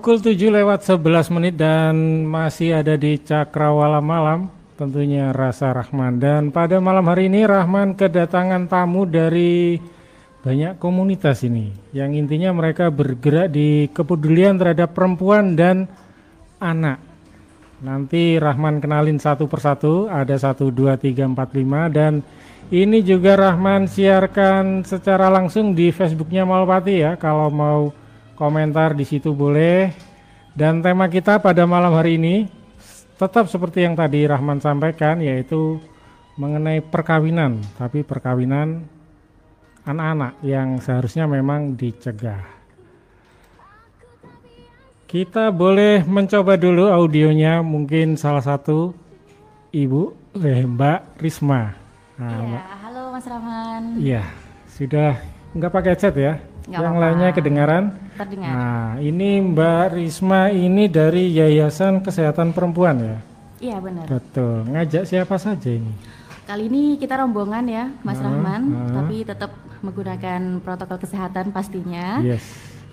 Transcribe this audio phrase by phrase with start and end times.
[0.00, 6.16] pukul 7 lewat 11 menit dan masih ada di Cakrawala Malam tentunya Rasa Rahman.
[6.16, 9.76] Dan pada malam hari ini Rahman kedatangan tamu dari
[10.40, 11.68] banyak komunitas ini.
[11.92, 15.84] Yang intinya mereka bergerak di kepedulian terhadap perempuan dan
[16.64, 16.96] anak.
[17.84, 21.92] Nanti Rahman kenalin satu persatu ada satu dua tiga empat lima.
[21.92, 22.24] Dan
[22.72, 27.92] ini juga Rahman siarkan secara langsung di Facebooknya Malpati ya kalau mau
[28.40, 29.92] komentar di situ boleh.
[30.56, 32.48] Dan tema kita pada malam hari ini
[33.20, 35.76] tetap seperti yang tadi Rahman sampaikan yaitu
[36.40, 38.88] mengenai perkawinan, tapi perkawinan
[39.84, 42.40] anak-anak yang seharusnya memang dicegah.
[45.04, 48.94] Kita boleh mencoba dulu audionya mungkin salah satu
[49.74, 51.76] Ibu eh, Mbak Risma.
[52.16, 53.82] Nah, ya, halo Mas Rahman.
[54.00, 54.22] Iya,
[54.70, 55.18] sudah
[55.52, 56.38] nggak pakai chat ya?
[56.70, 57.02] Gak yang apa.
[57.02, 57.84] lainnya kedengaran?
[58.14, 58.50] Terdengar.
[58.54, 63.18] Nah, ini Mbak Risma ini dari Yayasan Kesehatan Perempuan ya?
[63.58, 64.06] Iya benar.
[64.06, 64.70] Betul.
[64.70, 65.90] Ngajak siapa saja ini?
[66.46, 69.02] Kali ini kita rombongan ya, Mas uh, Rahman, uh.
[69.02, 69.50] tapi tetap
[69.82, 72.22] menggunakan protokol kesehatan pastinya.
[72.22, 72.42] Yes.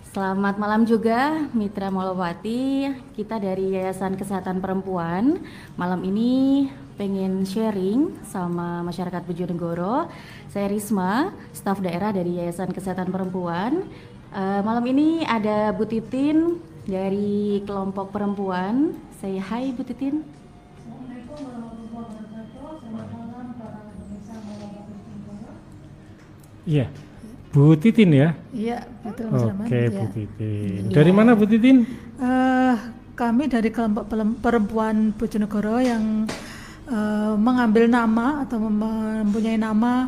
[0.10, 2.90] Selamat malam juga Mitra Molowati.
[3.14, 5.38] Kita dari Yayasan Kesehatan Perempuan.
[5.78, 6.66] Malam ini
[6.98, 10.10] pengen sharing sama masyarakat Bojonegoro.
[10.48, 13.84] Saya Risma, staf daerah dari Yayasan Kesehatan Perempuan.
[14.32, 18.96] Uh, malam ini ada Bu Titin dari kelompok perempuan.
[19.20, 20.24] Saya Hai Bu Titin.
[26.64, 26.88] Iya,
[27.52, 28.30] Bu Titin ya?
[28.56, 30.08] Iya, betul Mas Oke, okay, Bu ya.
[30.16, 30.82] Titin.
[30.96, 31.84] Dari mana Bu Titin?
[32.16, 32.76] Uh,
[33.20, 34.08] kami dari kelompok
[34.40, 36.24] perempuan Bojonegoro yang
[36.88, 40.08] uh, mengambil nama atau mempunyai nama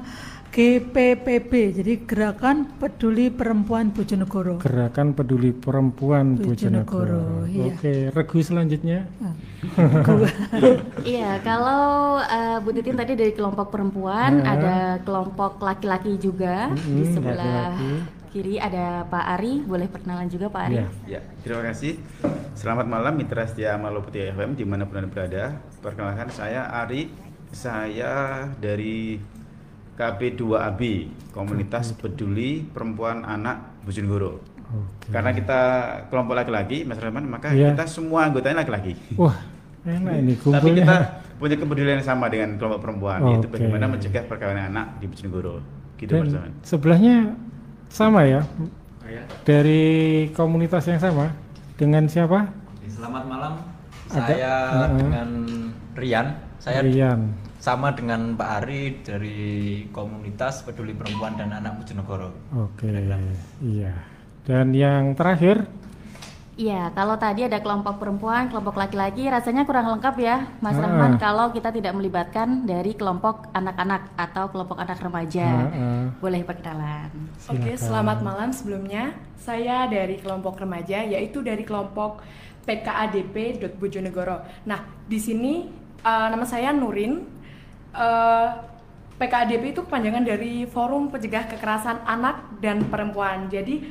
[0.59, 4.59] GPPB, jadi Gerakan Peduli Perempuan Bojonegoro.
[4.59, 7.47] Gerakan Peduli Perempuan Bojonegoro.
[7.47, 7.63] Iya.
[7.71, 9.07] Oke, regu selanjutnya.
[9.23, 9.31] Ah,
[11.07, 14.51] iya, kalau uh, Bu Titin tadi dari kelompok perempuan, nah.
[14.59, 17.91] ada kelompok laki-laki juga hmm, di sebelah laki -laki.
[18.35, 19.63] kiri ada Pak Ari.
[19.63, 20.75] Boleh perkenalan juga Pak Ari?
[20.75, 22.03] Ya, ya terima kasih.
[22.59, 25.55] Selamat malam Mitra Setia Malopeti FM di mana pun anda berada.
[25.79, 27.07] Perkenalkan saya Ari.
[27.49, 29.38] Saya dari
[29.99, 30.81] KB2AB
[31.35, 34.39] Komunitas Peduli Perempuan Anak Bojonegoro.
[34.39, 35.11] Okay.
[35.11, 35.59] Karena kita
[36.07, 37.75] kelompok laki-laki, Mas Rahman, maka yeah.
[37.75, 38.95] kita semua anggotanya laki-laki.
[39.19, 39.35] Wah,
[39.83, 40.55] enak ini kumpulnya.
[40.63, 40.97] Tapi kita
[41.35, 43.31] punya kepedulian yang sama dengan kelompok perempuan, okay.
[43.35, 45.55] yaitu bagaimana mencegah perkawinan anak di Bojonegoro.
[45.99, 46.53] Gitu, Dan Mas Rahman.
[46.63, 47.15] Sebelahnya
[47.91, 48.41] sama ya?
[49.03, 49.23] Oh, ya?
[49.43, 49.83] Dari
[50.31, 51.33] komunitas yang sama
[51.75, 52.47] dengan siapa?
[52.87, 53.53] Selamat malam.
[54.09, 55.29] Ada, saya uh, dengan
[55.97, 56.27] Rian.
[56.61, 59.39] Saya Rian sama dengan Pak Ari dari
[59.91, 62.31] komunitas peduli perempuan dan anak Bojonegoro.
[62.55, 62.87] Oke,
[63.59, 63.93] iya.
[64.47, 65.67] Dan yang terakhir?
[66.59, 70.83] Iya, kalau tadi ada kelompok perempuan, kelompok laki-laki, rasanya kurang lengkap ya, Mas ah.
[70.83, 75.47] Rahman, kalau kita tidak melibatkan dari kelompok anak-anak atau kelompok anak remaja.
[75.47, 76.03] Ah, ah.
[76.19, 77.11] Boleh perkenalan.
[77.47, 79.15] Oke, selamat malam sebelumnya.
[79.39, 82.27] Saya dari kelompok remaja, yaitu dari kelompok
[82.67, 84.43] PKADP Bojonegoro.
[84.67, 85.63] Nah, di sini
[86.03, 87.38] uh, nama saya Nurin,
[87.93, 88.47] uh, eh,
[89.19, 93.51] PKADP itu kepanjangan dari Forum Pencegah Kekerasan Anak dan Perempuan.
[93.51, 93.83] Jadi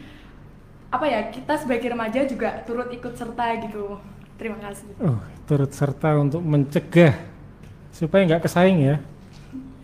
[0.88, 4.00] apa ya kita sebagai remaja juga turut ikut serta gitu.
[4.41, 4.88] Terima kasih.
[5.03, 7.12] Oh, turut serta untuk mencegah
[7.92, 8.97] supaya nggak kesaing ya.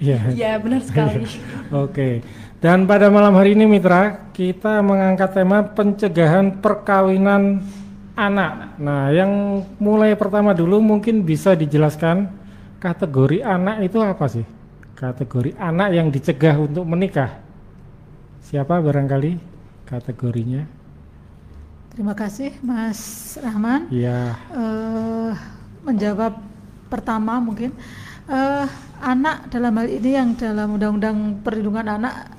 [0.00, 0.18] Iya.
[0.32, 1.26] Iya benar sekali.
[1.84, 2.24] Oke.
[2.64, 7.60] Dan pada malam hari ini Mitra kita mengangkat tema pencegahan perkawinan
[8.16, 8.78] anak.
[8.80, 12.30] Nah, yang mulai pertama dulu mungkin bisa dijelaskan
[12.84, 14.44] kategori anak itu apa sih?
[14.92, 17.40] Kategori anak yang dicegah untuk menikah.
[18.44, 19.40] Siapa barangkali
[19.88, 20.68] kategorinya?
[21.96, 23.00] Terima kasih Mas
[23.40, 23.88] Rahman.
[23.88, 24.36] Iya.
[24.52, 25.32] Uh,
[25.88, 26.36] menjawab
[26.92, 27.72] pertama mungkin
[28.28, 28.68] uh,
[29.00, 32.36] anak dalam hal ini yang dalam Undang-Undang Perlindungan Anak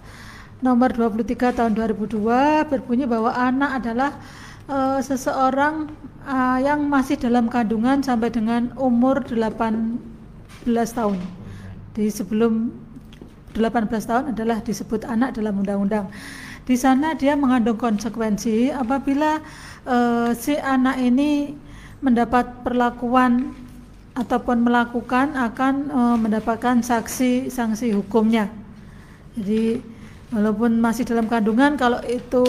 [0.62, 4.12] nomor 23 tahun 2002 berbunyi bahwa anak adalah
[4.70, 5.90] uh, seseorang
[6.22, 10.15] uh, yang masih dalam kandungan sampai dengan umur 8
[10.66, 11.22] tahun.
[11.96, 12.74] Di sebelum
[13.56, 16.12] 18 tahun adalah disebut anak dalam undang-undang.
[16.66, 19.38] Di sana dia mengandung konsekuensi apabila
[19.86, 21.54] uh, si anak ini
[22.02, 23.54] mendapat perlakuan
[24.18, 28.50] ataupun melakukan akan uh, mendapatkan saksi sanksi hukumnya.
[29.38, 29.78] Jadi
[30.34, 32.44] walaupun masih dalam kandungan kalau itu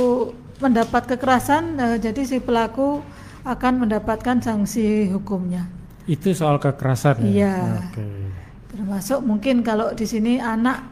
[0.65, 3.05] mendapat kekerasan uh, jadi si pelaku
[3.45, 5.76] akan mendapatkan sanksi hukumnya.
[6.07, 7.29] Itu soal kekerasan ya.
[7.31, 7.57] Iya.
[7.91, 8.31] Okay.
[8.71, 10.87] Termasuk mungkin kalau di sini anak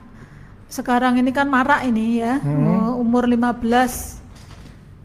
[0.68, 2.98] sekarang ini kan marak ini ya, hmm.
[2.98, 4.24] umur 15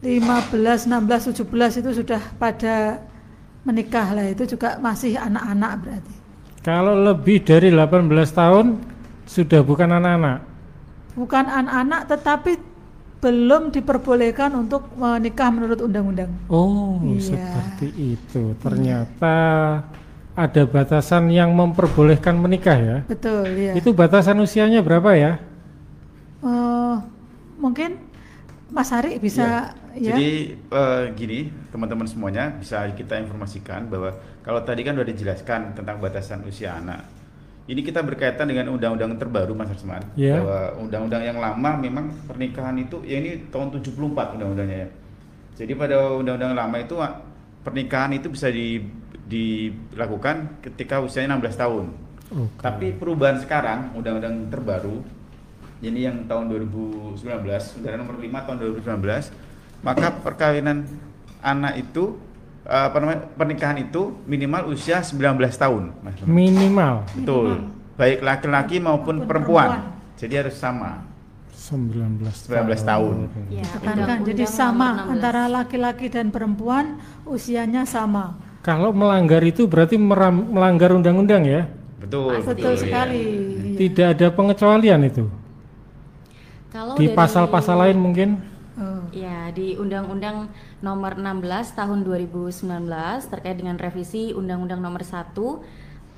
[0.00, 3.04] 15, 16, 17 itu sudah pada
[3.68, 6.14] menikah lah itu juga masih anak-anak berarti.
[6.64, 8.66] Kalau lebih dari 18 tahun
[9.28, 10.38] sudah bukan anak-anak.
[11.16, 12.52] Bukan anak-anak tetapi
[13.20, 16.32] belum diperbolehkan untuk menikah menurut undang-undang.
[16.48, 17.20] Oh, Iya.
[17.36, 18.56] seperti itu.
[18.64, 19.36] Ternyata
[20.32, 22.98] ada batasan yang memperbolehkan menikah ya.
[23.04, 23.76] Betul, ya.
[23.76, 25.36] Itu batasan usianya berapa ya?
[26.40, 26.96] Eh,
[27.60, 28.00] mungkin
[28.72, 30.16] Mas Hari bisa ya.
[30.16, 36.00] Jadi eh, gini teman-teman semuanya bisa kita informasikan bahwa kalau tadi kan sudah dijelaskan tentang
[36.00, 37.04] batasan usia anak.
[37.70, 40.42] Ini kita berkaitan dengan undang-undang terbaru Mas Arsman Iya.
[40.42, 44.88] bahwa undang-undang yang lama memang pernikahan itu ya ini tahun 74 undang-undangnya ya.
[45.62, 47.22] Jadi pada undang-undang lama itu ah,
[47.62, 48.82] pernikahan itu bisa di,
[49.30, 51.84] dilakukan ketika usianya 16 tahun.
[52.30, 52.58] Oke.
[52.58, 55.06] Tapi perubahan sekarang undang-undang terbaru
[55.80, 58.56] ini yang tahun 2019, Undang-Undang Nomor 5 tahun
[59.30, 59.32] 2019,
[59.80, 60.84] maka perkawinan
[61.40, 62.20] anak itu
[62.70, 65.18] apa namanya pernikahan itu minimal usia 19
[65.52, 66.22] tahun, Mas.
[66.22, 67.66] Minimal Betul.
[67.94, 69.68] Baik laki-laki maupun Maupun perempuan.
[69.68, 70.16] perempuan.
[70.16, 71.02] Jadi harus sama.
[71.50, 72.48] 19 19
[72.80, 73.14] tahun.
[73.48, 75.12] Ya, Tekankan, Undang-Undang jadi sama 16.
[75.12, 78.38] antara laki-laki dan perempuan usianya sama.
[78.60, 81.68] Kalau melanggar itu berarti meram- melanggar undang-undang ya?
[81.98, 82.38] Betul.
[82.38, 82.48] Pasti.
[82.50, 82.80] Betul ya.
[82.80, 83.20] sekali.
[83.20, 83.76] Iya.
[83.76, 85.24] Tidak ada pengecualian itu.
[86.70, 88.28] Kalau Di dari- pasal-pasal lain mungkin?
[89.10, 90.50] Ya, di Undang-Undang
[90.86, 92.86] Nomor 16 Tahun 2019
[93.26, 95.34] terkait dengan revisi Undang-Undang Nomor 1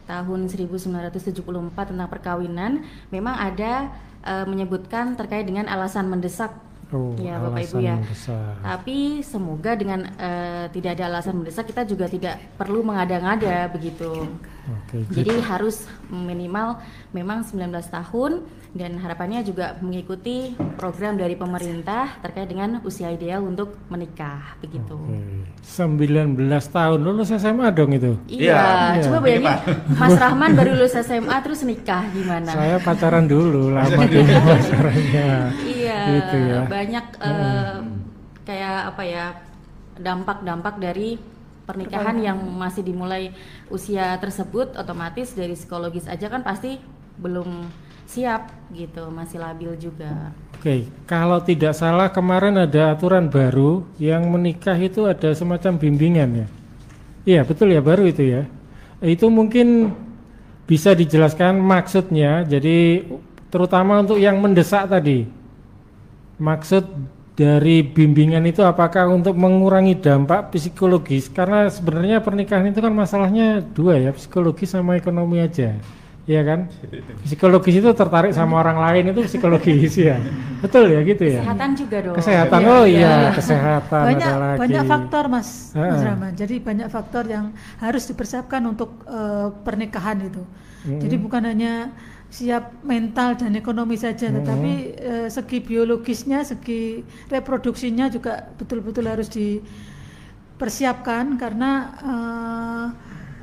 [0.02, 3.94] Tahun 1974 tentang perkawinan, memang ada
[4.26, 6.52] eh, menyebutkan terkait dengan alasan mendesak.
[6.92, 7.96] Oh, ya, Bapak Ibu ya.
[7.96, 8.60] mendesak.
[8.60, 14.26] Tapi semoga dengan eh, tidak ada alasan mendesak kita juga tidak perlu mengada-ngada begitu.
[14.68, 16.76] Oke, Jadi harus minimal
[17.16, 23.76] memang 19 tahun dan harapannya juga mengikuti program dari pemerintah terkait dengan usia ideal untuk
[23.92, 24.96] menikah begitu.
[24.96, 25.44] Oke.
[25.60, 26.40] 19
[26.72, 28.16] tahun lulus SMA dong itu.
[28.32, 29.02] Iya, Iya.
[29.04, 29.56] coba bayangin
[29.92, 32.48] Mas Rahman baru lulus SMA terus nikah gimana?
[32.48, 35.30] Saya pacaran dulu lama dulu pacarannya.
[35.68, 36.60] Iya, Gitu ya.
[36.64, 37.76] banyak eh,
[38.48, 39.24] kayak apa ya
[40.00, 41.20] dampak-dampak dari
[41.62, 43.36] pernikahan yang masih dimulai
[43.68, 46.80] usia tersebut otomatis dari psikologis aja kan pasti
[47.20, 47.68] belum
[48.06, 50.32] siap gitu, masih labil juga.
[50.62, 56.46] Oke, kalau tidak salah kemarin ada aturan baru yang menikah itu ada semacam bimbingan ya.
[57.22, 58.42] Iya betul ya baru itu ya.
[59.02, 59.90] Itu mungkin
[60.66, 62.46] bisa dijelaskan maksudnya.
[62.46, 63.06] Jadi
[63.50, 65.26] terutama untuk yang mendesak tadi.
[66.38, 66.84] Maksud
[67.32, 71.30] dari bimbingan itu apakah untuk mengurangi dampak psikologis?
[71.30, 75.74] Karena sebenarnya pernikahan itu kan masalahnya dua ya, psikologis sama ekonomi aja.
[76.22, 76.70] Iya kan?
[77.26, 80.22] Psikologis itu tertarik sama orang lain itu psikologis ya.
[80.62, 81.42] Betul ya gitu ya.
[81.42, 82.14] Kesehatan juga dong.
[82.14, 82.62] Kesehatan.
[82.62, 83.26] Iya, Oh iya.
[83.26, 84.58] iya, kesehatan banyak ada lagi.
[84.62, 85.98] banyak faktor mas Mas Heeh.
[86.06, 87.50] Rahman jadi banyak faktor yang
[87.82, 90.46] harus dipersiapkan untuk eh, pernikahan itu
[90.86, 91.00] Mm-mm.
[91.02, 91.90] jadi bukan hanya
[92.32, 101.36] siap mental dan ekonomi saja tetapi eh, segi biologisnya segi reproduksinya juga betul-betul harus dipersiapkan
[101.36, 101.70] karena
[102.00, 102.86] eh,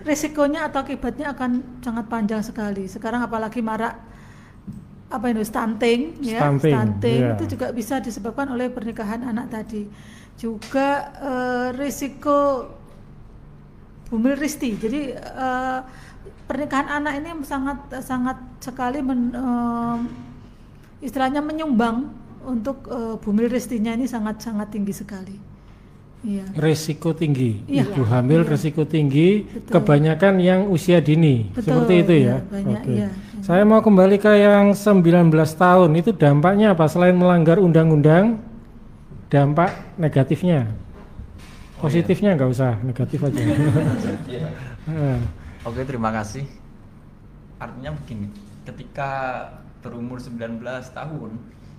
[0.06, 2.88] resikonya atau akibatnya akan sangat panjang sekali.
[2.88, 3.96] Sekarang apalagi marak
[5.10, 7.34] apa itu stunting ya Stunting, iya.
[7.34, 9.90] itu juga bisa disebabkan oleh pernikahan anak tadi.
[10.38, 12.70] Juga eh, risiko
[14.10, 14.78] bumil risti.
[14.78, 15.80] Jadi eh,
[16.46, 20.00] pernikahan anak ini sangat sangat sekali men- em,
[21.02, 22.10] istilahnya menyumbang
[22.46, 25.49] untuk eh, bumil ristinya ini sangat sangat tinggi sekali
[26.22, 27.88] iya Resiko tinggi, Iya.
[27.88, 28.50] ibu hamil Iya.
[28.52, 29.72] resiko tinggi, Betul.
[29.80, 32.38] kebanyakan yang usia dini, Betul, seperti itu iya, ya.
[32.44, 32.92] banyak, Oke.
[32.92, 33.10] iya.
[33.40, 38.36] Saya mau kembali ke yang 19 tahun, itu dampaknya apa selain melanggar undang-undang?
[39.30, 40.68] Dampak negatifnya,
[41.78, 43.40] positifnya nggak usah, negatif aja.
[44.90, 45.22] Nah,
[45.70, 46.44] Oke, terima kasih.
[47.60, 48.28] Artinya begini,
[48.66, 49.10] ketika
[49.80, 51.32] berumur 19 tahun,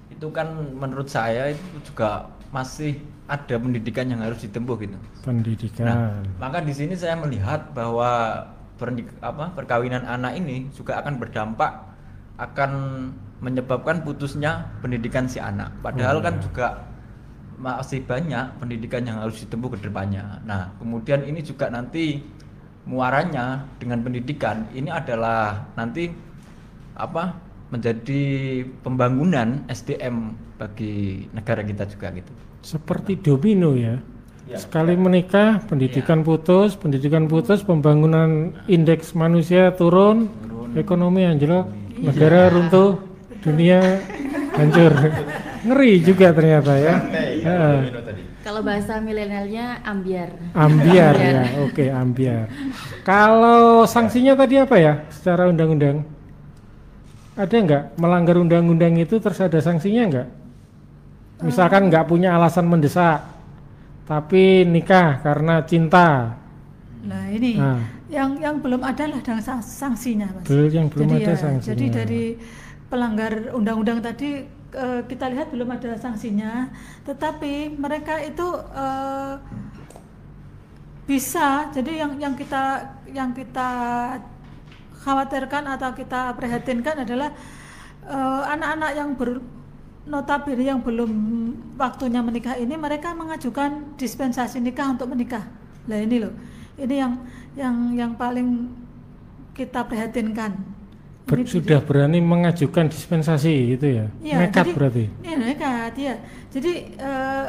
[0.08, 2.98] itu kan menurut saya itu juga masih
[3.30, 4.98] ada pendidikan yang harus ditempuh gitu.
[4.98, 6.26] Nah, pendidikan.
[6.42, 8.42] maka di sini saya melihat bahwa
[8.74, 11.70] pernik- apa, perkawinan anak ini juga akan berdampak
[12.40, 12.70] akan
[13.38, 15.70] menyebabkan putusnya pendidikan si anak.
[15.80, 16.42] Padahal Oh, kan iya.
[16.42, 16.66] juga
[17.60, 20.40] masih banyak pendidikan yang harus ditempuh ke depannya.
[20.48, 22.24] Nah, kemudian ini juga nanti
[22.88, 26.08] muaranya dengan pendidikan ini adalah nanti
[26.96, 27.36] apa
[27.70, 28.22] menjadi
[28.82, 32.30] pembangunan SDM bagi negara kita juga gitu.
[32.66, 33.96] Seperti domino ya.
[34.50, 34.58] Ya.
[34.58, 40.74] Sekali menikah, pendidikan putus, pendidikan putus, pembangunan indeks manusia turun, Turun.
[40.74, 41.70] ekonomi anjlok,
[42.02, 42.98] negara runtuh,
[43.46, 44.02] dunia
[44.58, 44.90] hancur.
[45.70, 46.94] Ngeri juga ternyata ya.
[47.14, 47.58] iya.
[47.94, 48.22] Tadi.
[48.40, 50.32] Kalau bahasa milenialnya ambiar.
[50.56, 51.14] Ambiar Ambiar.
[51.22, 52.46] ya, oke ambiar.
[53.04, 56.02] Kalau sanksinya tadi apa ya secara undang-undang?
[57.40, 60.28] Ada nggak melanggar undang-undang itu terus ada sanksinya nggak?
[61.40, 63.24] Misalkan nggak punya alasan mendesak,
[64.04, 66.36] tapi nikah karena cinta,
[67.00, 67.80] Nah ini Nah.
[68.12, 70.44] yang yang belum ada lah sang- sanksinya mas.
[70.44, 71.68] Belum- yang belum jadi ada ya, sanksinya.
[71.72, 72.24] Jadi dari
[72.92, 74.44] pelanggar undang-undang tadi
[75.08, 76.68] kita lihat belum ada sanksinya,
[77.08, 79.34] tetapi mereka itu eh,
[81.08, 81.72] bisa.
[81.74, 82.62] Jadi yang yang kita
[83.10, 83.70] yang kita
[85.00, 87.32] khawatirkan atau kita prihatinkan adalah
[88.04, 89.40] eh, anak-anak yang ber
[90.04, 91.12] notabene yang belum
[91.76, 95.44] waktunya menikah ini mereka mengajukan dispensasi nikah untuk menikah.
[95.86, 96.32] Nah ini loh,
[96.76, 97.12] ini yang
[97.54, 98.68] yang yang paling
[99.52, 100.56] kita prihatinkan.
[101.28, 104.06] Ber- Ini sudah berani mengajukan dispensasi itu ya?
[104.18, 105.04] Iya, Nekat jadi- berarti.
[105.22, 106.14] Iya nekat ya.
[106.50, 107.46] Jadi eh,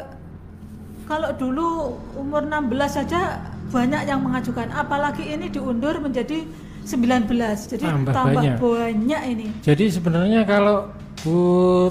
[1.02, 3.42] kalau dulu umur 16 saja
[3.74, 6.46] banyak yang mengajukan, apalagi ini diundur menjadi
[6.84, 7.28] 19.
[7.68, 8.58] Jadi Tambah tambah, banyak.
[8.58, 9.22] banyak.
[9.28, 9.46] ini.
[9.60, 11.36] Jadi sebenarnya kalau Bu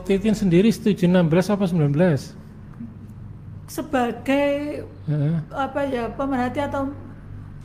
[0.04, 2.36] Titin sendiri setuju 16 apa 19?
[3.66, 5.36] Sebagai Heeh.
[5.50, 6.92] apa ya pemerhati atau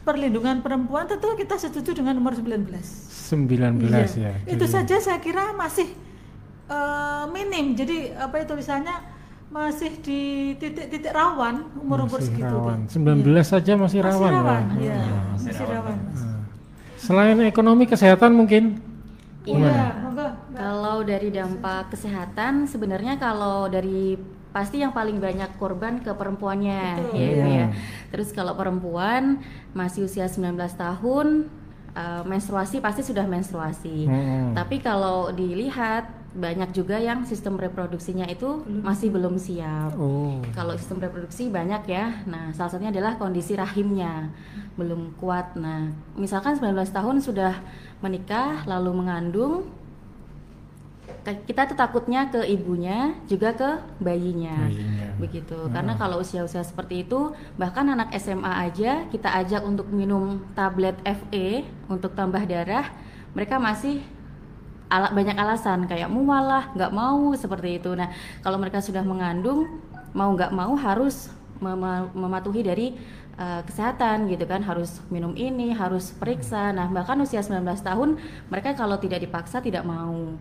[0.00, 2.70] perlindungan perempuan tentu kita setuju dengan nomor 19.
[3.26, 4.30] 19 Iya.
[4.30, 4.32] ya.
[4.46, 5.90] Itu Jadi- saja saya kira masih
[6.66, 7.74] eh, minim.
[7.74, 8.94] Jadi apa itu tulisannya
[9.46, 10.20] masih di
[10.54, 12.42] titik-titik rawan umur-umur segitu.
[12.44, 12.86] rawan.
[12.86, 12.90] Pak.
[12.92, 14.06] 19 saja masih Iya.
[14.06, 14.18] rawan.
[14.18, 14.42] Masih ya.
[14.42, 14.96] rawan, iya.
[14.98, 15.98] masih Masih rawan, rawan.
[16.02, 16.22] Mas.
[17.06, 18.82] Selain ekonomi kesehatan mungkin
[19.46, 19.94] Iya.
[20.58, 24.18] Kalau dari dampak kesehatan sebenarnya kalau dari
[24.50, 27.58] pasti yang paling banyak korban ke perempuannya Betul, ya Ibu iya.
[27.62, 27.66] ya.
[28.10, 29.38] Terus kalau perempuan
[29.70, 31.46] masih usia 19 tahun
[31.96, 34.04] eh, menstruasi pasti sudah menstruasi.
[34.04, 34.52] Hmm.
[34.52, 39.96] Tapi kalau dilihat banyak juga yang sistem reproduksinya itu masih belum siap.
[39.96, 40.44] Oh.
[40.52, 42.12] Kalau sistem reproduksi banyak ya.
[42.28, 44.28] Nah, salah satunya adalah kondisi rahimnya
[44.76, 45.56] belum kuat.
[45.56, 47.56] Nah, misalkan 19 tahun sudah
[48.04, 49.64] menikah lalu mengandung
[51.34, 54.68] kita tuh takutnya ke ibunya juga ke bayinya.
[54.68, 55.08] Bayinya.
[55.18, 55.58] Begitu.
[55.72, 61.66] Karena kalau usia-usia seperti itu, bahkan anak SMA aja kita ajak untuk minum tablet FE
[61.90, 62.92] untuk tambah darah,
[63.32, 64.04] mereka masih
[64.86, 67.90] ala, banyak alasan kayak mual lah, nggak mau seperti itu.
[67.96, 69.82] Nah, kalau mereka sudah mengandung,
[70.14, 72.86] mau nggak mau harus mema- mematuhi dari
[73.40, 76.70] uh, kesehatan gitu kan, harus minum ini, harus periksa.
[76.70, 80.36] Nah, bahkan usia 19 tahun, mereka kalau tidak dipaksa tidak mau.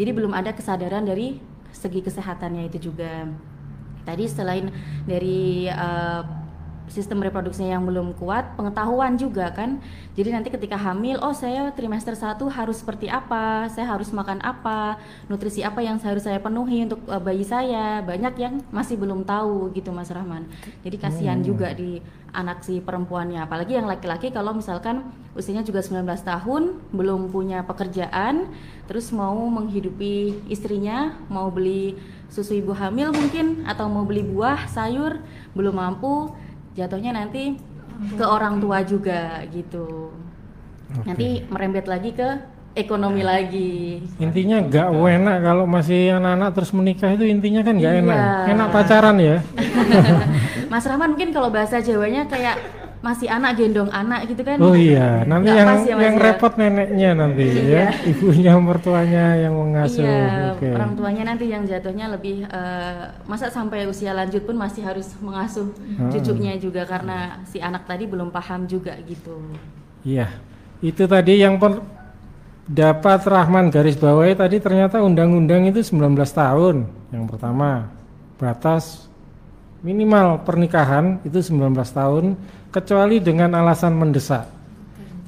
[0.00, 1.36] Jadi belum ada kesadaran dari
[1.76, 3.28] segi kesehatannya itu juga.
[4.00, 4.72] Tadi selain
[5.04, 6.24] dari uh,
[6.90, 9.78] sistem reproduksinya yang belum kuat, pengetahuan juga kan.
[10.18, 14.98] Jadi nanti ketika hamil, oh saya trimester 1 harus seperti apa, saya harus makan apa,
[15.30, 18.02] nutrisi apa yang harus saya penuhi untuk uh, bayi saya.
[18.02, 20.50] Banyak yang masih belum tahu gitu Mas Rahman.
[20.82, 25.02] Jadi kasihan juga di anak si perempuannya, apalagi yang laki-laki kalau misalkan
[25.34, 26.62] usianya juga 19 tahun,
[26.94, 28.50] belum punya pekerjaan,
[28.86, 31.98] terus mau menghidupi istrinya, mau beli
[32.30, 35.18] susu ibu hamil mungkin atau mau beli buah, sayur,
[35.58, 36.30] belum mampu,
[36.80, 37.60] jatuhnya nanti
[38.16, 40.16] ke orang tua juga gitu.
[40.96, 41.04] Oke.
[41.06, 42.28] Nanti merembet lagi ke
[42.74, 44.00] ekonomi lagi.
[44.22, 48.16] Intinya nggak enak kalau masih anak-anak terus menikah itu intinya kan enak.
[48.16, 48.52] Iya.
[48.56, 49.36] Enak pacaran ya.
[50.72, 54.60] Mas Rahman mungkin kalau bahasa Jawanya kayak masih anak gendong anak gitu kan?
[54.60, 56.20] Oh iya, nanti Nggak yang pas ya, yang ya?
[56.20, 57.64] repot neneknya nanti Iya.
[57.64, 60.04] ya, ibunya mertuanya yang mengasuh.
[60.04, 60.68] Iya, Oke.
[60.68, 65.72] orang tuanya nanti yang jatuhnya lebih eh, masa sampai usia lanjut pun masih harus mengasuh
[65.96, 66.12] Hmm.
[66.12, 69.40] cucunya juga karena si anak tadi belum paham juga gitu.
[70.04, 70.28] Iya,
[70.80, 71.80] itu tadi yang per-
[72.68, 76.84] dapat Rahman garis bawahi tadi ternyata undang-undang itu 19 tahun.
[77.10, 77.88] Yang pertama,
[78.36, 79.08] batas
[79.80, 82.36] minimal pernikahan itu 19 tahun
[82.70, 84.46] kecuali dengan alasan mendesak.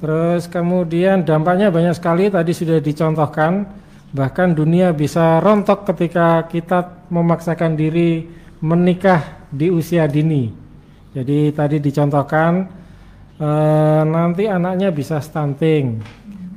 [0.03, 3.63] Terus kemudian dampaknya banyak sekali tadi sudah dicontohkan
[4.11, 8.27] bahkan dunia bisa rontok ketika kita memaksakan diri
[8.59, 10.51] menikah di usia dini.
[11.13, 12.67] Jadi tadi dicontohkan
[13.39, 15.99] eh, nanti anaknya bisa stunting.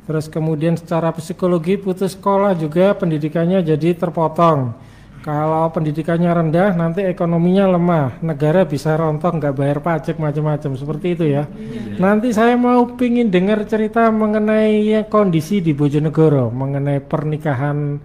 [0.07, 4.86] Terus kemudian secara psikologi putus sekolah juga pendidikannya jadi terpotong.
[5.26, 11.25] Kalau pendidikannya rendah nanti ekonominya lemah, negara bisa rontok nggak bayar pajak macam-macam seperti itu
[11.26, 11.50] ya.
[11.99, 17.99] Nanti saya mau pingin dengar cerita mengenai kondisi di Bojonegoro mengenai pernikahan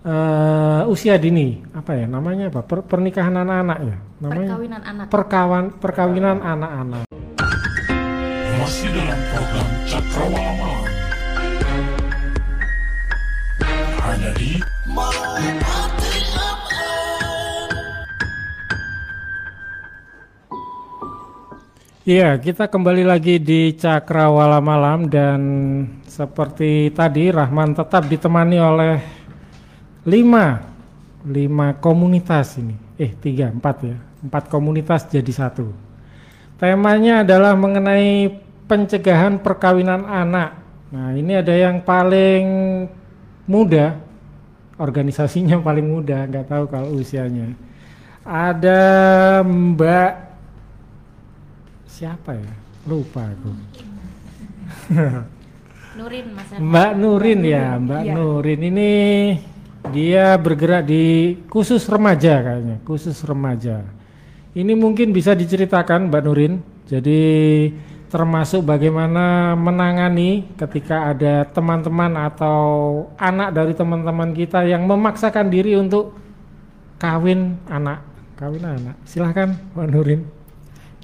[0.00, 5.06] eh, usia dini apa ya namanya apa Per- pernikahan anak-anak ya namanya Perkawinan anak.
[5.12, 7.04] perkawan perkawinan anak-anak.
[8.56, 10.72] Masih dalam program Cakrawala.
[14.00, 14.56] Hanya di
[22.08, 25.40] Iya, kita kembali lagi di Cakrawala Malam dan
[26.08, 28.96] seperti tadi Rahman tetap ditemani oleh
[30.08, 30.56] lima
[31.28, 32.72] lima komunitas ini.
[32.96, 35.68] Eh tiga empat ya, empat komunitas jadi satu.
[36.56, 38.32] Temanya adalah mengenai
[38.64, 40.56] pencegahan perkawinan anak.
[40.88, 42.48] Nah ini ada yang paling
[43.44, 44.00] muda,
[44.80, 47.52] organisasinya paling muda, nggak tahu kalau usianya.
[48.24, 48.80] Ada
[49.44, 50.27] Mbak
[51.98, 52.54] siapa ya?
[52.86, 53.50] Lupa aku.
[55.98, 56.48] Nurin Mas.
[56.54, 58.12] Mbak Nurin ya, Mbak Iya.
[58.14, 58.90] Nurin ini
[59.90, 63.82] dia bergerak di khusus remaja kayaknya, khusus remaja.
[64.54, 66.62] Ini mungkin bisa diceritakan Mbak Nurin.
[66.86, 67.20] Jadi
[68.08, 72.60] termasuk bagaimana menangani ketika ada teman-teman atau
[73.18, 76.14] anak dari teman-teman kita yang memaksakan diri untuk
[77.02, 78.06] kawin anak,
[78.38, 78.94] kawin anak.
[79.02, 80.37] Silahkan Mbak Nurin.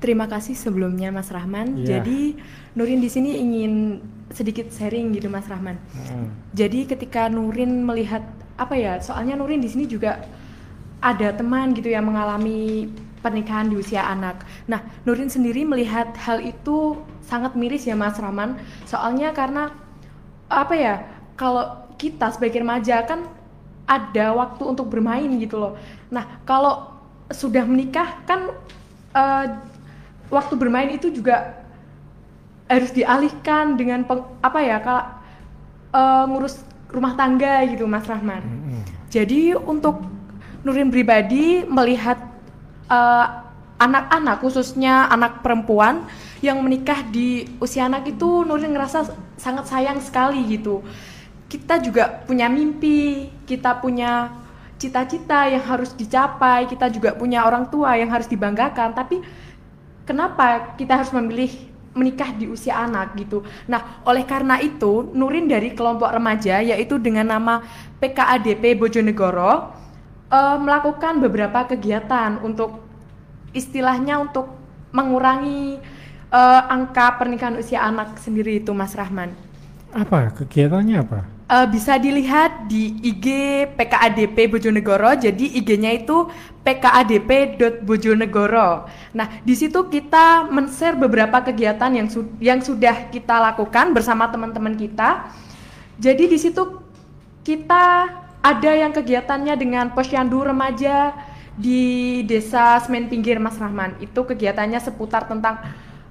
[0.04, 1.80] Terima kasih sebelumnya Mas Rahman.
[1.80, 2.04] Iya.
[2.04, 2.36] Jadi
[2.76, 5.80] Nurin di sini ingin sedikit sharing gitu Mas Rahman.
[5.96, 6.28] Hmm.
[6.52, 8.20] Jadi ketika Nurin melihat
[8.60, 9.00] apa ya?
[9.00, 10.20] Soalnya Nurin di sini juga
[11.00, 12.92] ada teman gitu yang mengalami
[13.24, 14.44] pernikahan di usia anak.
[14.68, 18.60] Nah, Nurin sendiri melihat hal itu sangat miris ya Mas Rahman.
[18.84, 19.72] Soalnya karena
[20.52, 21.00] apa ya?
[21.32, 23.24] Kalau kita sebagai remaja kan
[23.88, 25.80] ada waktu untuk bermain gitu loh.
[26.12, 26.92] Nah, kalau
[27.32, 28.52] sudah menikah kan
[29.16, 29.72] eh,
[30.34, 31.62] waktu bermain itu juga
[32.66, 35.04] harus dialihkan dengan peng- apa ya kalau
[35.94, 36.60] eh, ngurus
[36.90, 38.42] rumah tangga gitu Mas Rahman.
[39.10, 40.02] Jadi untuk
[40.64, 42.18] Nurin pribadi melihat
[42.88, 43.26] eh,
[43.78, 46.08] anak-anak khususnya anak perempuan
[46.40, 50.80] yang menikah di usia anak itu Nurin ngerasa sangat sayang sekali gitu.
[51.50, 54.32] Kita juga punya mimpi, kita punya
[54.80, 59.22] cita-cita yang harus dicapai, kita juga punya orang tua yang harus dibanggakan, tapi
[60.04, 61.50] kenapa kita harus memilih
[61.94, 63.46] menikah di usia anak gitu.
[63.70, 67.62] Nah, oleh karena itu, Nurin dari kelompok remaja yaitu dengan nama
[68.02, 69.70] PKADP Bojonegoro
[70.28, 72.82] eh, melakukan beberapa kegiatan untuk
[73.54, 74.50] istilahnya untuk
[74.90, 75.78] mengurangi
[76.34, 79.30] eh, angka pernikahan usia anak sendiri itu Mas Rahman.
[79.94, 81.33] Apa kegiatannya apa?
[81.44, 83.26] Eh, bisa dilihat di IG
[83.76, 85.12] PKADP Bojonegoro.
[85.12, 86.24] Jadi IG-nya itu
[86.64, 88.88] pkadp.bojonegoro.
[89.12, 94.72] Nah, di situ kita men-share beberapa kegiatan yang su- yang sudah kita lakukan bersama teman-teman
[94.72, 95.28] kita.
[96.00, 96.80] Jadi di situ
[97.44, 98.08] kita
[98.40, 101.12] ada yang kegiatannya dengan posyandu remaja
[101.60, 104.00] di Desa Semen Pinggir Mas Rahman.
[104.00, 105.60] Itu kegiatannya seputar tentang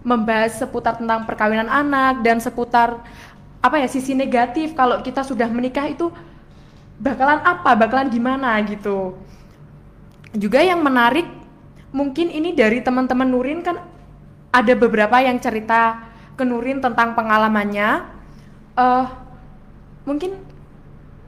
[0.05, 3.01] membahas seputar tentang perkawinan anak dan seputar
[3.63, 6.11] apa ya sisi negatif kalau kita sudah menikah itu
[6.99, 9.15] bakalan apa, bakalan gimana gitu.
[10.35, 11.25] Juga yang menarik
[11.95, 13.79] mungkin ini dari teman-teman Nurin kan
[14.51, 18.11] ada beberapa yang cerita ke Nurin tentang pengalamannya.
[18.73, 19.05] eh
[20.03, 20.35] mungkin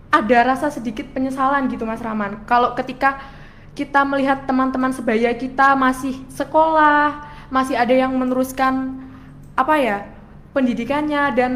[0.09, 2.43] ada rasa sedikit penyesalan gitu Mas Rahman.
[2.49, 3.21] Kalau ketika
[3.77, 9.03] kita melihat teman-teman sebaya kita masih sekolah, masih ada yang meneruskan
[9.55, 9.97] apa ya
[10.55, 11.51] pendidikannya dan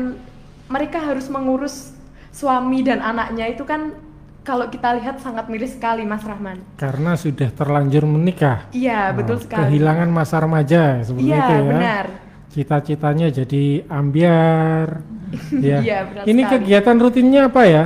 [0.70, 1.92] mereka harus mengurus
[2.32, 3.94] suami dan anaknya itu kan
[4.46, 6.58] kalau kita lihat sangat miris sekali Mas Rahman.
[6.80, 8.66] Karena sudah terlanjur menikah.
[8.74, 9.62] Iya betul Nah, sekali.
[9.78, 11.62] Kehilangan masa remaja seperti Iya itu ya.
[11.70, 12.06] benar.
[12.50, 14.88] Cita-citanya jadi ambiar.
[15.70, 15.78] ya.
[15.86, 16.54] Iya, benar ini sekali.
[16.66, 17.86] kegiatan rutinnya apa ya?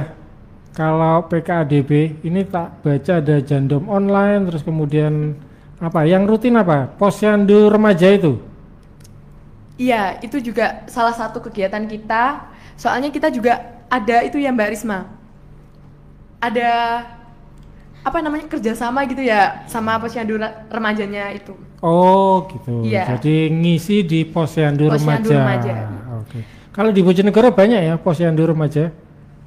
[0.74, 1.91] Kalau PKADB
[2.26, 5.36] ini tak baca ada jandom online terus kemudian
[5.78, 6.08] apa?
[6.08, 6.89] Yang rutin apa?
[6.98, 8.39] Posyandu remaja itu.
[9.74, 12.53] Iya, itu juga salah satu kegiatan kita.
[12.84, 15.08] Soalnya kita juga ada itu ya Mbak Risma.
[16.43, 16.72] Ada
[18.04, 20.36] apa namanya kerjasama gitu ya sama posyandu
[20.67, 21.56] remajanya itu.
[21.80, 22.84] Oh, gitu.
[22.84, 23.15] Iya.
[23.15, 25.72] Jadi ngisi di posyandu, Posyandu remaja.
[25.72, 25.74] remaja.
[26.19, 26.39] Oke.
[26.76, 28.91] Kalau di Bojonegoro banyak ya posyandu remaja?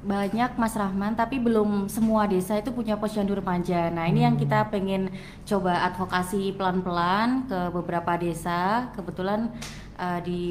[0.01, 3.93] Banyak Mas Rahman, tapi belum semua desa itu punya posyandu remaja.
[3.93, 5.13] Nah ini yang kita pengen
[5.45, 8.89] coba advokasi pelan-pelan ke beberapa desa.
[8.97, 9.53] Kebetulan
[9.97, 10.43] eh, di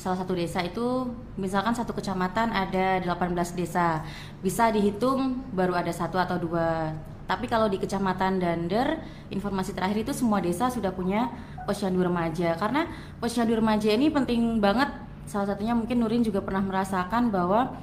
[0.00, 1.06] salah satu desa itu,
[1.36, 4.02] misalkan satu kecamatan ada 18 desa,
[4.40, 6.90] bisa dihitung baru ada satu atau dua.
[7.28, 8.98] Tapi kalau di kecamatan Dander,
[9.32, 11.30] informasi terakhir itu semua desa sudah punya
[11.64, 12.58] posyandu remaja.
[12.58, 12.84] Karena
[13.22, 14.90] posyandu remaja ini penting banget.
[15.24, 17.78] Salah satunya mungkin Nurin juga pernah merasakan bahwa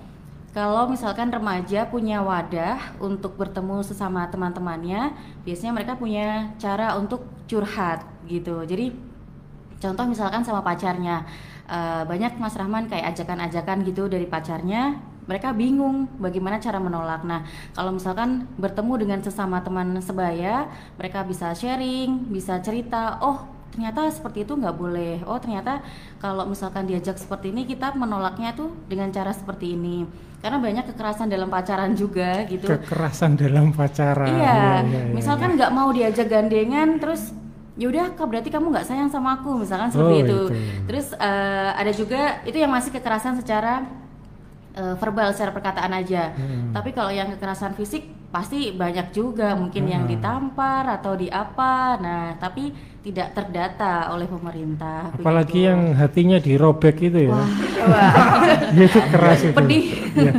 [0.49, 5.13] kalau misalkan remaja punya wadah untuk bertemu sesama teman-temannya,
[5.45, 8.65] biasanya mereka punya cara untuk curhat gitu.
[8.65, 9.08] Jadi
[9.79, 11.25] contoh misalkan sama pacarnya,
[11.67, 17.21] eh, banyak Mas Rahman kayak ajakan-ajakan gitu dari pacarnya, mereka bingung bagaimana cara menolak.
[17.23, 24.09] Nah, kalau misalkan bertemu dengan sesama teman sebaya, mereka bisa sharing, bisa cerita, oh ternyata
[24.09, 25.85] seperti itu nggak boleh oh ternyata
[26.17, 30.09] kalau misalkan diajak seperti ini kita menolaknya tuh dengan cara seperti ini
[30.41, 34.31] karena banyak kekerasan dalam pacaran juga gitu Kekerasan dalam pacaran.
[34.31, 35.11] Iya, iya, iya.
[35.11, 37.35] misalkan nggak mau diajak gandengan, terus
[37.79, 40.39] yaudah kak berarti kamu nggak sayang sama aku, misalkan seperti Oh, itu.
[40.45, 40.55] itu.
[40.83, 43.87] Terus eh, ada juga itu yang masih kekerasan secara
[44.71, 46.31] eh, verbal, secara perkataan aja.
[46.31, 46.69] Hmm.
[46.69, 50.11] Tapi kalau yang kekerasan fisik pasti banyak juga, mungkin yang Hmm.
[50.11, 51.97] ditampar atau di apa.
[51.97, 55.09] Nah, tapi tidak terdata oleh pemerintah.
[55.09, 55.67] Apalagi begitu.
[55.67, 57.31] yang hatinya dirobek itu ya.
[57.31, 57.47] Wah,
[58.77, 59.55] itu keras itu.
[59.55, 59.85] pedih.
[60.13, 60.33] Iya.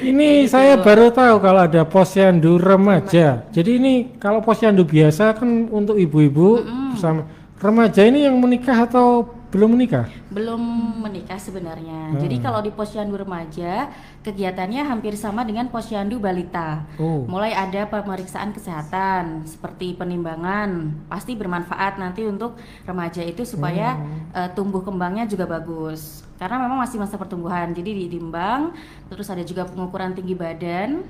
[0.00, 3.44] Ini saya baru tahu kalau ada posyandu remaja.
[3.52, 6.64] Jadi ini kalau posyandu biasa kan untuk ibu-ibu
[6.96, 7.28] sama
[7.60, 10.06] remaja ini yang menikah atau belum menikah?
[10.30, 10.62] belum
[11.02, 12.14] menikah sebenarnya.
[12.22, 12.44] Jadi Hmm.
[12.46, 13.90] kalau di posyandu remaja
[14.22, 16.86] kegiatannya hampir sama dengan posyandu balita.
[17.02, 17.26] Oh.
[17.26, 22.54] Mulai ada pemeriksaan kesehatan seperti penimbangan, pasti bermanfaat nanti untuk
[22.86, 23.98] remaja itu supaya
[24.30, 26.22] eh, tumbuh kembangnya juga bagus.
[26.38, 28.70] Karena memang masih masa pertumbuhan, jadi ditimbang.
[29.10, 31.02] Terus ada juga pengukuran tinggi badan.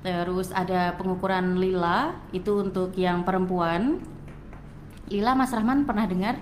[0.00, 3.98] Terus ada pengukuran lila itu untuk yang perempuan.
[5.10, 6.38] Lila Mas Rahman pernah dengar?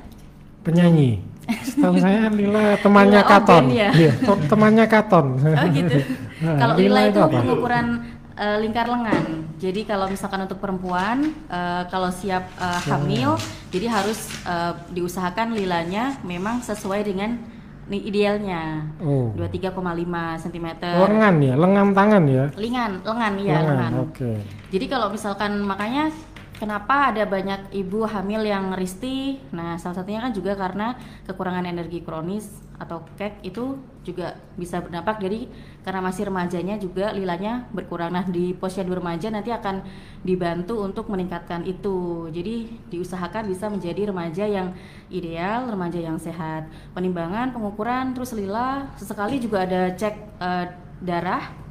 [0.62, 1.22] Penyanyi.
[1.46, 3.64] Setahu saya Lila temannya Lila Katon.
[3.70, 3.90] Ya?
[3.94, 4.12] Iya,
[4.50, 5.26] temannya Katon.
[5.42, 5.98] Oh gitu.
[6.36, 7.38] Nah, kalau lila lila itu itu apa?
[7.40, 7.86] pengukuran
[8.36, 9.24] eh, lingkar lengan.
[9.56, 13.40] Jadi kalau misalkan untuk perempuan eh, kalau siap eh, hamil,
[13.72, 17.40] jadi harus eh, diusahakan lilanya memang sesuai dengan
[17.86, 18.84] nih idealnya.
[19.00, 19.32] Oh.
[19.38, 20.68] 23,5 cm.
[20.82, 22.44] Lengan ya, lengan tangan ya.
[22.52, 23.92] Lengan, lengan ya, lengan.
[24.10, 24.32] Oke.
[24.74, 26.10] Jadi kalau misalkan makanya
[26.56, 29.38] kenapa ada banyak ibu hamil yang risih?
[29.52, 30.96] Nah, salah satunya kan juga karena
[31.28, 35.48] kekurangan energi kronis atau kek itu juga bisa berdampak jadi
[35.80, 38.12] karena masih remajanya juga lilanya berkurang.
[38.12, 39.84] Nah, di posyandu remaja nanti akan
[40.24, 42.28] dibantu untuk meningkatkan itu.
[42.32, 44.72] Jadi diusahakan bisa menjadi remaja yang
[45.12, 46.68] ideal, remaja yang sehat.
[46.96, 50.66] Penimbangan, pengukuran, terus lila, sesekali juga ada cek eh,
[51.00, 51.66] darah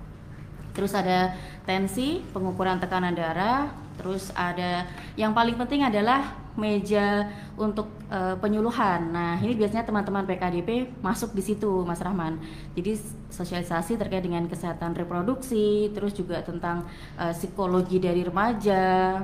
[0.75, 1.31] Terus ada
[1.63, 7.27] tensi, pengukuran tekanan darah, terus ada yang paling penting adalah meja
[7.59, 9.11] untuk eh, penyuluhan.
[9.11, 12.39] Nah, ini biasanya teman-teman PKDP masuk di situ, Mas Rahman.
[12.75, 12.95] Jadi
[13.27, 16.87] sosialisasi terkait dengan kesehatan reproduksi, terus juga tentang
[17.19, 19.19] eh, psikologi dari remaja.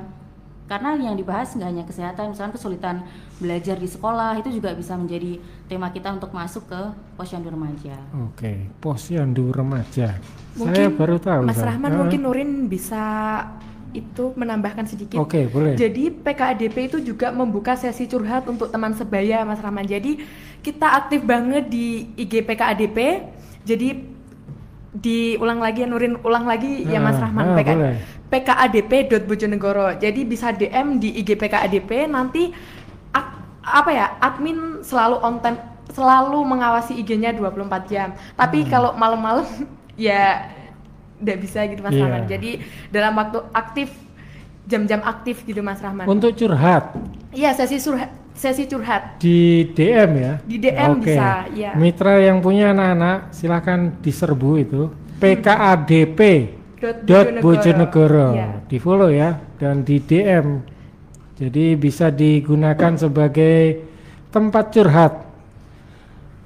[0.68, 2.96] Karena yang dibahas nggak hanya kesehatan, misalkan kesulitan
[3.36, 5.36] belajar di sekolah itu juga bisa menjadi
[5.68, 6.80] tema kita untuk masuk ke
[7.18, 7.96] posyandu remaja.
[8.30, 10.16] Oke, posyandu remaja.
[10.16, 11.40] saya Mungkin baru tahu.
[11.48, 11.60] Mas.
[11.60, 11.98] Rahman Ah.
[12.04, 13.04] mungkin Nurin bisa
[13.92, 15.16] itu menambahkan sedikit.
[15.16, 15.72] Oke, boleh.
[15.74, 19.84] Jadi PKADP itu juga membuka sesi curhat untuk teman sebaya Mas Rahman.
[19.84, 20.20] Jadi
[20.58, 22.98] kita aktif banget di IG PKADP.
[23.62, 23.88] Jadi
[24.92, 27.96] diulang lagi ya Nurin ulang lagi ya Mas Ah, Rahman ah, PK, boleh.
[28.28, 29.96] PKADP.bojonegoro.
[29.96, 32.52] Jadi bisa DM di IG PKADP nanti
[33.10, 38.08] ak- apa ya admin selalu on time selalu mengawasi IG-nya 24 jam.
[38.32, 38.68] Tapi Hmm.
[38.68, 39.44] kalau malam-malam
[39.98, 40.48] ya
[41.22, 42.02] tidak bisa gitu Mas Iya.
[42.02, 42.22] Rahman.
[42.26, 42.50] Jadi
[42.90, 43.88] dalam waktu aktif
[44.64, 46.04] jam-jam aktif gitu Mas Rahman.
[46.04, 46.92] Untuk curhat
[47.30, 49.16] Iya sesi surha, sesi curhat.
[49.16, 50.34] di DM ya.
[50.42, 51.08] Di DM Oke.
[51.08, 51.72] bisa, ya.
[51.72, 54.82] Mitra yang punya anak-anak silahkan diserbu itu
[55.16, 56.20] PKADP
[56.76, 58.34] Dot dot Bojonegoro.
[58.34, 58.48] Iya.
[58.66, 60.66] di follow ya dan di DM
[61.32, 63.86] jadi bisa digunakan sebagai
[64.28, 65.14] tempat curhat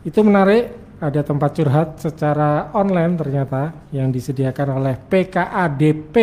[0.02, 6.14] itu menarik ada tempat curhat secara online ternyata yang disediakan oleh PKADP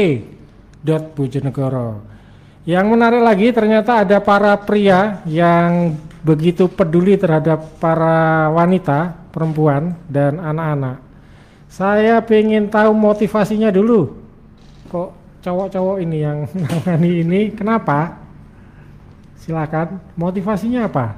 [0.82, 2.02] dot Bojonegoro
[2.66, 10.40] yang menarik lagi ternyata ada para pria yang begitu peduli terhadap para wanita perempuan dan
[10.40, 11.14] anak-anak
[11.74, 14.14] saya pengen tahu motivasinya dulu.
[14.94, 15.10] Kok
[15.42, 16.46] cowok-cowok ini yang
[17.26, 18.14] ini kenapa?
[19.42, 19.98] Silakan.
[20.14, 21.18] Motivasinya apa?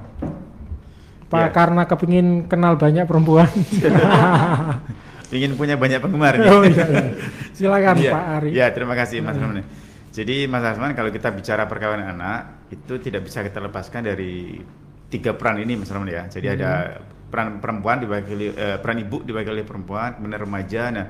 [1.26, 1.50] Pak Ya.
[1.50, 3.50] karena kepingin kenal banyak perempuan.
[5.36, 7.04] Ingin punya banyak penggemar oh iya, iya.
[7.52, 8.50] Silakan Iya, Pak Ari.
[8.54, 9.66] Iya, terima kasih Mas Rahman.
[10.14, 14.62] Jadi Mas Rahman kalau kita bicara perkawinan anak itu tidak bisa kita lepaskan dari
[15.10, 16.24] tiga peran ini Mas Rahman ya.
[16.30, 21.06] Jadi ada peran perempuan dibagi eh, peran ibu dibagi oleh perempuan, kemudian remaja, nah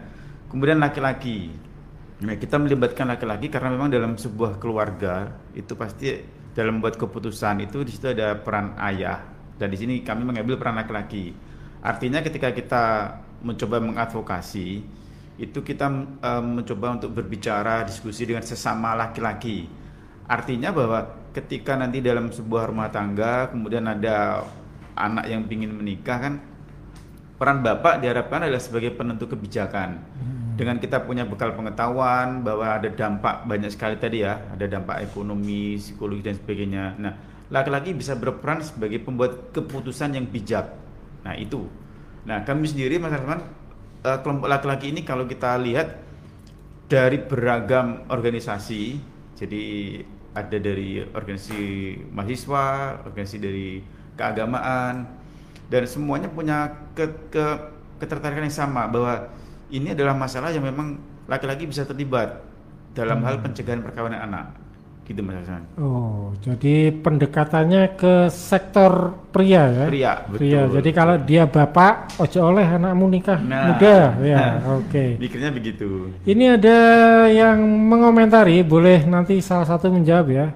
[0.47, 1.51] kemudian laki-laki.
[2.15, 6.15] Nah, kita melibatkan laki-laki karena memang dalam sebuah keluarga itu pasti
[6.55, 10.75] dalam membuat keputusan itu di situ ada peran ayah dan di sini kami mengambil peran
[10.75, 11.31] laki-laki.
[11.85, 12.83] Artinya ketika kita
[13.45, 14.81] mencoba mengadvokasi
[15.35, 15.87] itu kita
[16.23, 19.67] em, mencoba untuk berbicara diskusi dengan sesama laki-laki.
[20.25, 24.47] Artinya bahwa ketika nanti dalam sebuah rumah tangga kemudian ada
[24.95, 26.33] anak yang ingin menikah kan
[27.35, 29.99] peran bapak diharapkan adalah sebagai penentu kebijakan.
[30.55, 35.75] Dengan kita punya bekal pengetahuan bahwa ada dampak banyak sekali tadi ya, ada dampak ekonomi,
[35.75, 36.95] psikologi dan sebagainya.
[36.95, 37.13] Nah,
[37.55, 40.75] laki-laki bisa berperan sebagai pembuat keputusan yang bijak.
[41.23, 41.63] Nah, itu.
[42.27, 43.31] Nah, kami sendiri Mas eh,
[44.19, 46.03] kelompok laki-laki ini kalau kita lihat
[46.91, 48.99] dari beragam organisasi,
[49.39, 49.63] jadi
[50.35, 51.63] ada dari organisasi
[52.11, 53.79] mahasiswa, organisasi dari
[54.19, 55.07] keagamaan,
[55.71, 57.45] dan semuanya punya ke, ke
[58.03, 59.31] ketertarikan yang sama bahwa
[59.71, 62.43] ini adalah masalah yang memang laki-laki bisa terlibat
[62.91, 64.64] dalam hal pencegahan perkawinan anak.
[65.05, 65.61] Gitu Mas Hasan.
[65.77, 69.85] Oh, jadi pendekatannya ke sektor pria ya?
[69.85, 70.39] Pria, betul.
[70.41, 70.61] Pria.
[70.65, 74.37] Jadi kalau dia bapak, ojo oleh anakmu nikah Nah, muda, ya.
[74.65, 74.81] nah.
[74.81, 75.21] Oke.
[75.21, 76.09] Mikirnya begitu.
[76.25, 76.77] Ini ada
[77.29, 80.47] yang mengomentari, boleh nanti salah satu menjawab ya.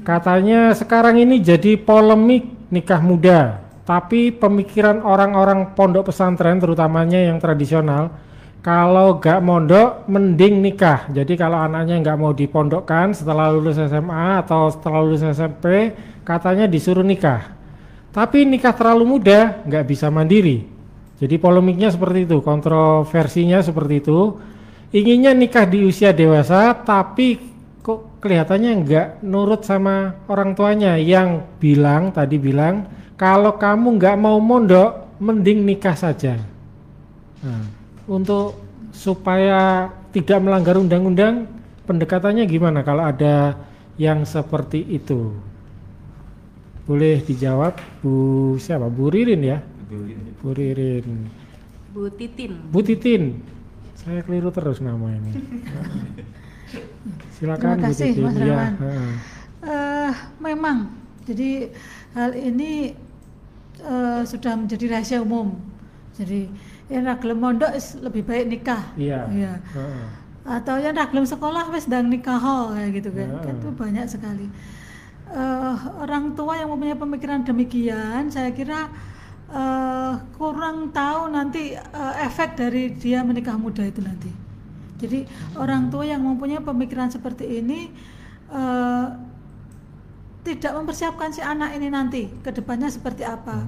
[0.00, 8.08] Katanya sekarang ini jadi polemik nikah muda, tapi pemikiran orang-orang pondok pesantren terutamanya yang tradisional,
[8.60, 11.08] kalau gak mondok mending nikah.
[11.08, 17.04] Jadi kalau anaknya nggak mau dipondokkan setelah lulus SMA atau setelah lulus SMP, katanya disuruh
[17.04, 17.56] nikah.
[18.12, 20.68] Tapi nikah terlalu muda nggak bisa mandiri.
[21.20, 24.40] Jadi polemiknya seperti itu, kontroversinya seperti itu.
[24.90, 27.38] Inginnya nikah di usia dewasa, tapi
[27.80, 32.84] kok kelihatannya nggak nurut sama orang tuanya yang bilang tadi bilang
[33.16, 36.40] kalau kamu nggak mau mondok, mending nikah saja.
[37.40, 37.79] Nah,
[38.10, 38.58] untuk
[38.90, 41.46] supaya tidak melanggar undang-undang,
[41.86, 43.54] pendekatannya gimana kalau ada
[43.94, 45.30] yang seperti itu?
[46.90, 48.90] Boleh dijawab Bu siapa?
[48.90, 49.62] Bu Ririn ya?
[50.42, 51.30] Bu Ririn.
[51.94, 52.52] Bu Titin.
[52.74, 53.38] Bu Titin.
[53.94, 55.30] Saya keliru terus nama ini.
[57.38, 58.24] Silakan Terima Bu kasih, Titin.
[58.26, 58.74] Mas Ya.
[59.60, 60.88] Eh, memang,
[61.28, 61.68] jadi
[62.16, 62.96] hal ini
[63.84, 65.60] eh, sudah menjadi rahasia umum.
[66.16, 66.48] Jadi
[66.90, 67.70] yang ragilem mondok
[68.02, 68.82] lebih baik nikah.
[68.98, 69.30] Iya.
[69.30, 69.52] Iya.
[69.62, 70.04] heeh.
[70.42, 73.28] Atau yang ragilem sekolah wis ndang nikah kayak gitu kan.
[73.30, 73.38] Ya.
[73.46, 74.46] Kan itu banyak sekali.
[75.30, 78.90] Eh, orang tua yang mempunyai pemikiran demikian, saya kira
[79.46, 84.30] eh, kurang tahu nanti eh, efek dari dia menikah muda itu nanti.
[85.00, 85.24] Jadi
[85.56, 87.94] orang tua yang mempunyai pemikiran seperti ini
[88.50, 89.06] eh,
[90.42, 93.62] tidak mempersiapkan si anak ini nanti ke depannya seperti apa.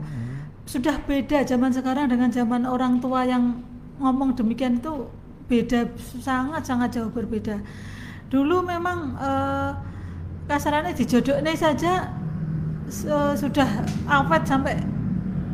[0.63, 3.61] Sudah beda zaman sekarang dengan zaman orang tua yang
[3.99, 5.11] ngomong demikian itu
[5.51, 5.91] beda
[6.23, 7.61] sangat-sangat jauh berbeda.
[8.31, 9.71] Dulu memang eh,
[10.49, 12.09] kasarannya dijodohnya saja
[12.89, 13.69] su- sudah
[14.09, 14.81] awet sampai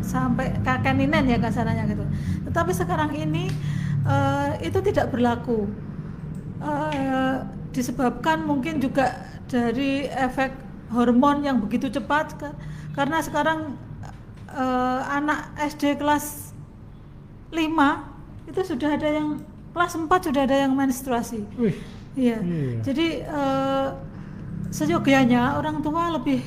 [0.05, 2.05] sampai kakek ninen ya kasarannya gitu.
[2.47, 3.51] Tetapi sekarang ini
[4.07, 5.67] eh, itu tidak berlaku.
[6.63, 7.37] Eh,
[7.73, 10.51] disebabkan mungkin juga dari efek
[10.91, 12.35] hormon yang begitu cepat
[12.97, 13.77] karena sekarang
[14.53, 16.53] eh, anak SD kelas
[17.53, 19.41] 5 itu sudah ada yang
[19.73, 21.45] kelas 4 sudah ada yang menstruasi.
[21.61, 21.77] Wih,
[22.19, 22.39] Iya.
[22.43, 22.83] Iya.
[22.83, 23.89] Jadi eh,
[24.75, 26.43] seyogianya orang tua lebih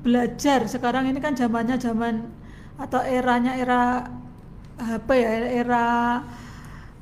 [0.00, 2.24] belajar sekarang ini kan zamannya zaman
[2.80, 4.08] atau eranya era
[4.80, 5.84] HP ya, era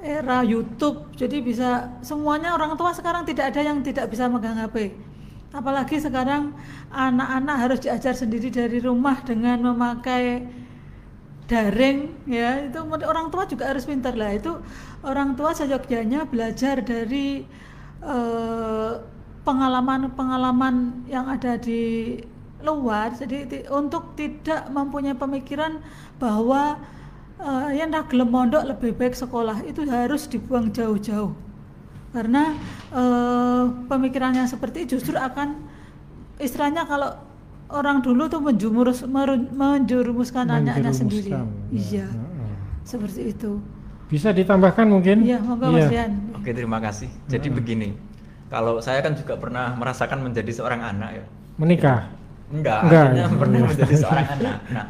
[0.02, 1.10] era YouTube.
[1.14, 4.94] Jadi bisa semuanya orang tua sekarang tidak ada yang tidak bisa megang HP.
[5.48, 6.52] Apalagi sekarang
[6.92, 10.44] anak-anak harus diajar sendiri dari rumah dengan memakai
[11.48, 12.68] daring ya.
[12.68, 14.12] Itu orang tua juga harus pintar.
[14.12, 14.60] Lah itu
[15.00, 17.48] orang tua seyogyanya belajar dari
[18.04, 18.92] eh,
[19.48, 22.20] pengalaman-pengalaman yang ada di
[22.60, 23.16] luar.
[23.16, 25.80] Jadi untuk tidak mempunyai pemikiran
[26.20, 26.76] bahwa
[27.40, 31.47] eh, yang nak mondok lebih baik sekolah itu harus dibuang jauh-jauh
[32.10, 32.56] karena
[32.90, 35.60] eh, pemikirannya seperti itu justru akan
[36.38, 37.12] istilahnya kalau
[37.68, 42.06] orang dulu tuh menjurus meru- menjurumuskan anaknya sendiri Menjerumuskan, iya ya.
[42.08, 42.52] Heeh.
[42.82, 43.52] seperti itu
[44.08, 45.20] Bisa ditambahkan mungkin?
[45.20, 46.08] iya monggo Mas Iya.
[46.08, 47.12] Rian Oke, terima kasih.
[47.26, 47.92] Jadi begini,
[48.48, 51.24] kalau saya kan juga pernah merasakan menjadi seorang anak ya.
[51.60, 52.08] Menikah.
[52.48, 53.36] Enggak, Enggak, artinya ya.
[53.36, 53.68] pernah Iya.
[53.68, 54.56] menjadi seorang anak.
[54.70, 54.84] Nah,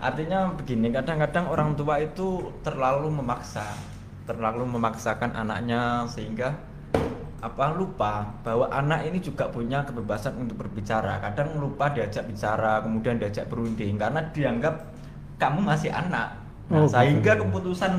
[0.00, 2.28] artinya begini, kadang-kadang orang tua itu
[2.64, 3.66] terlalu memaksa,
[4.34, 6.52] terlalu memaksakan anaknya sehingga
[7.42, 11.18] apa lupa bahwa anak ini juga punya kebebasan untuk berbicara.
[11.18, 14.74] Kadang lupa diajak bicara, kemudian diajak berunding karena dianggap
[15.42, 16.38] kamu masih anak.
[16.70, 17.42] Oh, Nah, sehingga gitu.
[17.50, 17.92] keputusan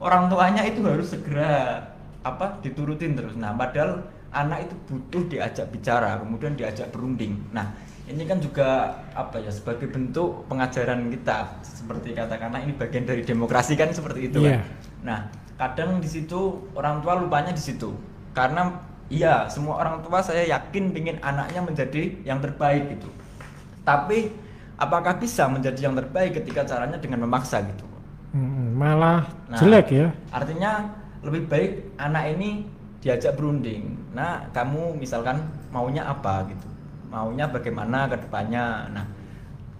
[0.00, 1.84] orang tuanya itu harus segera
[2.24, 3.36] apa diturutin terus.
[3.36, 4.00] Nah, padahal
[4.32, 7.36] anak itu butuh diajak bicara, kemudian diajak berunding.
[7.52, 7.76] Nah,
[8.08, 13.76] ini kan juga apa ya sebagai bentuk pengajaran kita seperti katakanlah ini bagian dari demokrasi
[13.76, 14.56] kan seperti itu Iya.
[14.56, 14.60] kan.
[15.04, 15.18] Nah,
[15.56, 17.96] kadang di situ orang tua lupanya di situ.
[18.36, 18.76] Karena
[19.08, 23.08] iya, semua orang tua saya yakin ingin anaknya menjadi yang terbaik gitu.
[23.84, 24.32] Tapi
[24.76, 27.84] apakah bisa menjadi yang terbaik ketika caranya dengan memaksa gitu?
[28.76, 30.08] Malah Nah, jelek ya.
[30.34, 30.92] Artinya
[31.24, 32.66] lebih baik anak ini
[33.00, 33.96] diajak berunding.
[34.12, 36.68] Nah, kamu misalkan maunya apa gitu?
[37.08, 38.90] Maunya bagaimana ke depannya?
[38.92, 39.06] Nah,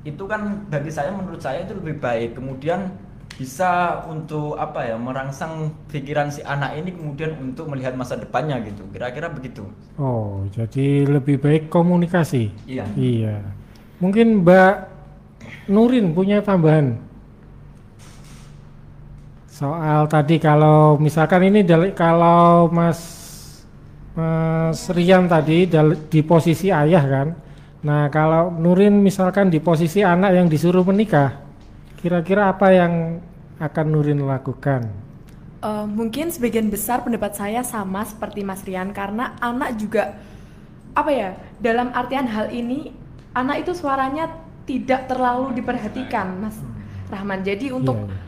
[0.06, 2.94] itu kan bagi saya menurut saya itu lebih baik kemudian
[3.36, 8.88] bisa untuk apa ya merangsang pikiran si anak ini kemudian untuk melihat masa depannya gitu
[8.88, 9.68] kira-kira begitu
[10.00, 12.48] Oh, jadi lebih baik komunikasi.
[12.64, 13.40] iya Iya.
[14.00, 14.74] Mungkin Mbak
[15.68, 17.00] Nurin punya tambahan.
[19.48, 23.00] Soal tadi kalau misalkan ini dari kalau Mas
[24.16, 25.68] Mas Rian tadi
[26.08, 27.28] di posisi ayah kan.
[27.84, 31.45] Nah, kalau Nurin misalkan di posisi anak yang disuruh menikah,
[32.06, 33.18] kira-kira apa yang
[33.58, 34.86] akan Nurin lakukan?
[35.58, 40.14] Eh, mungkin sebagian besar pendapat saya sama seperti Mas Rian karena anak juga
[40.94, 42.94] apa ya dalam artian hal ini
[43.34, 44.30] anak itu suaranya
[44.70, 46.54] tidak terlalu diperhatikan Mas
[47.10, 48.20] Rahman jadi untuk Iya, iya.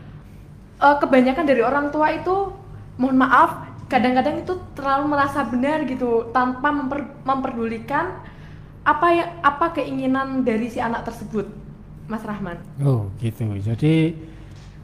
[0.90, 2.34] eh, kebanyakan dari orang tua itu
[2.98, 3.50] mohon maaf
[3.86, 8.18] kadang-kadang itu terlalu merasa benar gitu tanpa memper- memperdulikan
[8.82, 11.46] apa ya apa keinginan dari si anak tersebut
[12.08, 13.44] Mas Rahman Oh gitu.
[13.60, 14.16] Jadi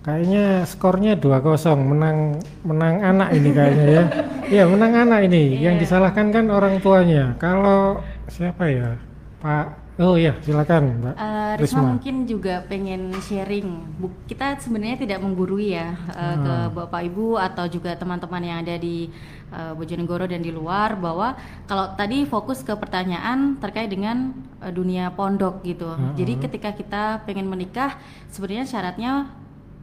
[0.04, 4.04] kayaknya skornya 2-0 menang menang anak ini kayaknya ya.
[4.44, 5.56] Iya menang anak ini.
[5.56, 7.32] Yang disalahkan kan orang tuanya.
[7.40, 9.00] Kalau siapa ya
[9.40, 9.83] Pak?
[9.94, 11.82] Oh ya silakan Mbak Eh, Risma Risma.
[11.94, 13.94] mungkin juga pengen sharing.
[13.94, 18.74] Bu- kita sebenarnya tidak menggurui ya eh, ke Bapak Ibu atau juga teman-teman yang ada
[18.74, 19.06] di
[19.54, 25.14] eh, Bojonegoro dan di luar bahwa kalau tadi fokus ke pertanyaan terkait dengan eh, dunia
[25.14, 25.86] pondok gitu.
[26.18, 27.94] Jadi ketika kita pengen menikah
[28.26, 29.30] sebenarnya syaratnya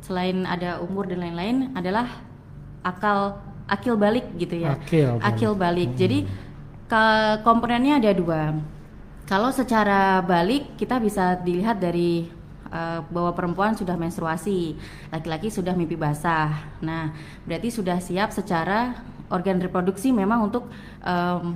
[0.04, 2.20] selain ada umur dan lain-lain adalah
[2.84, 4.76] akal akil balik gitu ya.
[4.76, 5.24] Akil balik.
[5.24, 5.90] Akil balik.
[5.96, 6.20] Jadi
[6.84, 7.04] ke
[7.48, 8.60] komponennya ada dua.
[9.32, 12.28] Kalau secara balik kita bisa dilihat dari
[12.68, 14.76] eh, bahwa perempuan sudah menstruasi,
[15.08, 16.52] laki-laki sudah mimpi basah.
[16.84, 17.16] Nah,
[17.48, 19.00] berarti sudah siap secara
[19.32, 20.68] organ reproduksi memang untuk
[21.00, 21.56] em,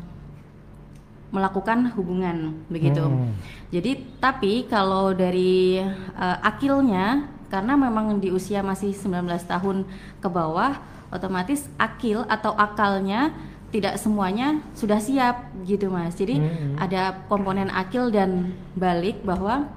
[1.36, 3.04] melakukan hubungan begitu.
[3.04, 3.36] Hmm.
[3.76, 5.84] Jadi tapi kalau dari
[6.16, 9.84] eh, akilnya karena memang di usia masih 19 tahun
[10.24, 10.80] ke bawah
[11.12, 13.36] otomatis akil atau akalnya
[13.76, 16.16] tidak semuanya sudah siap gitu Mas.
[16.16, 16.80] Jadi Hmm.
[16.80, 19.68] ada komponen akil dan balik bahwa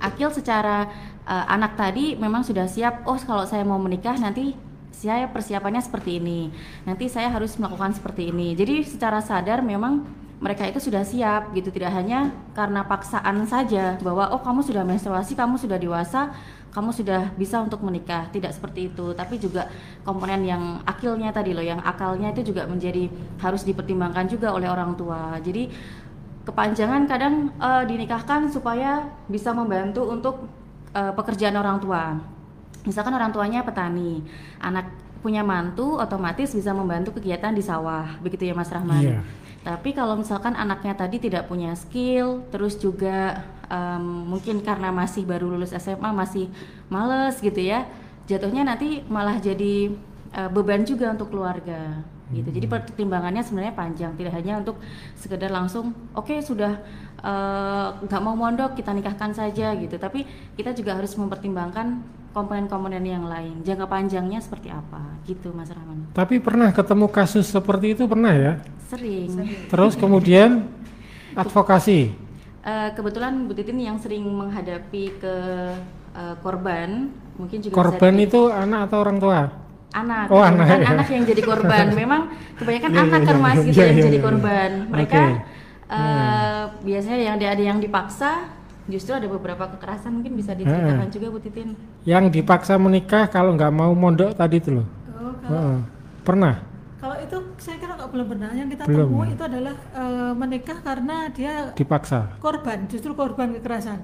[0.00, 0.88] akil secara
[1.24, 4.56] eh, anak tadi memang sudah siap oh kalau saya mau menikah nanti
[4.94, 6.48] saya persiapannya seperti ini
[6.88, 10.04] nanti saya harus melakukan seperti ini jadi secara sadar memang
[10.38, 15.32] mereka itu sudah siap gitu tidak hanya karena paksaan saja bahwa oh kamu sudah menstruasi
[15.32, 16.36] kamu sudah dewasa
[16.74, 19.70] kamu sudah bisa untuk menikah tidak seperti itu tapi juga
[20.02, 23.06] komponen yang akilnya tadi loh yang akalnya itu juga menjadi
[23.38, 25.70] harus dipertimbangkan juga oleh orang tua jadi
[26.44, 30.46] kepanjangan kadang eh, dinikahkan supaya bisa membantu untuk
[30.92, 32.20] eh, pekerjaan orang tua.
[32.84, 34.20] Misalkan orang tuanya petani,
[34.60, 34.92] anak
[35.24, 39.00] punya mantu otomatis bisa membantu kegiatan di sawah, begitu ya Mas Rahman.
[39.00, 39.20] Iya.
[39.64, 43.40] Tapi kalau misalkan anaknya tadi tidak punya skill, terus juga
[43.72, 46.52] em, mungkin karena masih baru lulus SMA masih
[46.92, 47.88] males gitu ya,
[48.28, 49.88] jatuhnya nanti malah jadi
[50.36, 52.48] eh, beban juga untuk keluarga gitu.
[52.52, 54.76] Jadi pertimbangannya sebenarnya panjang, tidak hanya untuk
[55.16, 56.84] sekedar langsung oke sudah
[57.24, 59.96] eh, nggak mau mondok kita nikahkan saja gitu.
[59.96, 60.28] Tapi
[60.60, 63.62] kita juga harus mempertimbangkan komponen-komponen yang lain.
[63.62, 66.10] Jangka panjangnya seperti apa gitu Mas Rahman.
[66.12, 68.52] Tapi pernah ketemu kasus seperti itu pernah ya?
[68.94, 69.28] Sering.
[69.66, 70.70] Terus kemudian
[71.34, 72.14] advokasi.
[72.64, 75.34] Eh, kebetulan Bu Titin yang sering menghadapi ke
[76.14, 79.40] eh, korban mungkin juga Korban di- itu anak atau orang tua?
[79.94, 80.86] anak Oh, anak, kan ya.
[80.90, 82.26] anak yang jadi korban memang
[82.58, 84.26] kebanyakan Iya, anak iya, kan mas gitu Iya, yang iya, jadi iya.
[84.26, 85.38] korban mereka Oke.
[85.86, 88.30] eh, biasanya yang ada yang dipaksa
[88.84, 93.70] justru ada beberapa kekerasan mungkin bisa diceritakan juga Bu Titin Yang dipaksa menikah kalau nggak
[93.70, 94.86] mau mondok tadi itu loh.
[95.14, 95.78] Oh, kalau.
[96.20, 96.54] Pernah?
[97.04, 98.50] Kalau itu saya kira nggak belum pernah.
[98.56, 102.40] Yang kita Belum, temui itu adalah eh, menikah karena dia Dipaksa.
[102.40, 104.00] korban, justru korban kekerasan.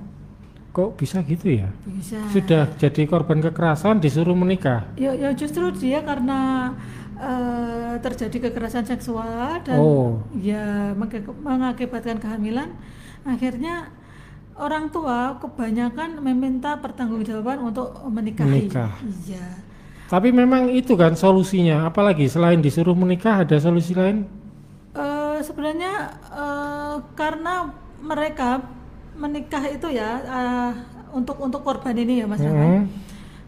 [0.77, 1.72] Kok bisa gitu ya?
[1.89, 2.20] Bisa.
[2.29, 4.85] Sudah jadi korban kekerasan disuruh menikah.
[5.01, 6.70] Ya, ya justru dia karena
[7.16, 10.20] eh, terjadi kekerasan seksual dan Oh.
[10.37, 10.93] ya
[11.41, 12.68] mengakibatkan kehamilan,
[13.24, 13.89] akhirnya
[14.61, 18.68] orang tua kebanyakan meminta pertanggungjawaban untuk menikahi.
[18.68, 18.93] Menikah.
[19.24, 19.70] Iya.
[20.11, 21.87] Tapi memang itu kan solusinya.
[21.87, 24.27] Apalagi selain disuruh menikah ada solusi lain?
[24.91, 25.95] Eh, sebenarnya
[26.35, 27.71] eh, karena
[28.03, 28.59] mereka
[29.15, 30.73] menikah itu ya eh,
[31.15, 32.85] untuk untuk korban ini ya Mas Rahman, Hmm.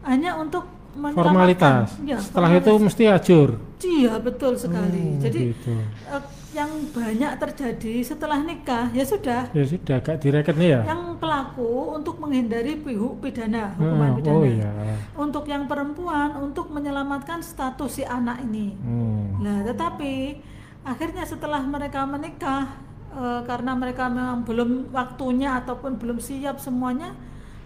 [0.06, 0.64] hanya untuk.
[0.92, 1.96] Formalitas.
[2.04, 2.84] Ya, Setelah itu formalitas.
[2.84, 3.48] mesti ajur.
[3.80, 5.16] Iya betul sekali.
[5.16, 5.72] Hmm, Jadi gitu.
[6.06, 9.48] eh, yang banyak terjadi setelah nikah ya sudah.
[9.50, 10.84] Ya sudah gak direken ya.
[10.84, 14.36] Yang pelaku untuk menghindari pihu pidana hukuman Hmm, pidana.
[14.36, 14.70] oh iya.
[15.16, 18.76] Untuk yang perempuan untuk menyelamatkan status si anak ini.
[18.78, 19.40] Hmm.
[19.40, 20.44] Nah, tetapi
[20.84, 22.76] akhirnya setelah mereka menikah
[23.12, 27.16] eh, karena mereka memang belum waktunya ataupun belum siap semuanya,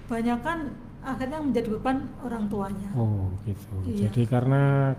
[0.06, 0.70] banyak kan
[1.02, 2.88] akhirnya menjadi beban orang tuanya.
[2.94, 3.74] Oh, gitu.
[3.82, 4.10] Iya.
[4.10, 4.94] Jadi karena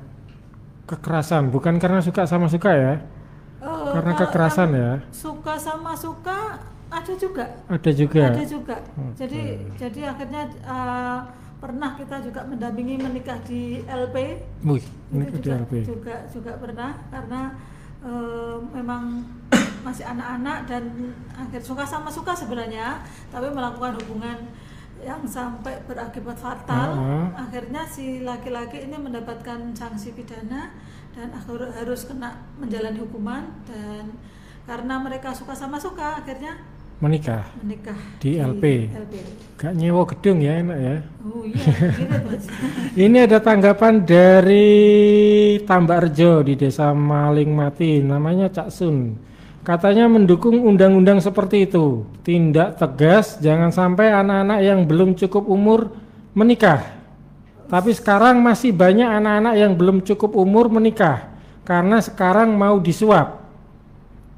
[0.87, 2.93] kekerasan, bukan karena suka sama suka ya.
[3.87, 4.91] Eh, Karena kalau kekerasan ya.
[5.09, 7.45] Suka sama suka ada juga.
[7.67, 8.23] Ada juga.
[8.31, 8.75] Ada juga.
[9.15, 9.41] Jadi
[9.79, 11.19] jadi akhirnya eh,
[11.57, 14.15] pernah kita juga mendampingi menikah di LP.
[14.63, 17.41] Wih, ini itu ke juga, juga juga pernah karena
[18.03, 19.25] eh, memang
[19.87, 20.83] masih anak-anak dan
[21.31, 22.99] akhir suka sama suka sebenarnya,
[23.31, 24.35] tapi melakukan hubungan
[24.99, 26.97] yang sampai berakibat fatal.
[26.97, 27.47] Ah.
[27.47, 30.73] Akhirnya si laki-laki ini mendapatkan sanksi pidana
[31.17, 31.33] dan
[31.73, 34.13] harus kena menjalani hukuman dan
[34.69, 36.61] karena mereka suka sama suka akhirnya
[36.97, 37.45] Menikah.
[37.61, 38.89] menikah Di LP.
[38.89, 39.13] LP.
[39.61, 40.97] Gak nyewa gedung ya enak ya.
[41.29, 41.61] Oh iya,
[41.93, 42.49] gitu.
[43.05, 44.65] Ini ada tanggapan dari
[45.61, 49.13] Tambak Rejo di Desa Maling Mati, namanya Cak Sun.
[49.61, 52.01] Katanya mendukung undang-undang seperti itu.
[52.25, 55.93] Tindak tegas, jangan sampai anak-anak yang belum cukup umur
[56.33, 56.96] menikah.
[57.67, 61.27] Tapi sekarang masih banyak anak-anak yang belum cukup umur menikah
[61.67, 63.43] karena sekarang mau disuap.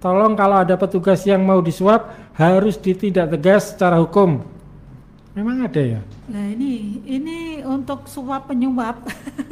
[0.02, 4.42] Tolong kalau ada petugas yang mau disuap harus ditindak tegas secara hukum.
[5.38, 6.02] Memang ada ya?
[6.26, 9.06] Nah ini ini untuk suap penyuap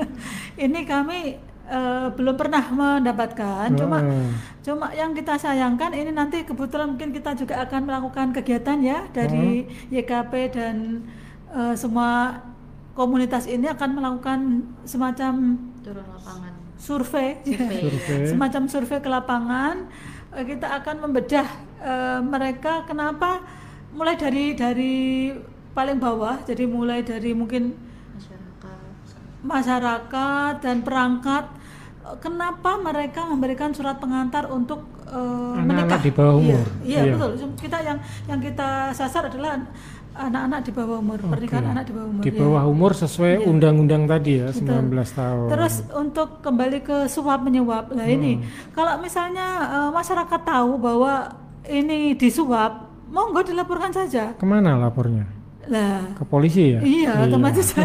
[0.65, 1.38] ini kami
[1.69, 3.69] eh, belum pernah mendapatkan.
[3.78, 4.34] Cuma Hmm.
[4.65, 9.69] cuma yang kita sayangkan ini nanti kebetulan mungkin kita juga akan melakukan kegiatan ya dari
[9.93, 10.75] YKP dan
[11.53, 12.41] eh, semua
[12.97, 14.39] komunitas ini akan melakukan
[14.81, 15.33] semacam
[15.85, 18.25] turun lapangan survei, Survei.
[18.25, 19.85] semacam survei ke lapangan.
[20.29, 21.47] Eh, Kita akan membedah
[21.79, 23.41] eh, mereka kenapa
[23.93, 25.29] mulai dari dari
[25.73, 27.73] paling bawah, jadi mulai dari mungkin
[28.13, 28.77] masyarakat
[29.41, 31.45] masyarakat dan perangkat
[32.17, 35.17] kenapa mereka memberikan surat pengantar untuk eh,
[35.55, 36.65] Anak-anak menikah di bawah Iya, umur.
[36.83, 37.13] iya, Iya.
[37.13, 39.59] betul kita yang yang kita sasar adalah
[40.20, 41.72] anak-anak di bawah umur pernikahan Oke.
[41.72, 42.39] anak di bawah umur Di iya.
[42.39, 43.45] bawah umur sesuai Iya.
[43.45, 44.89] undang-undang tadi ya, Betul.
[44.91, 45.47] 19 tahun.
[45.47, 48.41] Terus untuk kembali ke suap menyuap, lah ini
[48.72, 51.13] kalau misalnya eh, masyarakat tahu bahwa
[51.63, 52.72] ini disuap,
[53.07, 54.34] monggo dilaporkan saja.
[54.34, 55.28] ke mana lapornya?
[55.68, 56.80] Lah, Ke polisi ya?
[56.80, 57.84] iya, otomatis, Ke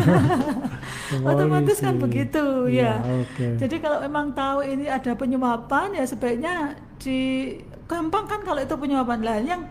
[1.27, 3.19] otomatis kan begitu, Iya, ya.
[3.19, 3.47] Oke.
[3.59, 6.55] Jadi kalau memang tahu ini ada penyuapan, ya sebaiknya
[6.97, 7.51] di
[7.85, 9.37] gampang kan kalau itu penyuapan lah.
[9.37, 9.67] Yang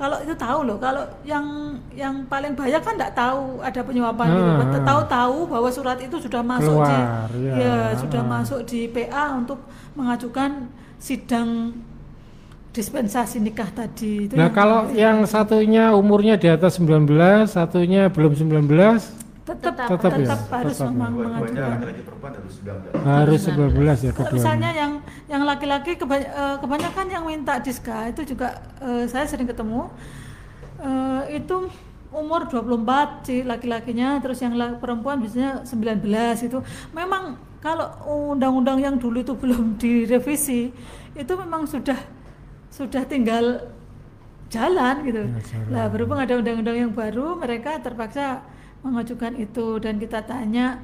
[0.00, 1.44] kalau itu tahu loh, kalau yang
[1.92, 4.50] yang paling bahaya kan tidak tahu ada penyuapan gitu.
[4.56, 4.80] Ah.
[4.80, 7.54] Tahu-tahu bahwa surat itu sudah masuk Keluar, di, ya.
[7.60, 8.30] ya, sudah Ah.
[8.32, 9.60] masuk di PA untuk
[9.92, 11.76] mengajukan sidang
[12.70, 14.30] dispensasi nikah tadi.
[14.30, 19.90] Itu Nah yang- kalau yang satunya umurnya di atas 19, satunya belum 19, tetap Tetap-
[19.90, 20.54] tetap, tetap ya?
[20.54, 20.92] harus Tetap ya?
[20.92, 21.78] memang Dua-duanya mengajukan.
[22.30, 23.02] harus 19.
[23.02, 23.56] harus 19
[23.98, 24.34] ya Kalau keduanya.
[24.36, 24.92] misalnya yang
[25.26, 29.88] yang laki-laki kebany- eh, kebanyakan yang minta diska itu juga eh, saya sering ketemu
[30.78, 31.56] eh, itu
[32.10, 36.02] umur 24 si laki-lakinya terus yang perempuan biasanya 19
[36.42, 36.58] itu
[36.90, 37.22] memang
[37.58, 37.86] kalau
[38.30, 40.70] undang-undang yang dulu itu belum direvisi
[41.12, 41.98] itu memang sudah
[42.68, 43.66] sudah tinggal
[44.48, 45.22] jalan gitu.
[45.68, 48.42] Ya, berhubung ada undang-undang yang baru mereka terpaksa
[48.80, 49.78] mengajukan itu.
[49.78, 50.80] Dan kita tanya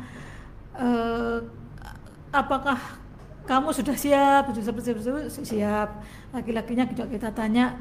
[0.76, 1.38] eh,
[2.32, 2.78] apakah
[3.46, 4.50] kamu sudah siap?
[4.50, 6.02] Sudah itu siap.
[6.34, 7.78] Laki-lakinya juga kita tanya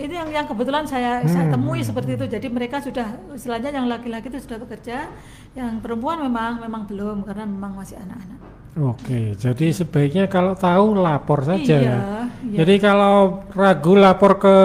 [0.00, 1.54] ini yang yang kebetulan saya saya Hmm.
[1.54, 5.12] temui seperti itu jadi mereka sudah istilahnya yang laki-laki itu sudah bekerja
[5.52, 8.40] yang perempuan memang memang belum karena memang masih anak-anak
[8.70, 11.98] Oke, jadi sebaiknya kalau tahu lapor saja Iya, ya.
[12.46, 12.56] iya.
[12.62, 14.56] Jadi kalau ragu lapor ke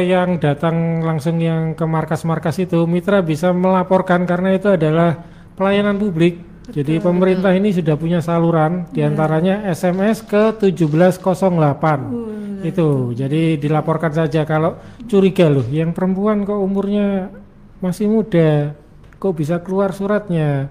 [0.00, 5.20] yang datang langsung yang ke markas-markas itu, mitra bisa melaporkan karena itu adalah
[5.60, 6.40] pelayanan publik.
[6.70, 8.92] Jadi pemerintah ini sudah punya saluran, Iya.
[8.92, 11.98] di antaranya SMS ke 1708.
[12.06, 17.32] Uh, itu, jadi dilaporkan saja kalau curiga loh, yang perempuan kok umurnya
[17.80, 18.76] masih muda,
[19.16, 20.68] kok bisa keluar suratnya,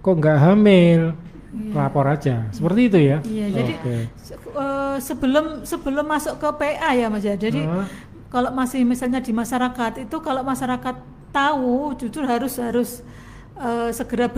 [0.00, 1.12] kok nggak hamil,
[1.70, 2.48] lapor aja.
[2.50, 3.16] Seperti itu ya.
[3.24, 3.96] Iya, jadi Oke.
[4.16, 7.36] se- eh, sebelum sebelum masuk ke PA ya Mas ya.
[7.36, 7.84] Jadi Hah?
[8.28, 10.96] kalau masih misalnya di masyarakat itu kalau masyarakat
[11.28, 12.90] tahu justru harus harus
[13.58, 14.32] eh, segera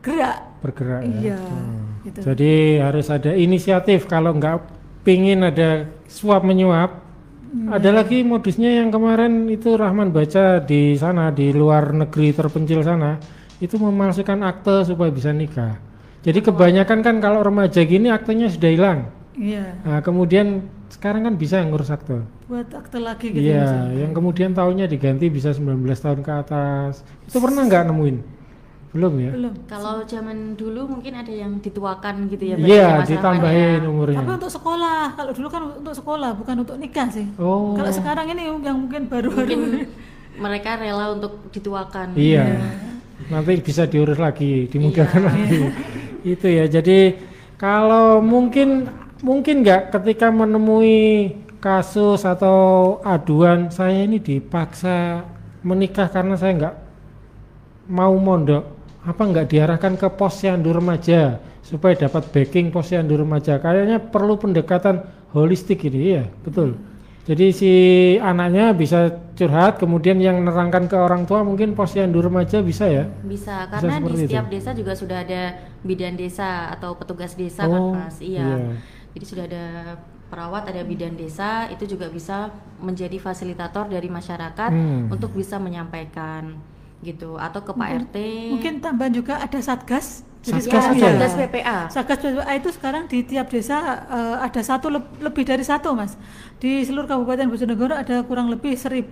[0.00, 0.36] bergerak.
[0.58, 1.14] bergerak ya.
[1.20, 2.02] Iya, Hmm.
[2.02, 2.18] gitu.
[2.24, 4.62] Jadi harus ada inisiatif kalau nggak
[5.02, 7.04] pingin ada suap menyuap.
[7.48, 7.72] Hmm.
[7.72, 13.16] Ada lagi modusnya yang kemarin itu Rahman baca di sana di luar negeri terpencil sana
[13.56, 15.80] itu memalsukan akte supaya bisa nikah.
[16.20, 19.00] Jadi kebanyakan kan kalau remaja gini aktenya sudah hilang.
[19.32, 22.26] Iya, Nah, kemudian sekarang kan bisa ngurus akte.
[22.50, 23.38] buat akte lagi gitu.
[23.44, 23.86] Ya.
[23.86, 27.06] Iya, yang kemudian tahunnya diganti bisa 19 tahun ke atas.
[27.24, 28.16] Itu pernah nggak nemuin?
[28.88, 29.30] Belum ya?
[29.36, 32.56] belum Kalau zaman dulu mungkin ada yang dituakan gitu ya.
[32.56, 33.88] Iya, ya, Rahman ditambahin ya.
[33.88, 34.18] umurnya.
[34.24, 37.76] tapi untuk sekolah kalau dulu kan untuk sekolah bukan untuk nikah sih Oh.
[37.76, 39.62] kalau sekarang ini yang mungkin baru-baru Mungkin
[40.38, 42.14] mereka rela untuk dituakan.
[42.14, 42.62] Iya.
[43.28, 45.68] Nanti bisa diurus lagi, dimudahkan lagi.
[46.22, 46.64] Itu ya.
[46.64, 47.18] Jadi
[47.58, 48.86] kalau mungkin
[49.20, 52.56] mungkin nggak ketika menemui kasus atau
[53.02, 55.26] aduan saya ini dipaksa
[55.66, 56.76] menikah karena saya nggak
[57.90, 58.62] mau mondok,
[59.08, 63.56] apa nggak diarahkan ke posyandu remaja supaya dapat backing posyandu remaja?
[63.56, 65.00] Kayaknya perlu pendekatan
[65.32, 66.76] holistik ini ya, betul.
[67.28, 67.72] Jadi si
[68.24, 73.04] anaknya bisa curhat, kemudian yang nerangkan ke orang tua mungkin posyandu remaja bisa ya?
[73.20, 74.52] Bisa karena di seperti setiap itu.
[74.56, 75.42] desa juga sudah ada
[75.84, 78.16] bidan desa atau petugas desa Oh, kan Mas.
[78.24, 78.44] Iya.
[78.48, 78.56] iya.
[79.12, 79.64] Jadi sudah ada
[80.28, 82.48] perawat, ada bidan desa itu juga bisa
[82.80, 85.12] menjadi fasilitator dari masyarakat Hmm.
[85.12, 86.56] untuk bisa menyampaikan
[87.00, 88.16] gitu atau ke Pak RT.
[88.50, 91.10] mungkin tambahan juga ada satgas jadi Satgas ya?
[91.10, 91.78] Satgas PPA.
[91.90, 93.76] Satgas PPA itu sekarang di tiap desa
[94.06, 96.14] eh, ada satu leb- lebih dari satu mas
[96.56, 99.10] di seluruh kabupaten Bojonegoro ada kurang lebih 1.600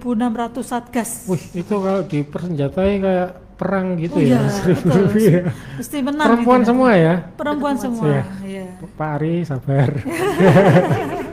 [0.63, 5.03] satgas Wih, itu kalau dipersenjatai kayak perang gitu Oh ya, iya, seribu betul.
[5.03, 5.43] lebih ya.
[5.77, 6.69] mesti menang Perempuan gitu.
[6.69, 7.15] semua ya?
[7.35, 8.07] perempuan semua
[8.43, 8.67] iya.
[8.95, 9.89] Pak Ari sabar.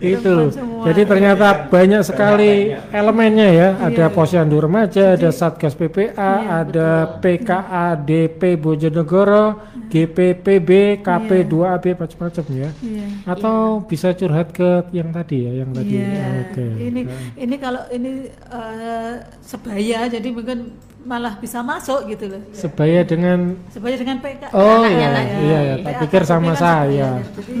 [0.00, 0.36] itu.
[0.50, 0.84] Semua.
[0.90, 3.68] Jadi ternyata banyak sekali elemennya ya.
[3.78, 12.70] Ada posyandu remaja, ada Satgas PPA, ada PKADP Bojonegoro, GPPB, KP2AB macam-macam ya.
[12.82, 13.06] Iya.
[13.28, 15.96] Atau bisa curhat ke yang tadi ya, yang tadi.
[16.02, 16.26] Iya.
[16.50, 16.66] Oke.
[16.80, 17.00] Ini
[17.38, 19.14] ini kalau ini eh,
[19.44, 20.74] sebaya jadi mungkin
[21.04, 22.42] malah bisa masuk gitu loh.
[22.56, 24.42] Sebaya dengan Sebaya dengan PK.
[24.56, 25.36] Oh iya, lagi.
[25.44, 27.10] iya, iya, tak pikir sama kan saya.
[27.36, 27.52] Jadi,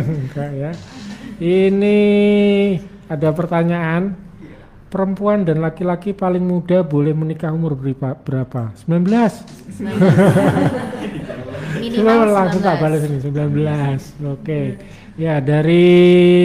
[0.00, 0.70] Enggak ya.
[1.40, 1.98] Ini
[3.08, 4.28] ada pertanyaan.
[4.90, 8.18] Perempuan dan laki-laki paling muda boleh menikah umur berapa?
[8.26, 8.74] berapa?
[8.84, 9.06] 19.
[11.80, 12.82] Minimal langsung tak 19.
[12.82, 14.34] balas ini 19.
[14.34, 14.60] Oke.
[15.14, 15.86] Ya, dari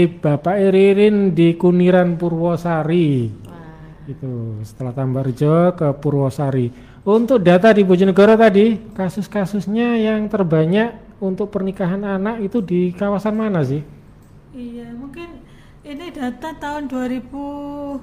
[0.07, 3.33] Bapak Iririn di Kuniran Purwosari.
[3.49, 6.69] Wah, Itu setelah Tambarjo ke Purwosari.
[7.01, 13.65] Untuk data di Bojonegoro tadi, kasus-kasusnya yang terbanyak untuk pernikahan anak itu di kawasan mana
[13.65, 13.94] sih?
[14.55, 15.29] Iya, mungkin
[15.83, 17.99] ini data tahun 2019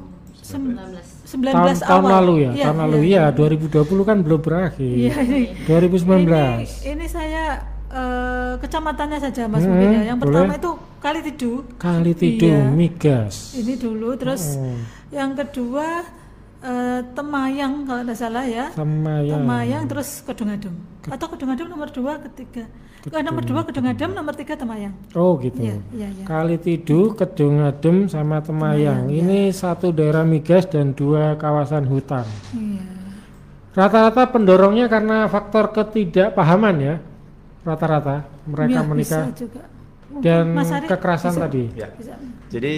[1.24, 1.48] 19.
[1.48, 2.12] tahun, tahun awal.
[2.20, 3.22] lalu ya, Iya, tahun lalu iya.
[3.24, 4.92] ya, 2020 kan belum berakhir.
[4.92, 6.28] Iya, ini 2019.
[6.61, 7.44] Ini, ini saya
[7.88, 10.03] eh, kecamatannya saja Mas Hmm, mungkin ya.
[10.07, 10.32] Yang boleh.
[10.32, 11.53] pertama itu Kali Tidu.
[11.76, 12.72] Kali Tidung, Iya.
[12.72, 13.34] Migas.
[13.53, 14.76] Ini dulu terus Oh.
[15.11, 16.00] yang kedua
[16.63, 18.71] eh, Temayang kalau tidak salah ya.
[18.73, 19.35] sama ya.
[19.35, 20.75] Temayang terus Kedungadem.
[21.05, 22.65] Atau Kedungadem nomor dua ketiga.
[23.03, 24.95] Eh, nomor dua Kedungadem, nomor tiga Temayang.
[25.13, 25.59] Oh gitu.
[25.59, 26.25] Iya, iya, iya.
[26.25, 29.11] Kali Tidu, Kedung Adem sama Temayang.
[29.11, 32.23] Ini satu daerah migas dan dua kawasan hutan.
[32.55, 32.87] Iya.
[33.73, 36.95] Rata-rata pendorongnya karena faktor ketidakpahaman ya.
[37.63, 39.63] Rata-rata mereka Iya, menikah bisa juga.
[40.13, 41.65] Mungkin dan Mas Ari kekerasan bisa- tadi.
[41.73, 41.89] Ya.
[41.91, 42.15] bisa.
[42.53, 42.75] Jadi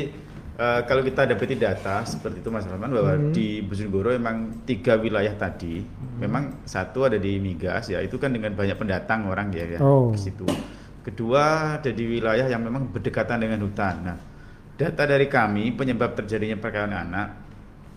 [0.55, 3.31] eh, kalau kita dapati data seperti itu Mas Rahman bahwa Hmm.
[3.31, 5.83] di Bojonegoro memang tiga wilayah tadi
[6.17, 10.11] memang satu ada di migas ya itu kan dengan banyak pendatang orang ya, ya Oh.
[10.11, 10.47] ke situ.
[11.03, 11.43] Kedua
[11.77, 13.95] ada di wilayah yang memang berdekatan dengan hutan.
[14.01, 14.17] Nah,
[14.75, 17.29] data dari kami penyebab terjadinya perkawinan anak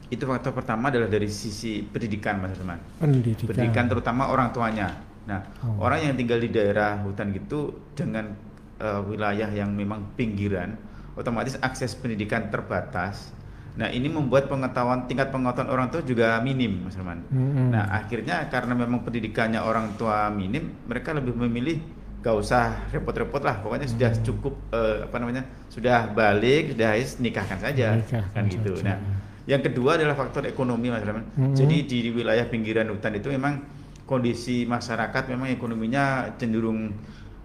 [0.08, 3.48] itu faktor pertama adalah dari sisi pendidikan Mas Rahman Pendidikan.
[3.48, 4.92] pendidikan terutama orang tuanya.
[5.24, 5.84] Nah, Oh.
[5.84, 8.34] orang yang tinggal di daerah hutan gitu dengan
[8.78, 10.78] eh, wilayah yang memang pinggiran,
[11.18, 13.34] otomatis akses pendidikan terbatas.
[13.78, 17.22] Nah, ini membuat pengetahuan tingkat pengetahuan orang tua juga minim, Mas Herman.
[17.30, 17.70] Mm-mm.
[17.70, 21.78] Nah, akhirnya karena memang pendidikannya orang tua minim, mereka lebih memilih
[22.26, 24.24] gak usah repot-repot lah, pokoknya sudah Hmm.
[24.26, 26.90] cukup eh, apa namanya, sudah balik, sudah
[27.22, 28.74] nikahkan saja, Nikahkan kan gitu.
[28.82, 28.86] saja.
[28.90, 28.98] Nah,
[29.46, 31.30] yang kedua adalah faktor ekonomi, Mas Herman.
[31.38, 31.54] Mm-mm.
[31.54, 33.62] Jadi di wilayah pinggiran hutan itu memang
[34.10, 36.98] kondisi masyarakat memang ekonominya cenderung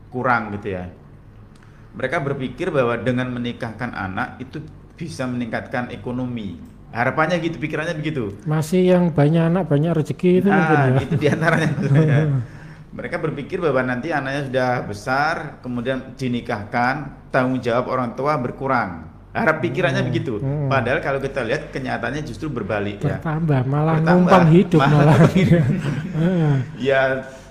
[0.09, 0.89] kurang gitu ya.
[1.93, 4.65] Mereka berpikir bahwa dengan menikahkan anak itu
[4.95, 6.57] bisa meningkatkan ekonomi.
[6.93, 8.37] Harapannya gitu, pikirannya begitu.
[8.45, 11.01] Masih yang banyak anak banyak rezeki itu mungkin Nah, ya.
[11.05, 11.69] itu di antaranya.
[12.97, 15.35] Mereka berpikir bahwa nanti anaknya sudah besar,
[15.65, 16.95] kemudian dinikahkan,
[17.33, 19.09] tanggung jawab orang tua berkurang.
[19.33, 20.37] Harap pikirannya begitu.
[20.37, 20.69] hmm.
[20.69, 23.17] Padahal kalau kita lihat kenyataannya justru berbalik ya.
[23.17, 25.21] Bertambah malah Bertambah, numpang hidup malah malah.
[26.77, 27.01] Ya,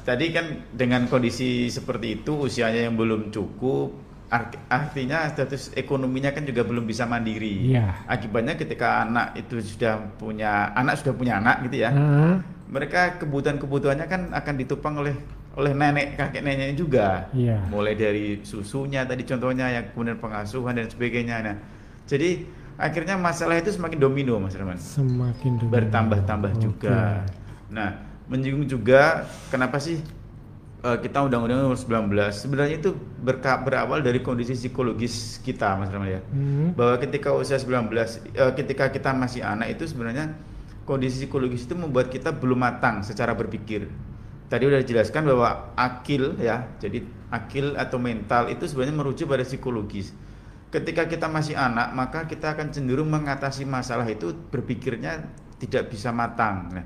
[0.06, 3.98] tadi kan dengan kondisi seperti itu usianya yang belum cukup,
[4.32, 7.76] ar- artinya status ekonominya kan juga belum bisa mandiri.
[7.76, 8.08] Iya.
[8.08, 12.34] Akibatnya ketika anak itu sudah punya anak sudah punya anak gitu ya, Heeh.
[12.72, 15.14] mereka kebutuhan-kebutuhannya kan akan ditopang oleh
[15.52, 17.28] oleh nenek kakek neneknya juga.
[17.36, 17.60] Iya.
[17.68, 21.36] Mulai dari susunya tadi contohnya yang kemudian pengasuhan dan sebagainya.
[21.44, 21.56] Nah,
[22.08, 22.48] jadi
[22.80, 25.76] akhirnya masalah itu semakin domino Mas Herman Semakin domino.
[25.76, 26.64] bertambah-tambah Oke.
[26.64, 27.28] juga.
[27.68, 28.00] Nah,
[28.32, 30.00] menyinggung juga kenapa sih
[30.82, 36.10] eh, kita undang-undang nomor 19 sebenarnya itu berka- berawal dari kondisi psikologis kita Mas Rahman
[36.10, 36.22] ya.
[36.34, 36.74] Hmm.
[36.74, 37.90] Bahwa ketika usia 19
[38.34, 40.34] eh, ketika kita masih anak itu sebenarnya
[40.86, 43.88] kondisi psikologis itu membuat kita belum matang secara berpikir.
[44.52, 50.12] Tadi udah dijelaskan bahwa akil ya, jadi akil atau mental itu sebenarnya merujuk pada psikologis.
[50.68, 55.24] Ketika kita masih anak, maka kita akan cenderung mengatasi masalah itu berpikirnya
[55.56, 56.68] tidak bisa matang.
[56.68, 56.84] Nah,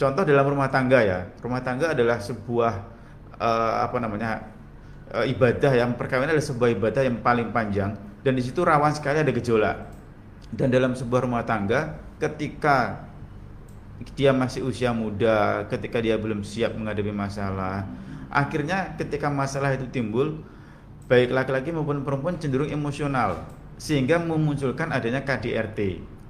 [0.00, 2.91] contoh dalam rumah tangga ya, rumah tangga adalah sebuah
[3.42, 4.46] eh, apa namanya
[5.10, 9.18] eh, ibadah yang perkawinan adalah sebuah ibadah yang paling panjang dan di situ rawan sekali
[9.18, 9.76] ada gejolak.
[10.52, 13.08] Dan dalam sebuah rumah tangga, ketika
[14.14, 17.82] dia masih usia muda, ketika dia belum siap menghadapi masalah,
[18.30, 20.38] akhirnya ketika masalah itu timbul,
[21.10, 23.42] baik laki-laki maupun perempuan cenderung emosional,
[23.80, 25.80] sehingga memunculkan adanya KDRT.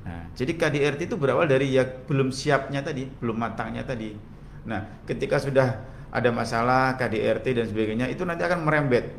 [0.02, 4.16] Nah, jadi KDRT itu berawal dari ya belum siapnya tadi, belum matangnya tadi.
[4.64, 5.82] Nah, ketika sudah
[6.12, 9.10] ada masalah KDRT dan sebagainya, itu nanti akan merembet.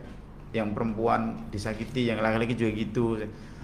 [0.54, 3.06] Yang perempuan disakiti, yang laki-laki juga gitu.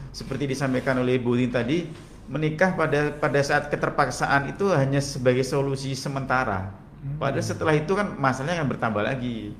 [0.09, 1.85] Seperti disampaikan oleh Bu Lin tadi,
[2.25, 6.73] menikah pada pada saat keterpaksaan itu hanya sebagai solusi sementara.
[7.21, 9.53] Padahal setelah itu kan masalahnya akan bertambah lagi.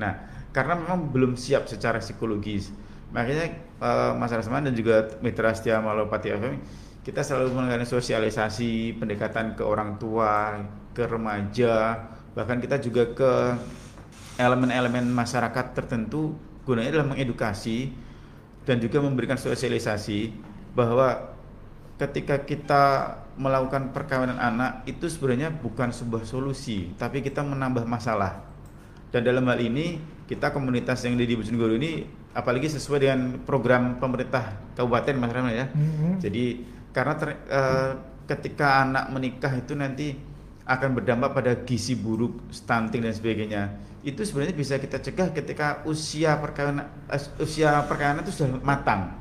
[0.00, 0.16] Nah,
[0.56, 2.72] karena memang belum siap secara psikologis.
[3.12, 6.56] Makanya eh, Mas Rasman dan juga Mitra Setia Malopati FM
[7.02, 10.62] kita selalu melakukan sosialisasi, pendekatan ke orang tua,
[10.94, 11.98] ke remaja,
[12.32, 13.32] bahkan kita juga ke
[14.40, 16.32] elemen-elemen masyarakat tertentu
[16.64, 17.92] gunanya adalah mengedukasi
[18.64, 20.32] dan juga memberikan sosialisasi
[20.72, 21.34] bahwa
[22.00, 22.82] ketika kita
[23.36, 28.44] melakukan perkawinan anak itu sebenarnya bukan sebuah solusi, tapi kita menambah masalah.
[29.12, 34.56] Dan dalam hal ini kita komunitas yang di Bojonegoro ini apalagi sesuai dengan program pemerintah
[34.72, 35.66] kabupaten Mas Rahman ya.
[35.68, 36.10] Mhm.
[36.24, 36.44] Jadi
[36.96, 37.90] karena ter- eh,
[38.24, 40.16] ketika anak menikah itu nanti
[40.62, 43.62] akan berdampak pada gizi buruk, stunting dan sebagainya.
[44.02, 49.14] Itu sebenarnya bisa kita cegah ketika usia perkawinan eh, usia perkawinan itu sudah matang.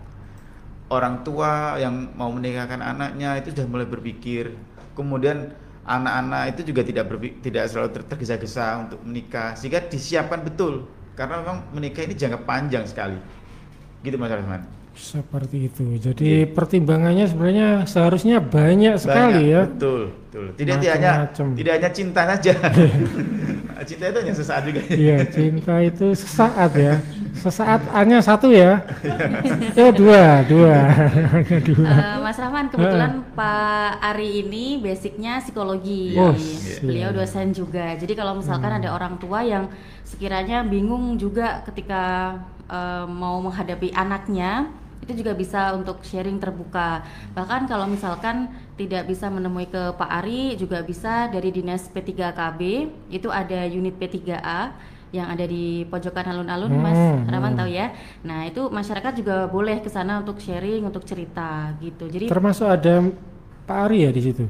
[0.92, 4.54] Orang tua yang mau menikahkan anaknya itu sudah mulai berpikir.
[4.94, 5.56] Kemudian
[5.88, 10.86] anak-anak itu juga tidak berpi- tidak selalu ter- tergesa-gesa untuk menikah sehingga disiapkan betul
[11.16, 13.18] karena memang menikah ini jangka panjang sekali.
[14.06, 14.81] Gitu Mas Rasman.
[14.92, 15.98] Seperti itu.
[15.98, 19.62] Jadi pertimbangannya sebenarnya seharusnya banyak sekali Banyak, ya.
[19.66, 20.46] Betul, betul.
[20.60, 21.48] Tidak tidak hanya Macam-macam.
[21.58, 22.54] tidak hanya cinta saja.
[23.90, 24.82] cinta itu hanya sesaat juga.
[24.94, 26.96] Iya, cinta itu sesaat ya.
[27.34, 28.84] Sesaat hanya satu ya.
[29.74, 30.76] Ya dua, dua.
[31.72, 31.88] Dua.
[31.88, 36.14] Eh, Mas Rahman, kebetulan Pak Ari ini basicnya psikologi.
[36.20, 36.36] Oh,
[36.84, 37.18] Beliau siap.
[37.18, 37.96] dosen juga.
[37.96, 39.72] Jadi kalau misalkan ada orang tua yang
[40.04, 42.36] sekiranya bingung juga ketika
[42.68, 44.68] eh, mau menghadapi anaknya,
[45.02, 47.02] itu juga bisa untuk sharing terbuka.
[47.34, 52.62] Bahkan kalau misalkan tidak bisa menemui ke Pak Ari, juga bisa dari Dinas P3KB,
[53.10, 54.78] itu ada unit P3A
[55.12, 57.60] yang ada di pojokan alun-alun, Mas Hmm, Rahman hmm.
[57.60, 57.92] tahu ya.
[58.24, 62.08] Nah, itu masyarakat juga boleh ke sana untuk sharing, untuk cerita gitu.
[62.08, 62.94] Jadi Termasuk ada
[63.68, 64.46] Pak Ari ya di situ.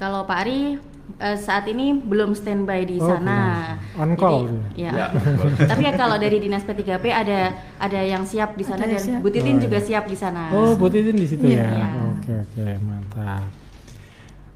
[0.00, 0.80] kalau Pak Ari
[1.16, 3.74] eh, saat ini belum standby di Oh, sana.
[3.90, 3.98] belum.
[3.98, 4.90] On call Jadi, ya.
[4.92, 5.06] Ya,
[5.70, 7.40] Tapi ya kalau dari Dinas P3P ada
[7.76, 9.20] ada yang siap di sana Ada dan siap.
[9.20, 9.86] Bu Titin Oh, juga iya.
[9.86, 10.42] siap di sana.
[10.50, 11.64] Oh, Bu Titin di situ Iya.
[11.66, 11.86] ya.
[12.12, 13.42] Oke, oke, mantap.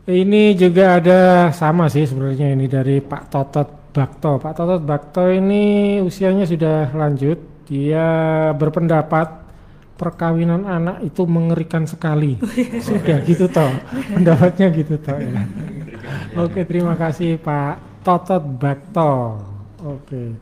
[0.05, 4.37] Ini juga ada sama sih sebenarnya ini dari Pak Totot Bakto.
[4.37, 7.41] Pak Totot Bakto ini usianya sudah lanjut.
[7.65, 8.05] Dia
[8.53, 9.44] berpendapat
[9.95, 12.39] perkawinan anak itu mengerikan sekali.
[12.83, 13.71] sudah gitu toh.
[14.13, 15.43] Pendapatnya gitu toh ya.
[16.39, 19.41] Oke, terima kasih Pak Totot Bakto.
[19.81, 20.37] Oke.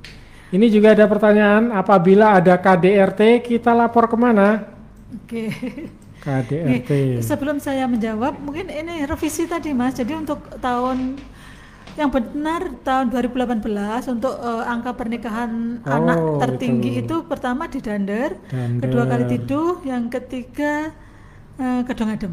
[0.53, 4.68] Ini juga ada pertanyaan, apabila ada KDRT kita lapor ke mana?
[5.16, 5.48] Oke.
[6.22, 6.90] KDRT.
[7.18, 9.96] Nih, sebelum saya menjawab, mungkin ini revisi tadi Mas.
[9.96, 11.16] Jadi untuk tahun
[11.93, 13.61] yang benar tahun 2018
[14.11, 15.51] untuk eh, angka pernikahan
[15.82, 17.05] Oh, anak tertinggi itu.
[17.05, 17.16] itu.
[17.24, 18.80] pertama di Dander, Dander.
[18.80, 20.93] kedua kali Tiduh, yang ketiga
[21.57, 22.32] eh, Kedongadem.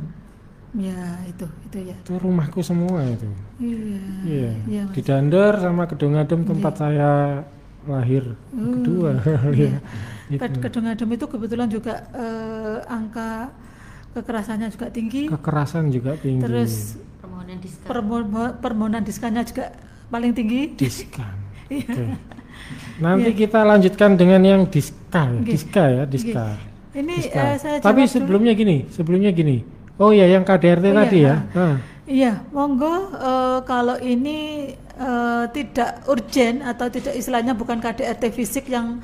[0.72, 1.98] Ya, itu itu ya.
[1.98, 3.26] Itu rumahku semua itu.
[3.58, 4.00] Iya.
[4.24, 4.52] Iya.
[4.64, 5.02] Iya, Di.
[5.02, 7.42] Dander sama Kedongadem tempat saya
[7.84, 9.12] lahir Hmm, kedua.
[9.52, 9.82] iya.
[10.30, 10.38] Iya.
[10.38, 10.62] Ke- Itu.
[10.62, 13.50] Kedongadem itu kebetulan juga eh, angka
[14.14, 15.26] kekerasannya juga tinggi.
[15.28, 16.46] Kekerasan juga tinggi.
[16.46, 17.02] Terus
[17.40, 17.88] Permohonan diskon.
[17.88, 19.66] permo- permohonan diskannya juga
[20.10, 20.62] paling tinggi.
[20.76, 21.34] diskan.
[21.70, 21.86] Iya.
[21.86, 22.06] Oke.
[23.04, 23.40] Nanti Iya.
[23.40, 26.46] kita lanjutkan dengan yang diska ya, diska ya, diska.
[26.92, 27.38] Ini Diska.
[27.40, 28.16] eh, saya Tapi jawab dulu.
[28.18, 29.62] sebelumnya gini, sebelumnya gini.
[29.96, 31.36] Oh ya, yang KDRT Oh, tadi iya, ya.
[31.56, 31.76] Ah.
[32.04, 34.40] Iya, monggo eh, kalau ini
[34.76, 39.00] eh, tidak urgent atau tidak istilahnya bukan KDRT fisik yang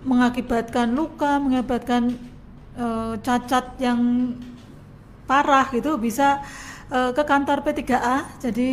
[0.00, 2.14] mengakibatkan luka, mengakibatkan
[2.78, 4.30] eh, cacat yang
[5.26, 6.38] parah gitu bisa
[6.88, 8.16] eh, ke kantor P3A.
[8.40, 8.70] Jadi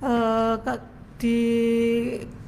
[0.00, 0.82] eh, ke-
[1.20, 1.36] di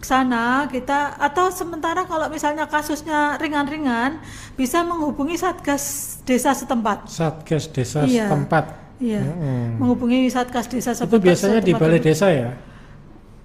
[0.00, 4.16] sana kita atau sementara kalau misalnya kasusnya ringan-ringan
[4.56, 5.84] bisa menghubungi satgas
[6.24, 7.04] desa setempat.
[7.06, 8.26] Satgas desa Iya.
[8.26, 8.64] setempat.
[8.96, 9.82] Iya, Mm-mm.
[9.82, 11.20] menghubungi satgas desa Itu setempat.
[11.20, 12.54] biasanya di balai desa ya?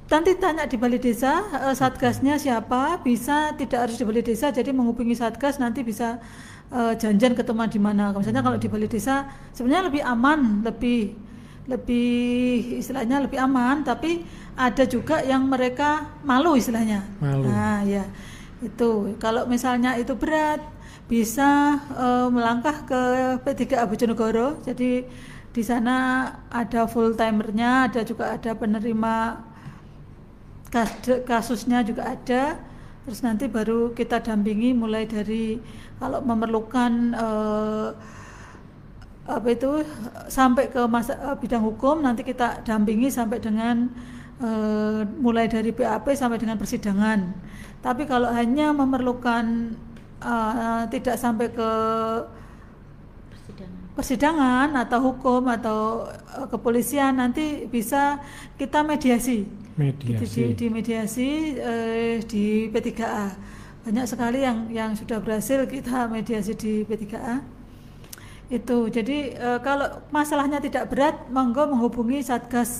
[0.07, 4.71] Nanti tanya di balai desa eh, satgasnya siapa, bisa tidak harus di balai desa, jadi
[4.71, 6.23] menghubungi satgas nanti bisa
[6.71, 8.15] eh, janjian ketemuan di mana.
[8.15, 11.19] Misalnya kalau di balai desa sebenarnya lebih aman, lebih
[11.67, 14.23] lebih istilahnya lebih aman, tapi
[14.55, 17.03] ada juga yang mereka malu istilahnya.
[17.19, 17.43] Malu.
[17.45, 18.07] Nah, ya
[18.63, 20.63] itu kalau misalnya itu berat
[21.11, 23.01] bisa eh, melangkah ke
[23.43, 24.63] P3A Bojonegoro.
[24.63, 25.03] Jadi
[25.51, 29.15] di sana ada full timernya, ada juga ada penerima
[30.71, 32.59] kas- kasusnya juga ada
[33.07, 35.55] terus nanti baru kita dampingi mulai dari
[35.95, 37.87] kalau memerlukan eh,
[39.27, 39.83] apa itu
[40.31, 43.91] sampai ke masa eh, bidang hukum nanti kita dampingi sampai dengan
[44.39, 47.35] eh, mulai dari BAP sampai dengan persidangan
[47.83, 49.75] tapi kalau hanya memerlukan
[50.23, 51.71] eh, tidak sampai ke
[53.35, 53.79] Persidangan.
[53.99, 55.79] persidangan atau hukum atau
[56.47, 58.23] kepolisian nanti bisa
[58.55, 60.09] kita mediasi Mediasi.
[60.09, 63.29] Gitu, di, di mediasi eh, di P3A
[63.85, 67.56] banyak sekali yang yang sudah berhasil kita mediasi di P3A
[68.47, 72.71] itu jadi eh, kalau masalahnya tidak berat monggo menghubungi satgas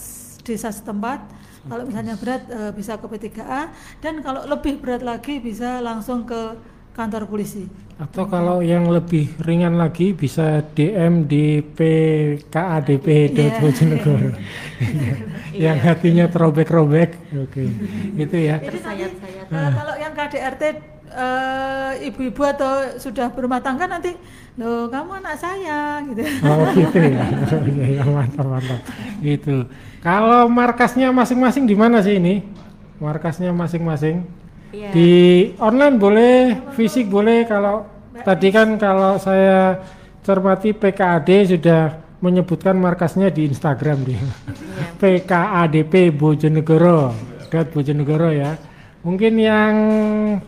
[0.48, 1.28] desa setempat
[1.68, 3.68] kalau misalnya berat eh, bisa ke P3A
[4.00, 6.56] dan kalau lebih berat lagi bisa langsung ke
[6.96, 14.38] kantor polisi Atau kalau yang lebih ringan lagi bisa DM di pkadp.bojonegoro.
[15.66, 17.18] yang hatinya terobek-robek.
[17.42, 17.66] Oke.
[18.14, 18.62] Itu ya.
[18.62, 19.50] Tersayat-sayat.
[19.50, 24.16] Nah, kalau yang KDRT eh, ibu-ibu atau sudah berumah tangga nanti,
[24.58, 26.22] loh kamu anak saya gitu.
[26.44, 27.26] Oh gitu ya.
[27.78, 28.80] Iya, iya, mantap mantap.
[29.22, 29.68] Gitu.
[30.02, 32.42] Kalau markasnya masing-masing di mana sih ini?
[32.98, 34.26] Markasnya masing-masing.
[34.74, 34.90] Iya.
[34.92, 35.12] Di
[35.62, 36.36] online boleh,
[36.76, 37.48] fisik boleh.
[37.48, 37.88] Kalau
[38.26, 39.80] tadi kan kalau saya
[40.26, 41.82] cermati PKAD sudah
[42.20, 44.22] menyebutkan markasnya di Instagram dia.
[45.02, 47.14] PKADP Bojonegoro.
[47.48, 48.58] Dot Bojonegoro ya.
[49.06, 49.74] Mungkin yang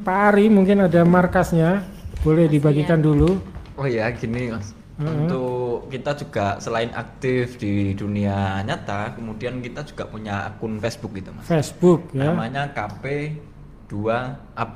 [0.01, 1.83] Pak Ari mungkin ada markasnya,
[2.25, 3.39] boleh dibagikan dulu.
[3.79, 10.03] Oh ya gini mas, untuk kita juga selain aktif di dunia nyata, kemudian kita juga
[10.11, 11.47] punya akun Facebook gitu mas.
[11.47, 12.35] Facebook ya.
[12.35, 14.75] Namanya KP2AB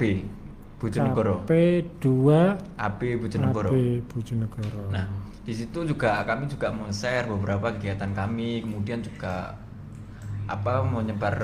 [0.80, 1.44] Bojonegoro.
[1.44, 2.08] P2
[2.80, 3.76] AB Bojonegoro.
[3.76, 4.88] AB Bojonegoro.
[4.92, 5.08] Nah,
[5.44, 9.60] di situ juga kami juga men-share beberapa kegiatan kami, kemudian juga
[10.44, 11.36] apa menyebar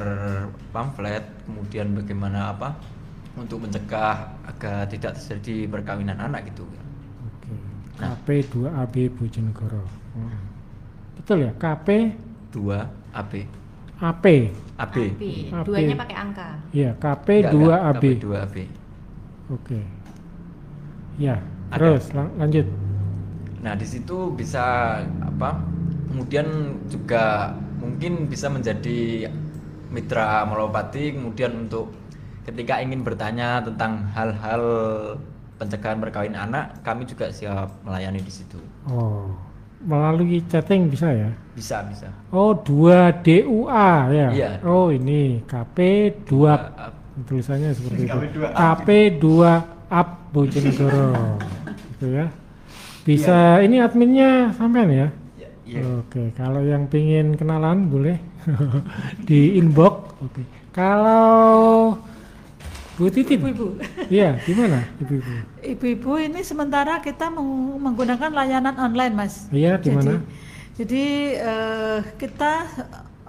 [0.70, 2.76] pamflet, kemudian bagaimana apa
[3.40, 6.68] untuk mencegah agar tidak terjadi perkawinan anak gitu.
[7.24, 7.54] Oke.
[7.98, 8.12] Nah.
[8.20, 9.84] KP2AB Bojonegoro.
[10.14, 10.42] Hmm.
[11.16, 11.52] Betul ya?
[11.56, 11.88] KP
[12.52, 12.84] 2AB.
[13.16, 13.34] AP.
[14.00, 14.26] AB.
[14.80, 14.96] AB.
[15.52, 15.64] AB.
[15.64, 16.48] Duanya pakai angka.
[16.72, 17.54] Iya, Enggak, KP2AB.
[17.56, 18.56] enggak, KP2AB.
[19.50, 19.80] Oke.
[21.20, 21.36] Ya,
[21.72, 21.78] Ada.
[21.78, 22.68] terus lang- lanjut.
[23.60, 24.64] Nah, di situ bisa
[25.20, 25.60] apa?
[26.08, 26.48] Kemudian
[26.88, 29.32] juga mungkin bisa menjadi
[29.90, 31.90] mitra Malopati kemudian untuk
[32.46, 34.64] ketika ingin bertanya tentang hal-hal
[35.60, 38.58] pencegahan perkawinan anak, kami juga siap melayani di situ.
[38.88, 39.28] Oh,
[39.84, 41.30] melalui chatting bisa ya?
[41.54, 42.08] Bisa, bisa.
[42.32, 44.28] Oh, 2 DUA ya.
[44.32, 44.52] Iya.
[44.64, 46.92] Oh, ini KP2 Uh,
[47.28, 48.16] tulisannya seperti itu.
[48.16, 48.56] KP2 up.
[48.56, 49.26] KP2
[49.90, 51.12] Up Bojonegoro.
[51.92, 52.26] gitu ya.
[53.04, 55.08] Bisa ini adminnya sampean ya?
[55.70, 55.82] Iya.
[56.02, 58.18] Oke, kalau yang pingin kenalan boleh
[59.30, 60.18] di inbox.
[60.18, 60.42] Oke.
[60.74, 61.94] Kalau
[62.98, 63.80] Bu Titin, Ibu-ibu.
[64.12, 65.32] iya gimana ibu-ibu?
[65.64, 69.48] Ibu-ibu ini sementara kita meng- menggunakan layanan online, Mas.
[69.50, 70.20] Iya, di Jadi, mana?
[70.76, 71.06] jadi
[71.40, 72.54] eh, kita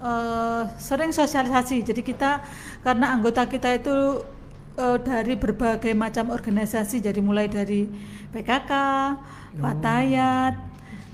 [0.03, 1.87] eh, sering sosialisasi.
[1.87, 2.43] Jadi kita
[2.83, 4.27] karena anggota kita itu
[4.75, 7.87] eh, dari berbagai macam organisasi, jadi mulai dari
[8.35, 8.73] PKK,
[9.55, 10.55] Patayat,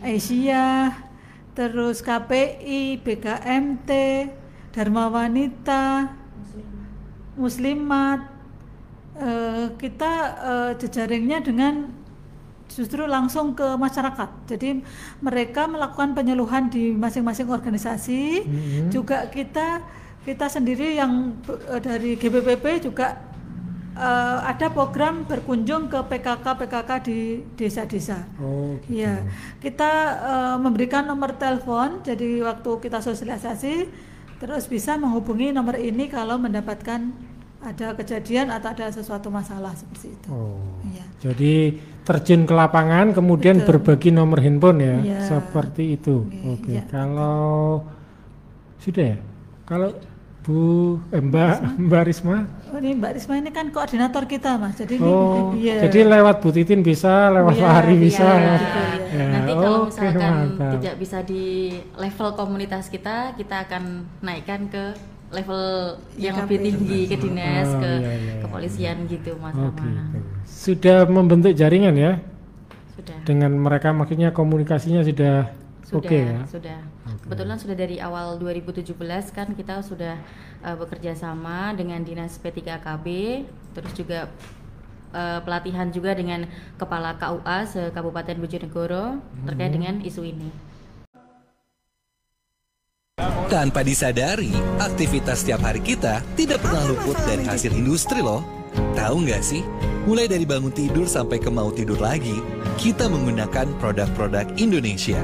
[0.00, 0.96] Asia,
[1.56, 3.90] terus KPI, BKMT,
[4.76, 6.12] Dharma Wanita,
[7.40, 8.28] Muslimat,
[9.16, 11.88] eh, kita eh, jejaringnya dengan
[12.68, 14.52] justru langsung ke masyarakat.
[14.52, 14.84] Jadi
[15.24, 18.44] mereka melakukan penyuluhan di masing-masing organisasi.
[18.44, 18.92] Mhm.
[18.92, 19.80] Juga kita
[20.28, 21.40] kita sendiri yang
[21.72, 23.16] eh, dari GBPP juga
[23.96, 27.18] eh, ada program berkunjung ke PKK PKK di
[27.56, 28.28] desa-desa.
[28.36, 29.00] Oh, gitu.
[29.00, 29.24] Iya,
[29.58, 29.90] kita
[30.20, 32.04] eh, memberikan nomor telepon.
[32.04, 33.88] Jadi waktu kita sosialisasi,
[34.36, 37.08] terus bisa menghubungi nomor ini kalau mendapatkan
[37.66, 40.28] ada kejadian atau ada sesuatu masalah seperti itu.
[40.30, 40.60] Oh.
[40.86, 41.04] Iya.
[41.18, 41.54] Jadi
[42.06, 43.82] terjun ke lapangan kemudian Betul.
[43.82, 45.20] berbagi nomor handphone ya, Iya.
[45.26, 46.30] seperti itu.
[46.30, 46.70] Oke, Oke.
[46.78, 46.84] iya.
[46.86, 47.82] Kalau
[48.78, 49.18] sudah ya?
[49.66, 49.88] Kalau
[50.46, 54.94] Bu eh, Mbak Mbak Risma, Oh, ini Mbak Risma ini kan koordinator kita mas, jadi
[54.94, 55.82] ini oh, iya.
[55.90, 58.22] jadi lewat Bu Titin bisa, lewat Iya, Pak Hari iya, bisa.
[58.22, 58.54] iya, ya.
[58.54, 58.94] gitu, ya.
[59.10, 60.70] Ya, Nanti kalau oke, misalkan mantap.
[60.78, 61.44] tidak bisa di
[61.94, 63.82] level komunitas kita, kita akan
[64.22, 64.84] naikkan ke
[65.26, 65.64] level
[66.14, 68.32] yang lebih tinggi ke dinas, Oh, ke iya, iya, iya.
[68.46, 69.82] kepolisian gitu Mas Oh, Rama.
[69.82, 70.18] gitu.
[70.46, 72.22] Sudah membentuk jaringan ya
[72.94, 73.18] Sudah.
[73.26, 75.50] dengan mereka, maksudnya komunikasinya sudah
[75.82, 76.38] Sudah, oke ya.
[76.46, 76.78] sudah.
[77.22, 78.92] Kebetulan sudah dari awal 2017
[79.32, 80.20] kan kita sudah
[80.60, 83.06] uh, bekerja sama dengan Dinas P3KB,
[83.72, 84.28] terus juga
[85.16, 86.44] uh, pelatihan juga dengan
[86.76, 90.50] Kepala KUA se Kabupaten Bojonegoro terkait dengan isu ini.
[93.46, 94.50] Tanpa disadari,
[94.82, 98.42] aktivitas setiap hari kita tidak pernah luput dari hasil industri loh.
[98.98, 99.62] Tahu nggak sih?
[100.04, 102.42] Mulai dari bangun tidur sampai ke mau tidur lagi,
[102.76, 105.22] kita menggunakan produk-produk Indonesia.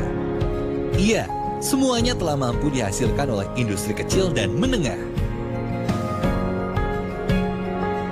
[0.97, 1.27] Iya,
[1.63, 4.99] semuanya telah mampu dihasilkan oleh industri kecil dan menengah.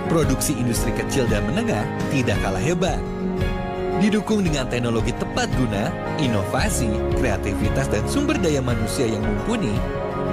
[0.07, 1.82] Produksi industri kecil dan menengah
[2.14, 2.98] tidak kalah hebat.
[3.98, 6.88] Didukung dengan teknologi tepat guna, inovasi,
[7.20, 9.76] kreativitas, dan sumber daya manusia yang mumpuni,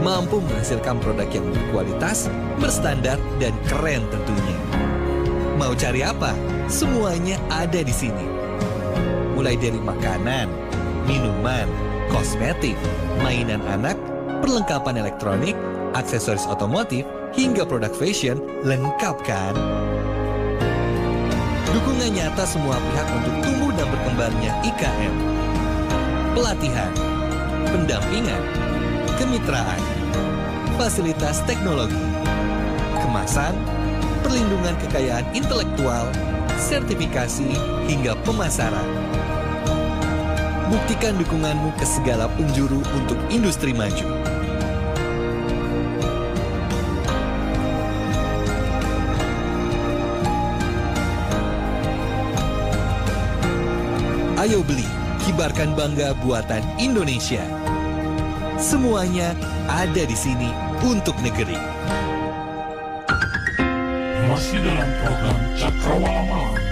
[0.05, 2.31] mampu menghasilkan produk yang berkualitas,
[2.63, 4.57] berstandar, dan keren tentunya.
[5.59, 6.31] Mau cari apa?
[6.71, 8.23] Semuanya ada di sini.
[9.35, 10.47] Mulai dari makanan,
[11.05, 11.67] minuman,
[12.11, 12.77] kosmetik,
[13.21, 13.95] mainan anak,
[14.39, 15.55] perlengkapan elektronik,
[15.93, 17.03] aksesoris otomotif,
[17.35, 19.55] hingga produk fashion, lengkap kan?
[21.71, 25.13] Dukungan nyata semua pihak untuk tumbuh dan berkembangnya IKM.
[26.33, 26.93] Pelatihan,
[27.69, 28.43] pendampingan,
[29.19, 29.81] kemitraan,
[30.77, 31.99] fasilitas teknologi,
[33.01, 33.53] kemasan,
[34.21, 36.05] perlindungan kekayaan intelektual,
[36.57, 37.49] sertifikasi,
[37.89, 39.06] hingga pemasaran.
[40.67, 44.03] Buktikan dukunganmu ke segala penjuru untuk industri maju.
[54.43, 54.83] Ayo beli,
[55.23, 57.47] kibarkan bangga buatan Indonesia.
[58.59, 59.39] Semuanya
[59.71, 60.51] ada di sini
[60.83, 61.55] untuk negeri.
[64.27, 66.66] Masih dalam program Cakrawala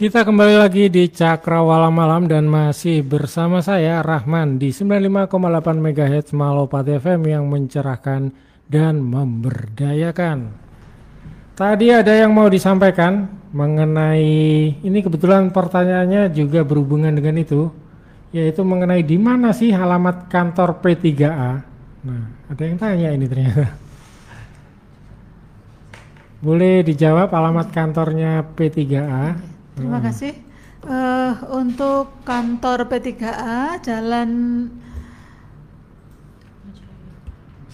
[0.00, 5.28] Kita kembali lagi di Cakrawala Malam dan masih bersama saya Rahman di 95,8
[5.76, 8.32] MHz Malopati FM yang mencerahkan
[8.64, 10.56] dan memberdayakan.
[11.52, 17.68] Tadi ada yang mau disampaikan mengenai ini kebetulan pertanyaannya juga berhubungan dengan itu
[18.32, 21.52] yaitu mengenai di mana sih alamat kantor P3A.
[22.08, 23.76] Nah, ada yang tanya ini ternyata.
[26.40, 29.49] Boleh dijawab alamat kantornya P3A?
[29.72, 30.06] Terima Hmm.
[30.06, 30.34] kasih.
[30.80, 33.36] Eh, untuk kantor P3A
[33.78, 34.30] Jalan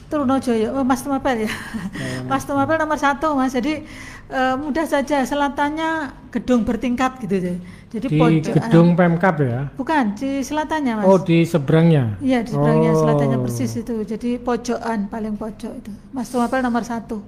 [0.06, 1.52] Trunojoyo, oh, Mas Tumapel ya.
[2.24, 3.50] Mas Tumapel nomor satu Mas.
[3.52, 3.82] Jadi
[4.26, 5.90] eh, mudah saja selatannya
[6.30, 7.58] gedung bertingkat gitu deh.
[7.88, 9.70] Jadi Di pojokan- gedung Pemkap ya?
[9.72, 11.04] Bukan di selatannya Mas.
[11.04, 12.18] Oh di seberangnya?
[12.20, 13.94] Iya di seberangnya Oh, selatannya persis itu.
[14.00, 15.90] Jadi pojokan paling pojok itu.
[16.10, 17.22] Mas Tumapel nomor satu.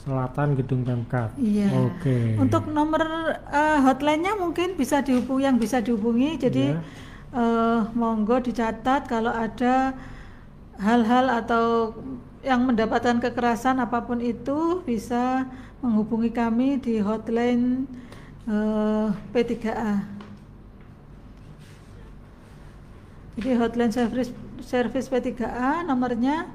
[0.00, 1.36] Selatan gedung Pemkap.
[1.36, 1.68] Iya.
[1.76, 2.40] Oke.
[2.40, 3.04] Untuk nomor
[3.52, 6.40] eh, hotline-nya mungkin bisa dihubungi yang bisa dihubungi.
[6.40, 6.80] Jadi Iya.
[7.36, 9.92] eh, monggo dicatat kalau ada
[10.80, 11.92] hal-hal atau
[12.40, 15.44] yang mendapatkan kekerasan apa pun itu bisa
[15.84, 17.84] menghubungi kami di hotline
[18.48, 19.92] eh, P3A.
[23.36, 24.32] Jadi hotline service
[24.64, 26.48] service P3A nomornya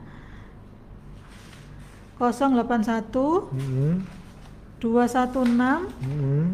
[2.19, 4.07] 081 Hmm,
[4.79, 6.45] 216 hmm,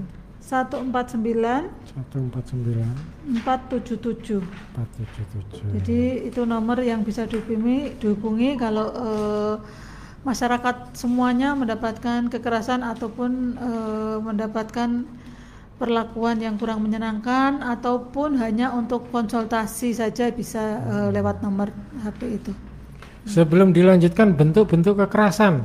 [0.41, 3.12] 149 149
[3.45, 4.41] 477.
[4.41, 5.78] 477.
[5.80, 9.55] Jadi itu nomor yang bisa dihubungi, dihubungi kalau eh,
[10.26, 15.05] masyarakat semuanya mendapatkan kekerasan ataupun eh, mendapatkan
[15.78, 21.70] perlakuan yang kurang menyenangkan ataupun hanya untuk konsultasi saja bisa eh, lewat nomor
[22.01, 22.53] HP itu.
[23.22, 25.61] Sebelum dilanjutkan bentuk-bentuk kekerasan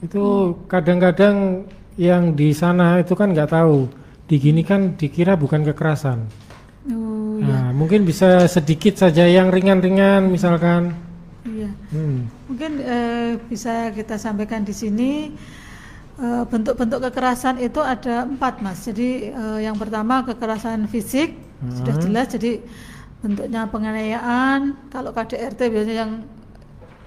[0.00, 3.86] itu kadang-kadang yang di sana itu kan nggak tahu.
[4.24, 6.24] Di gini kan dikira bukan kekerasan.
[6.88, 10.96] Oh Nah, mungkin bisa sedikit saja yang ringan-ringan misalkan.
[11.44, 11.68] iya.
[11.92, 12.24] Hmm.
[12.48, 15.28] Mungkin eh, bisa kita sampaikan di sini
[16.16, 18.80] eh, bentuk-bentuk kekerasan itu ada empat mas.
[18.80, 22.02] Jadi eh, yang pertama kekerasan fisik sudah Hmm.
[22.02, 22.26] jelas.
[22.32, 22.64] Jadi
[23.20, 24.60] bentuknya penganiayaan.
[24.88, 26.12] Kalau KDRT biasanya yang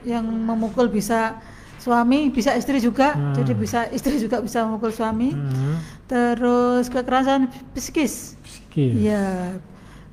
[0.07, 1.35] yang memukul bisa
[1.77, 3.11] suami, bisa istri juga.
[3.13, 3.35] Hmm.
[3.35, 5.35] Jadi bisa istri juga bisa memukul suami.
[5.35, 5.75] Hmm.
[6.07, 8.39] Terus kekerasan psikis.
[8.41, 8.93] Psikis.
[8.95, 9.59] Iya,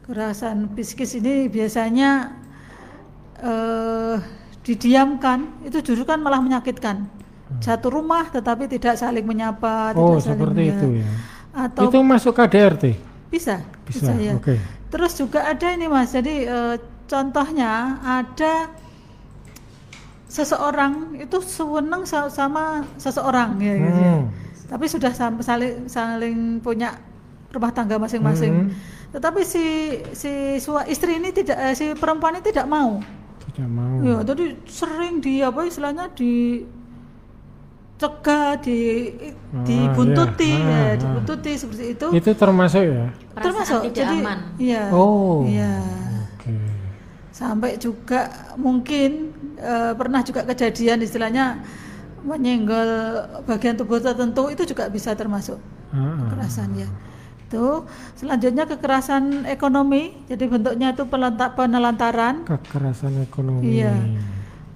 [0.02, 2.34] kekerasan psikis ini biasanya
[3.38, 4.16] eh,
[4.64, 7.06] didiamkan, itu justru kan malah menyakitkan.
[7.60, 10.72] Satu rumah tetapi tidak saling menyapa, Oh, tidak saling seperti ya.
[10.74, 11.08] itu ya.
[11.54, 12.84] Atau Itu masuk KDRT.
[13.30, 14.34] bisa, Bisa, ya.
[14.34, 14.58] oke.
[14.90, 16.76] Terus juga ada ini mas, jadi eh,
[17.06, 18.70] contohnya ada
[20.34, 24.14] seseorang itu sewenang sa- sama seseorang ya, gitu ya.
[24.18, 24.26] Hmm.
[24.66, 26.98] tapi sudah saling saling punya
[27.48, 28.66] rumah tangga masing-masing.
[28.66, 28.74] Hmm.
[29.14, 29.62] Tetapi si
[30.10, 32.98] si sua, istri ini tidak, eh, si perempuan ini tidak mau.
[33.46, 34.02] Tidak mau.
[34.02, 36.66] Ya, jadi sering di apa istilahnya di
[37.94, 38.78] cegah, di
[39.54, 40.66] Ah, dibuntuti, iya.
[40.66, 40.94] ya, Ah, ah.
[40.98, 42.06] dibuntuti seperti itu.
[42.10, 43.06] Itu termasuk ya?
[43.30, 44.38] Perasaan termasuk tidak jadi aman.
[44.58, 45.46] iya Oh.
[45.46, 45.78] iya
[46.34, 46.50] Oke.
[47.30, 48.26] sampai juga
[48.56, 51.62] mungkin eh, pernah juga kejadian istilahnya
[52.22, 52.88] menyenggol
[53.44, 56.24] bagian tubuh tertentu itu juga bisa termasuk ah.
[56.24, 56.88] kekerasan ya
[57.44, 57.84] itu
[58.16, 61.04] selanjutnya kekerasan ekonomi jadi bentuknya itu
[61.52, 63.78] penelantaran Kekerasan ekonomi.
[63.78, 63.92] Iya.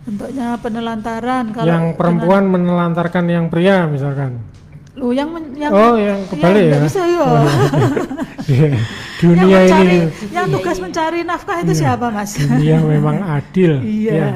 [0.04, 4.36] bentuknya penelantaran kalau yang perempuan menelantarkan yang pria misalkan.
[4.36, 4.56] dengan-
[4.98, 6.78] lu yang men- yang Oh, yang kebalik ya?
[6.82, 7.26] bisa ya
[8.48, 8.68] Iya.
[8.68, 8.74] yang
[9.18, 9.98] Dunia mencari ini
[10.30, 13.78] yang tugas mencari nafkah itu siapa mas dunia memang adil.
[13.80, 14.14] Iya.
[14.14, 14.28] Ya.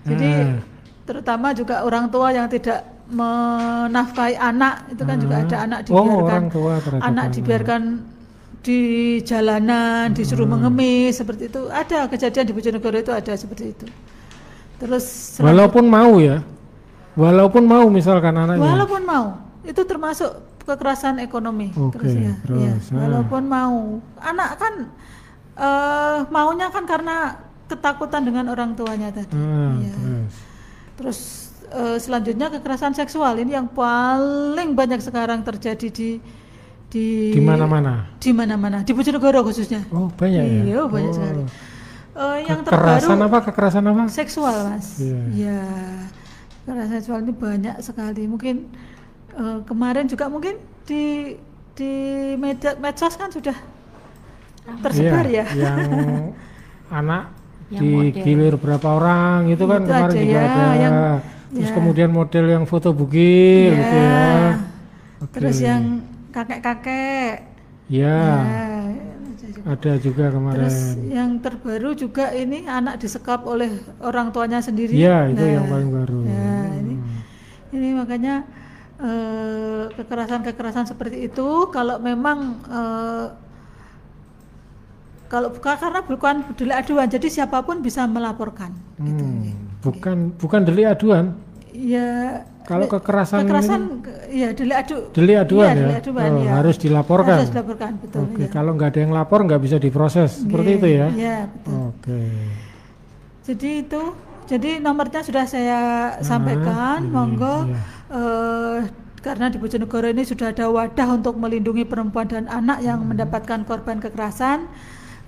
[0.00, 0.56] Jadi Ah.
[1.04, 2.80] terutama juga orang tua yang tidak
[3.10, 5.44] menafkahi anak itu kan juga Ah.
[5.44, 7.82] ada anak Oh, dibiarkan orang tua anak dibiarkan
[8.60, 8.80] di
[9.22, 10.60] jalanan disuruh Hmm.
[10.60, 13.86] mengemis seperti itu ada kejadian di Bojonegoro itu ada seperti itu.
[14.76, 16.40] Terus Walaupun mau ya.
[17.12, 18.62] Walaupun mau misalkan anaknya.
[18.62, 19.24] walaupun mau
[19.60, 20.30] itu termasuk
[20.62, 22.72] kekerasan ekonomi Oke, terus ya, terus, iya.
[22.94, 22.98] ah.
[23.02, 23.74] walaupun mau
[24.16, 24.74] anak kan
[25.58, 27.36] eh maunya kan karena
[27.70, 29.94] ketakutan dengan orang tuanya tadi Ah, Iya.
[29.94, 30.34] terus.
[30.92, 31.18] Terus
[31.70, 36.18] eh, selanjutnya kekerasan seksual ini yang paling banyak sekarang terjadi di
[36.86, 38.10] di Di mana-mana.
[38.18, 39.86] Di mana-mana, di Bojonegoro khususnya.
[39.88, 40.62] Oh, banyak ya.
[40.66, 41.14] Iya, banyak Oh.
[41.14, 41.42] sekali.
[42.10, 43.38] Eh, yang Kekerasan terbaru apa?
[43.46, 44.02] Kekerasan apa?
[44.10, 44.98] seksual, Mas.
[44.98, 45.20] Iya.
[45.30, 45.60] Iya.
[46.60, 48.26] Kekerasan seksual ini banyak sekali.
[48.26, 48.66] Mungkin
[49.32, 51.38] eh, kemarin juga mungkin di
[51.72, 51.92] di
[52.36, 53.54] media medsos kan sudah
[54.82, 55.70] tersebar Iya, ya.
[55.70, 55.78] Yang
[57.00, 57.24] anak
[57.70, 60.66] Yang digilir berapa orang itu kan Itu kemarin juga ya, ada.
[60.76, 60.98] yang-
[61.50, 61.74] Terus ya.
[61.74, 64.30] kemudian model yang foto bugil gitu ya.
[65.20, 65.32] Oke.
[65.34, 65.82] Terus yang
[66.30, 67.34] kakek-kakek.
[67.86, 68.62] Ya, Ya,
[69.66, 70.62] ada juga kemarin.
[70.62, 70.78] Terus
[71.10, 73.66] yang terbaru juga ini anak disekap oleh
[73.98, 74.94] orang tuanya sendiri.
[74.94, 76.18] Iya, itu Nah, yang paling baru.
[76.22, 77.74] Ya, ini, Hmm.
[77.74, 78.34] ini makanya
[79.00, 83.26] eh, kekerasan-kekerasan seperti itu kalau memang eh,
[85.30, 88.74] kalau bukan karena bukan delik aduan, jadi siapa pun bisa melaporkan.
[88.98, 89.22] gitu.
[89.22, 91.38] Hmm, bukan bukan delik aduan.
[91.70, 92.42] Ya.
[92.60, 94.96] Kalau kekerasan kekerasan, ke- ya delik adu.
[95.10, 95.80] Delik aduan Iya, ya.
[95.80, 96.52] delik aduan, Oh, ya.
[96.52, 97.36] harus dilaporkan.
[97.36, 98.20] Harus dilaporkan, betul.
[98.24, 98.48] Oke, ya.
[98.48, 101.06] kalau nggak ada yang lapor nggak bisa diproses seperti Iya, itu ya.
[101.10, 101.74] Iya, betul.
[101.88, 102.20] Oke.
[103.42, 104.02] Jadi itu,
[104.46, 105.80] jadi nomornya sudah saya
[106.20, 107.56] sampaikan, iya, monggo.
[107.66, 107.80] iya.
[108.10, 108.78] eh,
[109.20, 113.08] karena di Bojonegoro ini sudah ada wadah untuk melindungi perempuan dan anak yang Hmm.
[113.08, 114.66] mendapatkan korban kekerasan.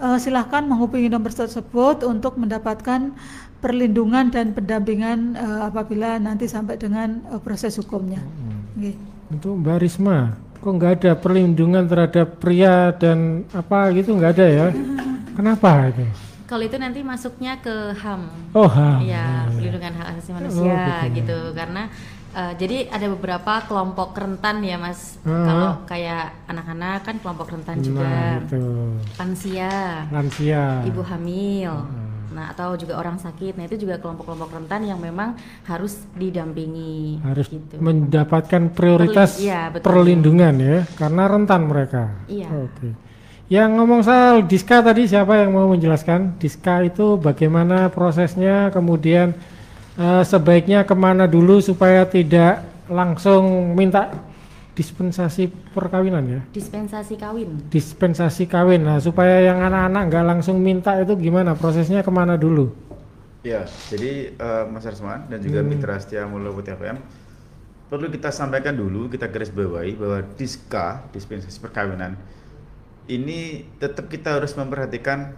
[0.03, 3.15] Eh, silahkan menghubungi nomor tersebut untuk mendapatkan
[3.63, 8.19] perlindungan dan pendampingan eh, apabila nanti sampai dengan eh, proses hukumnya.
[8.19, 8.67] Hmm.
[8.83, 8.99] Nggih.
[9.31, 14.67] Untuk Mbak Risma, kok nggak ada perlindungan terhadap pria dan apa gitu nggak ada ya?
[15.39, 16.03] Kenapa itu?
[16.51, 18.27] Kalau itu nanti masuknya ke HAM.
[18.59, 19.07] Oh, HAM.
[19.07, 21.39] Iya, perlindungan hak asasi manusia Oh, gitu.
[21.55, 21.89] Karena
[22.33, 25.21] eh, jadi ada beberapa kelompok rentan ya, Mas.
[25.23, 25.45] Ah.
[25.47, 28.05] Kalau kayak anak-anak kan kelompok rentan juga.
[28.09, 28.65] Nah, itu
[29.21, 29.75] Lansia,
[30.11, 30.65] lansia.
[30.89, 31.73] ibu hamil.
[31.73, 32.01] Hmm.
[32.33, 33.61] Nah, atau juga orang sakit.
[33.61, 35.37] Nah, itu juga kelompok-kelompok rentan yang memang
[35.69, 37.77] harus didampingi harus gitu.
[37.77, 39.85] mendapatkan prioritas Perli- iya, betul.
[39.93, 42.09] perlindungan ya, karena rentan mereka.
[42.33, 42.49] Iya.
[42.49, 42.89] Oke.
[43.53, 46.41] Yang ngomong soal Diska tadi siapa yang mau menjelaskan?
[46.41, 49.37] Diska itu bagaimana prosesnya, kemudian
[49.99, 54.13] eh, sebaiknya ke mana dulu supaya tidak langsung minta
[54.73, 56.41] dispensasi perkawinan ya?
[56.49, 57.69] Dispensasi kawin.
[57.69, 58.89] Dispensasi kawin.
[58.89, 61.53] Nah, supaya yang anak-anak nggak langsung minta itu gimana?
[61.53, 62.73] Prosesnya ke mana dulu?
[63.43, 65.69] Ya, jadi eh, Mas Arsman dan juga Hmm.
[65.69, 66.97] Mitra Setia Mulia FM
[67.93, 72.17] perlu kita sampaikan dulu, kita garis bawahi bahwa diska dispensasi perkawinan
[73.11, 75.37] ini tetap kita harus memperhatikan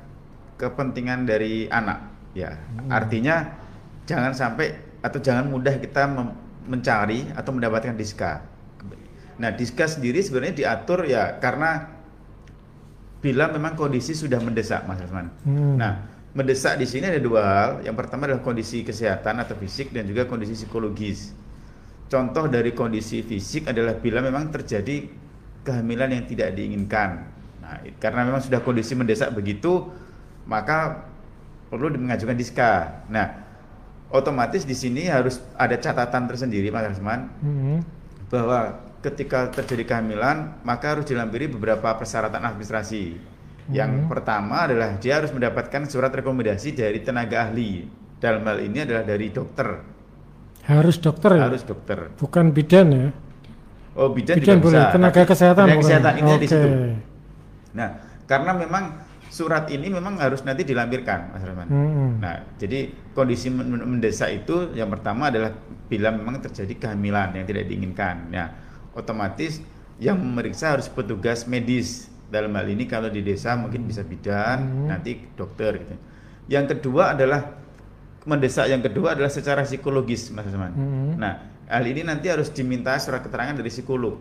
[0.60, 2.12] kepentingan dari anak.
[2.34, 2.58] Ya,
[2.90, 3.63] artinya
[4.04, 6.08] jangan sampai atau jangan mudah kita
[6.64, 8.40] mencari atau mendapatkan diska.
[9.36, 11.90] Nah, diska sendiri sebenarnya diatur ya karena
[13.18, 15.32] bila memang kondisi sudah mendesak, Mas Asman.
[15.48, 15.80] Hmm.
[15.80, 17.70] Nah, mendesak di sini ada dua hal.
[17.82, 21.32] Yang pertama adalah kondisi kesehatan atau fisik dan juga kondisi psikologis.
[22.08, 25.08] Contoh dari kondisi fisik adalah bila memang terjadi
[25.64, 27.26] kehamilan yang tidak diinginkan.
[27.64, 29.88] Nah, karena memang sudah kondisi mendesak begitu,
[30.44, 31.08] maka
[31.72, 33.02] perlu mengajukan diska.
[33.08, 33.43] Nah,
[34.10, 37.76] otomatis di sini harus ada catatan tersendiri, Mas Rasman, Mhm.
[38.28, 43.20] bahwa ketika terjadi kehamilan maka harus dilampiri beberapa persyaratan administrasi.
[43.68, 44.08] Yang Mhm.
[44.08, 47.88] pertama adalah dia harus mendapatkan surat rekomendasi dari tenaga ahli.
[48.20, 49.80] Dalam hal ini adalah dari dokter,
[50.64, 51.48] Harus dokter ya?
[51.48, 52.08] harus dokter.
[52.16, 53.08] Bukan bidan ya?
[53.94, 54.92] Oh bidan, Bidan juga boleh, bisa.
[54.92, 56.48] tenaga Tapi kesehatan Tenaga kesehatan ini di Oke.
[56.48, 56.68] situ.
[57.76, 57.88] Nah,
[58.24, 58.84] karena memang
[59.28, 61.68] surat ini memang harus nanti dilampirkan, Mas Rahman.
[61.68, 62.08] Mhm.
[62.18, 65.54] Nah, jadi kondisi men- men- mendesak itu yang pertama adalah
[65.86, 68.28] bila memang terjadi kehamilan yang tidak diinginkan.
[68.34, 68.50] Ya,
[68.92, 69.62] otomatis
[70.02, 72.10] yang memeriksa harus petugas medis.
[72.26, 74.86] Dalam hal ini kalau di desa mungkin bisa bidan, Hmm.
[74.90, 75.94] nanti dokter gitu.
[76.50, 77.54] Yang kedua adalah
[78.24, 80.48] mendesak yang kedua adalah secara psikologis, Mas.
[80.48, 81.14] Hmm.
[81.14, 81.38] Nah,
[81.70, 84.18] hal ini nanti harus diminta surat keterangan dari psikolog.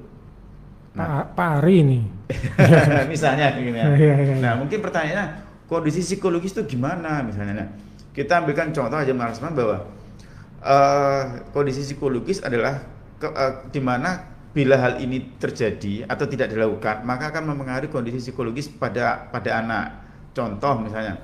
[0.93, 1.99] Nah, Pak, Pak Ari ini.
[3.13, 3.85] misalnya begini ya.
[3.89, 4.35] Iya, iya, iya.
[4.37, 5.25] Nah, mungkin pertanyaannya
[5.65, 7.65] kondisi psikologis itu gimana misalnya?
[7.65, 7.69] Nah,
[8.13, 9.89] kita ambilkan contoh aja Mas bahwa
[10.61, 12.85] eh, kondisi psikologis adalah
[13.17, 18.29] ke, eh, di mana bila hal ini terjadi atau tidak dilakukan, maka akan mempengaruhi kondisi
[18.29, 19.85] psikologis pada pada anak.
[20.33, 21.17] Contoh misalnya,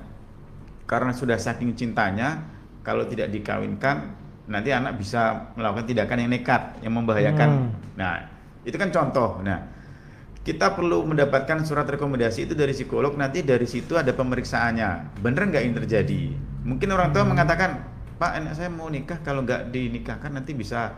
[0.90, 2.42] karena sudah saking cintanya,
[2.82, 4.10] kalau tidak dikawinkan,
[4.50, 7.48] nanti anak bisa melakukan tindakan yang nekat, yang membahayakan.
[7.54, 7.70] Hmm.
[7.94, 8.14] Nah,
[8.66, 9.38] itu kan contoh.
[9.46, 9.62] Nah,
[10.40, 13.12] kita perlu mendapatkan surat rekomendasi itu dari psikolog.
[13.12, 15.20] Nanti dari situ ada pemeriksaannya.
[15.20, 16.20] Bener nggak ini terjadi?
[16.64, 17.84] Mungkin orang tua mengatakan,
[18.16, 19.20] Pak, anak saya mau nikah.
[19.20, 20.96] Kalau nggak dinikahkan nanti bisa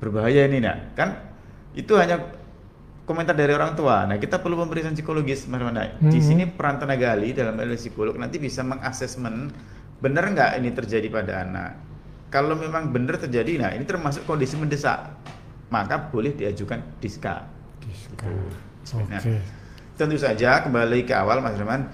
[0.00, 0.92] berbahaya ini, nak.
[0.92, 1.16] Kan
[1.72, 2.20] itu hanya
[3.08, 4.04] komentar dari orang tua.
[4.06, 5.96] Nah, kita perlu pemeriksaan psikologis, Mas Manda.
[5.98, 6.24] Di Mhm.
[6.24, 9.50] sini peran tenaga ahli dalam hal ini psikolog nanti bisa mengasesmen
[10.00, 11.70] benar nggak ini terjadi pada anak.
[12.30, 15.02] Kalau memang benar terjadi, nah ini termasuk kondisi mendesak,
[15.68, 17.59] maka boleh diajukan diska.
[17.90, 18.26] Diska.
[19.10, 19.34] Nah, Oke.
[19.98, 21.90] tentu saja kembali ke awal Mas Herman,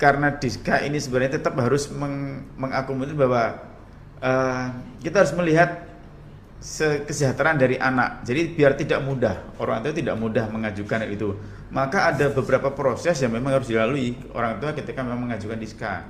[0.00, 3.58] karena diska ini sebenarnya tetap harus meng mengakomodir bahwa
[4.22, 4.66] eh,
[5.04, 5.86] kita harus melihat
[6.62, 8.24] se- kesejahteraan dari anak.
[8.24, 11.36] Jadi biar tidak mudah, orang tua tidak mudah mengajukan itu.
[11.68, 16.06] Maka ada beberapa proses yang memang harus dilalui orang tua ketika memang mengajukan diska.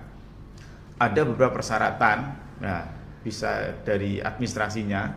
[0.96, 2.18] Ada beberapa persyaratan,
[2.60, 2.88] nah
[3.20, 5.12] bisa dari administrasinya,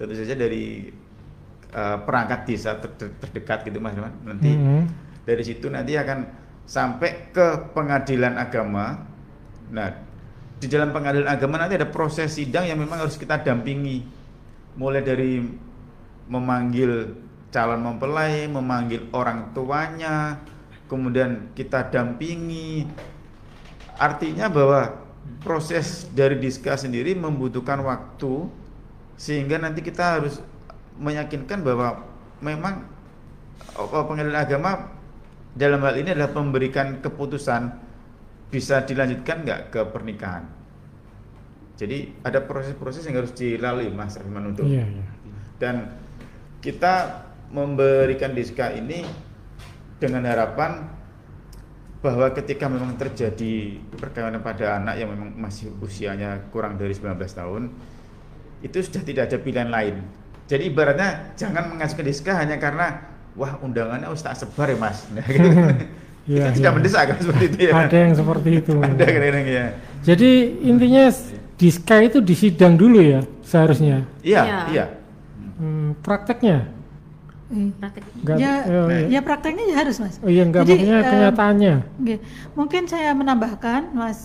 [0.00, 0.88] tentu saja dari
[1.74, 4.14] eh, perangkat desa ter- ter- terdekat gitu mas Herman.
[4.22, 4.82] Nanti Mhm.
[5.26, 6.18] dari situ nanti akan
[6.64, 9.02] sampai ke pengadilan agama.
[9.74, 9.90] Nah,
[10.62, 14.06] di dalam pengadilan agama nanti ada proses sidang yang memang harus kita dampingi,
[14.78, 15.44] mulai dari
[16.30, 17.20] memanggil
[17.52, 20.40] calon mempelai, memanggil orang tuanya,
[20.88, 22.88] kemudian kita dampingi.
[23.94, 25.04] Artinya bahwa
[25.44, 28.48] proses dari diska sendiri membutuhkan waktu
[29.14, 30.42] sehingga nanti kita harus
[30.98, 32.06] meyakinkan bahwa
[32.42, 32.86] memang
[33.74, 34.70] pengadilan agama
[35.54, 37.70] dalam hal ini adalah memberikan keputusan
[38.50, 40.46] bisa dilanjutkan nggak ke pernikahan.
[41.74, 45.06] Jadi ada proses-proses yang harus dilalui Mas Rahman untuk Iya, iya.
[45.58, 45.90] dan
[46.62, 49.02] kita memberikan diska ini
[49.98, 50.86] dengan harapan
[51.98, 57.72] bahwa ketika memang terjadi perkawinan pada anak yang memang masih usianya kurang dari 19 tahun
[58.60, 60.04] itu sudah tidak ada pilihan lain.
[60.44, 63.00] Jadi ibaratnya jangan mengajukan diska hanya karena
[63.34, 65.04] wah undangannya harus tak sebar ya mas.
[65.14, 65.48] Nah, gitu.
[66.24, 66.76] Iya, itu tidak iya.
[66.76, 67.72] mendesak kan seperti itu ya.
[67.76, 68.72] Ada yang seperti itu.
[68.84, 69.64] Ada kadang-kadang ya.
[70.04, 70.30] Jadi
[70.64, 71.04] intinya
[71.56, 74.04] diska itu disidang dulu ya seharusnya.
[74.20, 74.58] Iya, Iya.
[74.72, 74.84] iya.
[75.54, 76.74] Hmm, prakteknya?
[77.54, 78.02] Eh, Praktek.
[78.24, 79.06] Enggak, Ya, oh, iya.
[79.06, 80.16] ya prakteknya ya harus mas.
[80.24, 81.74] Oh iya enggak Jadi, maksudnya em, kenyataannya.
[82.02, 82.16] Oke,
[82.56, 84.20] Mungkin saya menambahkan Mas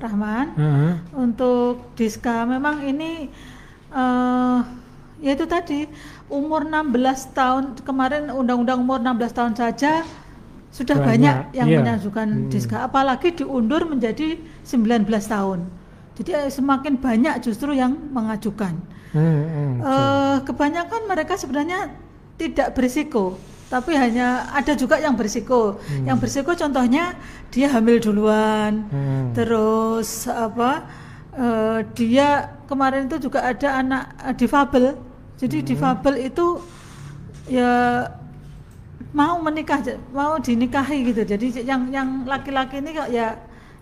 [0.00, 0.92] Rahman Heeh.
[1.14, 3.28] untuk diska memang ini
[3.92, 4.58] eh
[5.20, 5.84] ya itu tadi
[6.28, 9.92] umur 16 tahun kemarin undang-undang umur 16 tahun saja
[10.70, 11.78] sudah Banyak, banyak, yang iya.
[11.82, 12.46] mengajukan Hmm.
[12.48, 15.66] diska apalagi diundur menjadi 19 tahun.
[16.14, 18.78] Jadi eh, semakin banyak justru yang mengajukan.
[19.10, 21.90] Hmm, hmm, Eh, kebanyakan mereka sebenarnya
[22.38, 23.34] tidak berisiko,
[23.66, 25.82] tapi hanya ada juga yang berisiko.
[25.82, 26.06] Hmm.
[26.06, 27.18] Yang berisiko contohnya
[27.50, 29.34] dia hamil duluan, Hmm.
[29.34, 30.86] terus apa?
[31.30, 32.28] eh, dia
[32.66, 34.94] kemarin itu juga ada anak eh, difabel.
[35.40, 35.68] Jadi Hmm.
[35.72, 36.46] difabel itu
[37.48, 38.04] ya
[39.16, 39.80] mau menikah,
[40.12, 41.24] mau dinikahi gitu.
[41.24, 43.40] Jadi yang yang laki-laki ini kok ya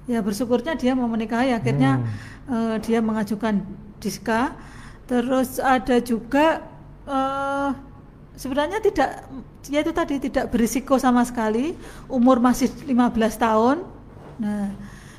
[0.09, 2.01] ya bersyukurnya dia mau menikahi akhirnya
[2.49, 3.61] eh, dia mengajukan
[3.99, 4.55] diska.
[5.11, 6.63] Terus ada juga
[7.05, 7.71] eh,
[8.39, 9.27] sebenarnya tidak
[9.69, 11.75] ya itu tadi tidak berisiko sama sekali,
[12.09, 13.77] umur masih 15 tahun.
[14.39, 14.71] Nah,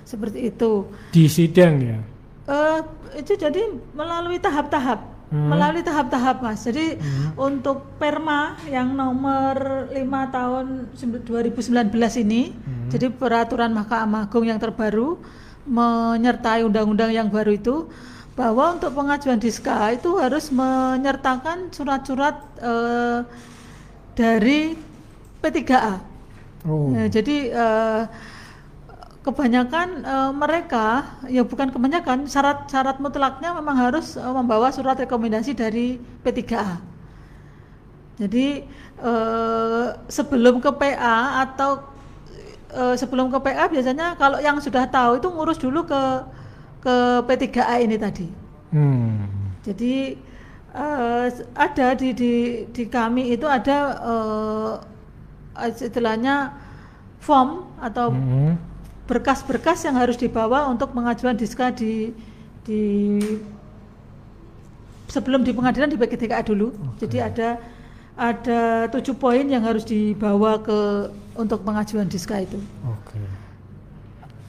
[0.07, 0.87] seperti itu.
[1.11, 1.99] Di sidang ya.
[2.49, 2.79] Eh,
[3.19, 3.61] itu jadi
[3.93, 5.18] melalui tahap-tahap.
[5.29, 5.45] Hmm.
[5.45, 6.65] melalui tahap-tahap mas.
[6.65, 6.97] Jadi
[7.37, 10.65] untuk Perma yang nomor 5 tahun
[10.97, 12.89] 2019 ini, Hmm.
[12.89, 15.21] jadi peraturan Mahkamah Agung yang terbaru
[15.69, 17.85] menyertai undang-undang yang baru itu
[18.33, 23.19] bahwa untuk pengajuan diska itu harus menyertakan surat-surat eh,
[24.17, 24.73] dari
[25.45, 26.01] P3A.
[26.65, 26.89] Oh.
[26.89, 28.01] Ya, jadi eh,
[29.29, 36.01] kebanyakan eh, mereka ya bukan kebanyakan syarat-syarat mutlaknya memang harus eh, membawa surat rekomendasi dari
[36.25, 36.81] P3A.
[38.19, 38.65] Jadi
[38.99, 41.85] eh, sebelum ke PA atau
[42.73, 46.01] eh, sebelum ke PA biasanya kalau yang sudah tahu itu ngurus dulu ke
[46.81, 46.95] ke
[47.29, 48.27] P3A ini tadi.
[48.73, 49.29] Hmm.
[49.61, 50.17] Jadi
[50.73, 52.33] eh, ada di, di
[52.73, 54.73] di kami itu ada eh,
[55.69, 56.55] istilahnya
[57.21, 58.55] form atau Hmm.
[59.09, 62.13] Berkas-berkas yang harus dibawa untuk pengajuan diska di
[62.61, 63.17] di
[65.09, 66.69] sebelum di pengadilan di PGTKA dulu.
[67.01, 67.57] Jadi ada
[68.13, 72.61] ada tujuh poin yang harus dibawa ke untuk pengajuan diska itu.
[72.85, 73.17] Oke.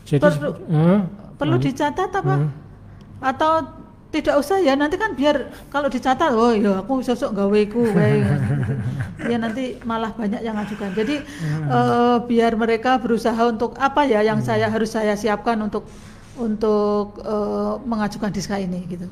[0.04, 1.00] Jadi Perlu- eh,
[1.40, 1.64] Perlu lanjut.
[1.72, 2.34] dicatat apa?
[2.36, 2.50] Hmm.
[3.24, 3.52] Atau
[4.10, 8.26] tidak usah ya nanti kan biar kalau dicatat oh ya aku sosok gaweku kayak
[9.22, 11.22] ya nanti malah banyak yang ajukan jadi
[11.70, 15.86] eh, biar mereka berusaha untuk apa ya yang saya harus saya siapkan untuk
[16.34, 19.06] untuk eh, mengajukan diska ini gitu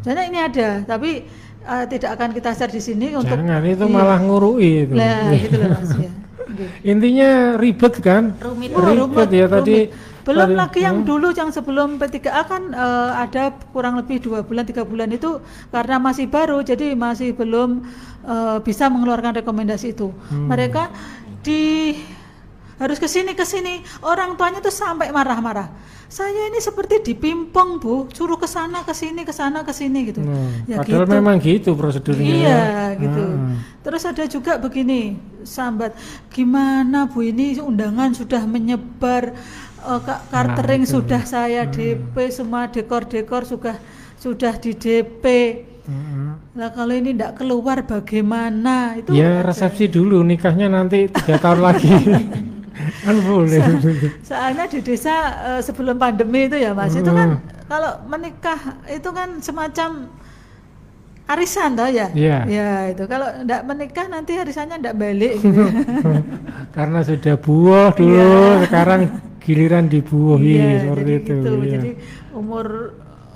[0.00, 1.28] Soalnya ini ada tapi
[1.62, 3.92] eh, tidak akan kita share di sini untuk Jangan itu Iya.
[3.92, 4.94] malah ngurui itu.
[4.96, 6.10] Lah, gitu loh Mas ya.
[6.50, 6.66] Gitu.
[6.82, 7.30] Intinya
[7.62, 8.34] ribet kan?
[8.42, 8.74] Rumit.
[8.74, 9.86] Oh, Ribet ya tadi.
[10.30, 11.08] Belum tadi- lagi yang hmm.
[11.10, 13.42] dulu yang sebelum P3A kan eh, ada
[13.74, 15.42] kurang lebih dua bulan tiga bulan itu
[15.74, 17.82] karena masih baru jadi masih belum
[18.24, 20.14] eh, bisa mengeluarkan rekomendasi itu.
[20.30, 20.46] Hmm.
[20.46, 20.88] Mereka
[21.42, 21.96] di
[22.80, 25.68] harus ke sini ke sini orang tuanya tuh sampai marah-marah.
[26.10, 30.18] Saya ini seperti dipimpong bu, suruh ke sana ke sini ke sana ke sini gitu.
[30.18, 31.14] Hmm, Ya Padahal gitu.
[31.14, 32.34] memang gitu prosedurnya.
[32.34, 32.62] Iya
[32.98, 33.22] gitu.
[33.30, 33.62] Hmm.
[33.86, 35.14] Terus ada juga begini,
[35.46, 35.94] sambat,
[36.34, 39.38] gimana bu ini undangan sudah menyebar,
[39.82, 40.92] eh, ka- catering itu.
[40.94, 43.76] sudah saya DP, semua dekor-dekor sudah
[44.16, 45.24] sudah di DP.
[45.82, 46.36] Hmm.
[46.52, 48.94] Lah kalau ini tidak keluar bagaimana?
[48.94, 49.48] Itu Ya ada.
[49.48, 51.90] resepsi dulu, nikahnya nanti tiga tahun lagi.
[53.00, 53.60] kan boleh.
[54.20, 55.14] Soalnya di desa
[55.48, 57.42] eh, sebelum pandemi itu ya mas, itu kan Hmm.
[57.66, 60.08] kalau menikah itu kan semacam
[61.30, 62.10] arisan toh ya?
[62.10, 62.38] Iya.
[62.44, 65.32] Ya itu kalau tidak menikah nanti arisannya tidak balik.
[65.38, 65.62] Gitu.
[66.76, 68.66] Karena sudah buah dulu, Iya.
[68.66, 69.00] sekarang
[69.40, 71.32] giliran dibuahi Iya, seperti jadi itu.
[71.32, 71.50] gitu.
[71.56, 71.72] iya.
[71.78, 71.90] Jadi
[72.34, 72.66] umur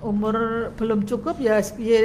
[0.05, 0.37] umur
[0.77, 2.01] belum cukup ya ya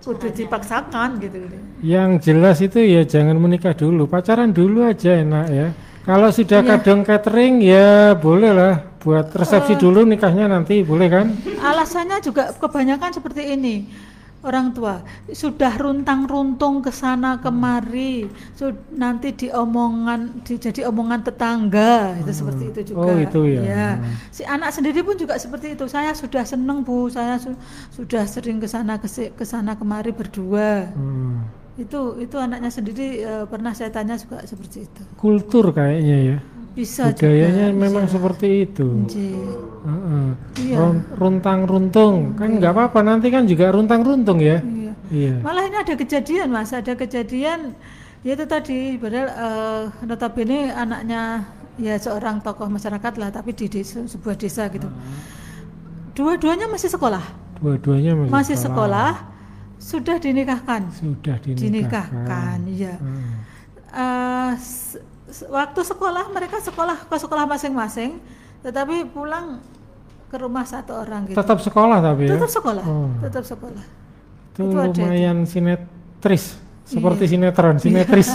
[0.00, 1.36] kudu dipaksakan gitu.
[1.84, 5.68] Yang jelas itu ya jangan menikah dulu, pacaran dulu aja enak ya.
[6.00, 6.68] Kalau sudah Iya.
[6.74, 9.78] kadang catering ya boleh lah buat resepsi Eh.
[9.78, 11.26] dulu nikahnya nanti boleh kan?
[11.60, 13.74] Alasannya juga kebanyakan seperti ini.
[14.40, 18.24] Orang tua sudah runtang-runtung ke sana kemari,
[18.56, 23.04] sud- nanti diomongan di, jadi omongan tetangga itu seperti itu juga.
[23.04, 24.00] Oh, itu ya.
[24.00, 24.16] Hmm.
[24.32, 25.84] Si anak sendiri pun juga seperti itu.
[25.92, 27.58] Saya sudah seneng bu, saya su-
[27.92, 30.88] sudah sering ke sana ke sana kemari berdua.
[30.88, 31.44] Hmm.
[31.76, 35.02] Itu itu anaknya sendiri eh, pernah saya tanya juga seperti itu.
[35.20, 36.36] Kultur kayaknya ya.
[36.70, 38.14] Bisa Budayanya juga, memang bisa.
[38.14, 38.88] seperti itu.
[39.04, 39.28] Nji.
[39.80, 40.26] Heeh.
[40.60, 40.76] Iya.
[40.78, 44.62] Run- Runtang-runtung kan nggak apa-apa nanti kan juga runtang-runtung ya.
[44.62, 44.92] Iya.
[45.10, 45.34] Iya.
[45.42, 47.74] Malah ini ada kejadian mas, ada kejadian
[48.22, 51.48] ya itu tadi, padahal eh, notabene anaknya
[51.80, 54.86] ya seorang tokoh masyarakat lah, tapi di desa, sebuah desa gitu.
[56.14, 57.24] Dua-duanya masih sekolah,
[57.58, 59.10] Dua-duanya masih, masih sekolah,
[59.80, 61.56] sudah dinikahkan, Sudah dinikahkan.
[61.58, 62.94] dinikahkan, iya.
[63.00, 63.32] Hmm.
[65.46, 68.18] Waktu sekolah mereka sekolah ke sekolah masing-masing,
[68.60, 69.62] tetapi pulang
[70.26, 71.38] ke rumah satu orang gitu.
[71.38, 72.34] Tetap sekolah tapi ya.
[72.34, 73.10] Tetap sekolah, Oh.
[73.20, 73.84] tetap sekolah.
[74.50, 77.30] Itu Itu ada lumayan sinetris, seperti Iya.
[77.30, 78.28] sinetron, sinetris.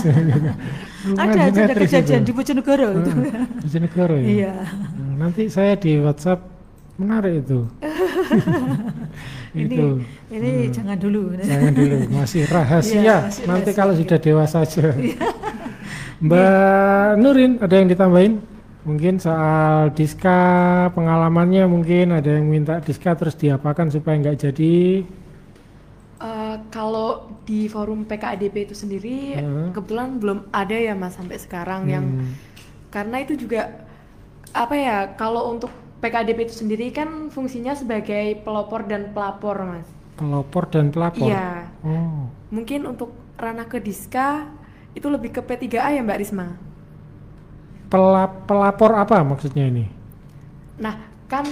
[1.06, 3.10] Ada ada kejadian di Bojonegoro itu.
[3.62, 4.26] Bojonegoro ya.
[4.26, 4.52] Iya.
[4.66, 6.40] Hmm, Nanti saya di WhatsApp
[6.96, 7.60] menarik itu.
[9.56, 9.88] Ini itu.
[10.28, 11.32] ini jangan dulu.
[11.40, 13.00] Jangan dulu, masih rahasia.
[13.00, 13.78] Iya, masih Nanti rahasia.
[13.80, 14.84] kalau sudah dewasa aja.
[16.20, 18.34] Mbak Nurin, ada yang ditambahin?
[18.86, 20.38] Mungkin soal diska
[20.94, 24.74] pengalamannya mungkin ada yang minta diska terus diapakan supaya nggak jadi.
[26.16, 27.08] Eh, kalau
[27.44, 29.68] di forum PKADP itu sendiri Hmm.
[29.76, 32.32] kebetulan belum ada ya mas sampai sekarang yang Hmm.
[32.88, 33.84] karena itu juga
[34.56, 35.68] apa ya kalau untuk
[36.00, 39.88] PKADP itu sendiri kan fungsinya sebagai pelopor dan pelapor mas.
[40.16, 41.28] pelopor dan pelapor.
[41.28, 41.68] Iya.
[41.84, 44.48] Oh, Mungkin untuk ranah ke Diska
[44.96, 46.46] itu lebih ke P3A ya Mbak Risma.
[47.86, 49.86] pela- pelapor apa maksudnya ini?
[50.76, 50.98] Nah,
[51.30, 51.46] kan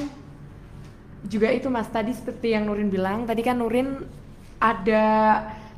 [1.25, 4.03] juga itu Mas tadi seperti yang Nurin bilang, tadi kan Nurin
[4.59, 5.05] ada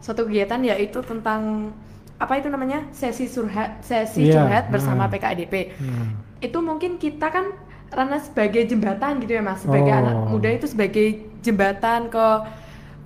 [0.01, 1.71] suatu kegiatan yaitu tentang
[2.17, 5.13] apa itu namanya sesi surhat sesi Iya, curhat bersama hmm.
[5.13, 5.55] PKADP.
[5.77, 6.09] Hmm.
[6.41, 7.53] Itu mungkin kita kan
[7.87, 10.01] karena sebagai jembatan gitu ya Mas, sebagai Oh.
[10.01, 11.07] anak muda itu sebagai
[11.45, 12.27] jembatan ke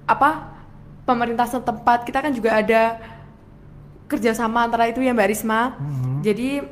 [0.07, 0.55] apa
[1.05, 2.07] pemerintah setempat.
[2.07, 2.83] Kita kan juga ada
[4.11, 5.79] kerjasama antara itu ya Mbak Risma.
[5.79, 6.19] Hmm.
[6.21, 6.67] Jadi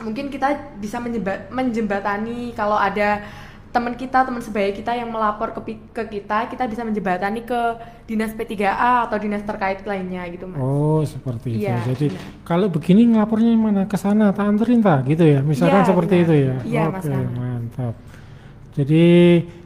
[0.00, 3.24] mungkin kita bisa menjemba- menjembatani kalau ada
[3.70, 5.62] teman kita, teman sebaya kita yang melapor ke,
[5.94, 7.60] ke kita, kita bisa menjembatani ke
[8.04, 10.58] dinas P3A atau dinas terkait lainnya gitu Mas.
[10.58, 11.70] Oh seperti itu.
[11.70, 12.42] Iya, Jadi benar.
[12.42, 15.38] kalau begini ngelapornya mana ke sana, tak anterin tak gitu ya.
[15.40, 16.26] Misalkan Iya, seperti benar.
[16.26, 16.54] itu ya.
[16.66, 17.94] Iya, Oke mantap.
[18.74, 19.04] Jadi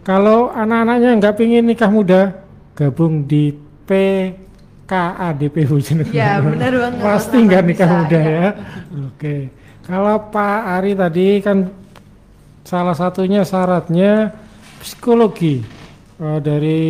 [0.05, 2.45] kalau anak-anaknya nggak pingin nikah muda,
[2.77, 3.57] gabung di
[4.85, 6.13] PKADP Bojonegoro.
[6.13, 8.31] Iya, benar banget, Pasti Rahmat, nggak nikah bisa, muda iya.
[8.31, 8.49] ya.
[9.09, 9.35] Oke.
[9.85, 11.59] Kalau Pak Ari tadi kan
[12.63, 14.33] salah satunya syaratnya
[14.81, 15.65] psikologi
[16.15, 16.81] Eh, dari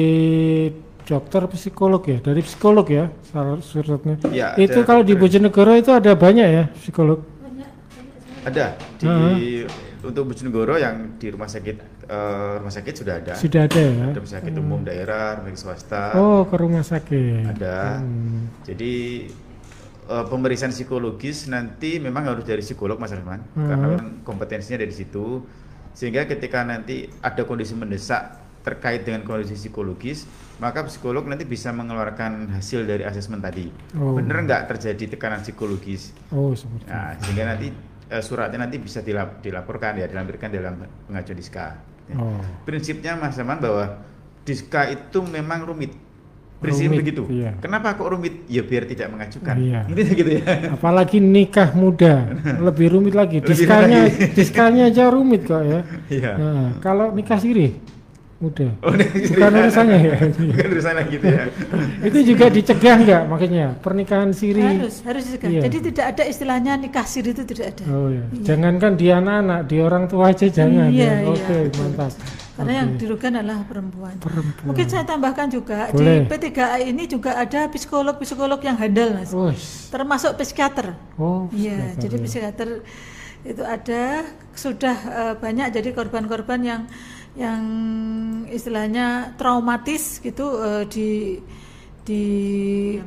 [1.00, 4.14] dokter psikolog ya, dari psikolog ya syarat- syaratnya.
[4.28, 5.16] Ya, itu ada kalau di.
[5.16, 7.24] Bojonegoro itu ada banyak ya psikolog.
[8.44, 9.64] Ada di Heeh.
[10.04, 13.34] untuk Bojonegoro yang di rumah sakit eh, rumah sakit sudah ada.
[13.34, 13.92] Sudah ada ya.
[14.06, 16.04] Ada rumah sakit umum daerah, rumah sakit swasta.
[16.14, 17.44] Oh ke rumah sakit.
[17.50, 17.98] Ada.
[17.98, 18.52] Hmm.
[18.62, 18.94] Jadi
[20.04, 23.68] eh, pemeriksaan psikologis nanti memang harus dari psikolog Mas Rahman Hmm.
[23.68, 25.42] karena memang kompetensinya dari situ.
[25.90, 30.24] Sehingga ketika nanti ada kondisi mendesak terkait dengan kondisi psikologis,
[30.56, 33.68] maka psikolog nanti bisa mengeluarkan hasil dari asesmen tadi.
[33.94, 34.16] Oh.
[34.16, 36.10] Bener nggak terjadi tekanan psikologis?
[36.30, 36.88] Oh seperti.
[36.88, 37.68] Nah, sehingga nanti
[38.04, 41.66] eh, suratnya nanti bisa dilap- dilaporkan ya, dilampirkan dalam pengajuan diska.
[42.10, 42.16] Ya.
[42.20, 42.40] Oh.
[42.68, 44.04] Prinsipnya Mas Zaman bahwa
[44.44, 45.96] diska itu memang rumit.
[46.60, 47.22] Prinsip Rumit, begitu.
[47.28, 47.52] iya.
[47.60, 48.48] Kenapa kok rumit?
[48.48, 49.52] Ya biar tidak mengajukan.
[49.56, 49.80] Iya.
[49.92, 50.44] Ini gitu ya.
[50.72, 52.24] Apalagi nikah muda
[52.72, 53.44] lebih rumit lagi.
[53.44, 55.80] Diskanya, diskanya aja rumit kok ya.
[56.08, 56.32] Iya.
[56.40, 57.76] Nah, kalau nikah siri
[58.44, 58.68] muda.
[58.84, 60.14] Oh, ini Bukan urusannya ya.
[60.28, 61.42] Bukan urusannya gitu ya.
[62.04, 64.60] itu juga dicegah nggak makanya pernikahan siri.
[64.60, 65.48] harus harus dicegah.
[65.48, 65.60] Iya.
[65.64, 67.84] Jadi tidak ada istilahnya nikah siri itu tidak ada.
[67.88, 68.24] Oh ya.
[68.44, 71.14] Jangankan di anak-anak, di orang tua aja jangan Iya, ya.
[71.24, 71.80] iya, Oke, betul.
[71.80, 72.12] mantap.
[72.54, 72.78] Karena Oke.
[72.78, 74.14] yang dirugikan adalah perempuan.
[74.22, 74.66] Perempuan.
[74.70, 76.22] Mungkin saya tambahkan juga Boleh.
[76.22, 79.34] di P3A ini juga ada psikolog-psikolog yang handal, Mas.
[79.34, 79.90] Wes.
[79.90, 80.94] Termasuk psikiater.
[81.18, 81.50] Oh.
[81.50, 82.22] Iya, jadi ya.
[82.22, 82.68] psikiater
[83.44, 86.80] itu ada sudah eh, banyak jadi korban-korban yang
[87.34, 87.62] yang
[88.46, 91.08] istilahnya traumatis gitu eh, di
[92.04, 92.22] di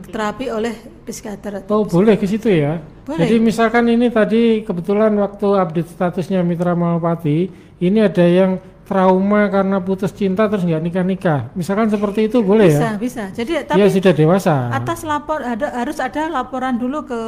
[0.09, 0.73] terapi oleh
[1.05, 1.69] psikiater.
[1.69, 2.81] Oh boleh ke situ ya.
[3.05, 3.29] Boleh.
[3.29, 7.47] Jadi misalkan ini tadi kebetulan waktu update statusnya Mitra Malpati,
[7.77, 8.57] ini ada yang
[8.89, 11.41] trauma karena putus cinta terus nggak nikah nikah.
[11.53, 12.91] Misalkan seperti itu boleh bisa, ya?
[12.97, 13.23] bisa.
[13.37, 14.55] Jadi Dia tapi sudah dewasa.
[14.73, 17.19] atas lapor ada harus ada laporan dulu ke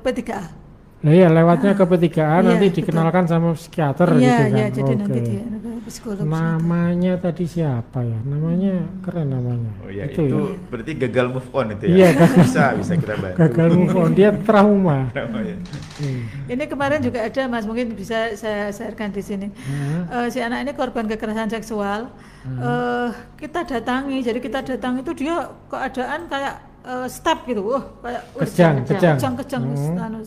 [0.00, 0.67] P3A.
[0.98, 2.10] Nah, iya lewatnya ke P3A
[2.42, 2.76] nanti Iya, betul.
[2.82, 4.50] dikenalkan sama psikiater Iya, gitu kan.
[4.50, 5.30] iya, jadi nanti Oke.
[5.30, 6.24] dia ada psikolog.
[6.26, 8.18] Namanya tadi siapa ya?
[8.20, 9.70] Namanya keren namanya.
[9.78, 10.58] Oh ya, itu, itu, ya.
[10.66, 11.94] berarti gagal move on itu ya.
[11.94, 12.34] Iya, gagal.
[12.42, 13.36] bisa, bisa kita bantu.
[13.38, 14.98] Gagal move on, dia trauma.
[15.28, 15.54] Oh, ya.
[16.02, 16.22] Hmm.
[16.48, 19.46] Ini kemarin juga ada Mas, mungkin bisa saya sharekan di sini.
[19.54, 20.02] Hmm.
[20.08, 22.10] Eh, si anak ini korban kekerasan seksual.
[22.42, 23.08] Eh,
[23.38, 28.42] kita datangi, jadi kita datang itu dia keadaan kayak eh, step gitu, wah kayak wah,
[28.42, 29.14] Kejang, kejang.
[29.14, 29.94] kejang, kejang, Hmm.
[30.00, 30.20] anu.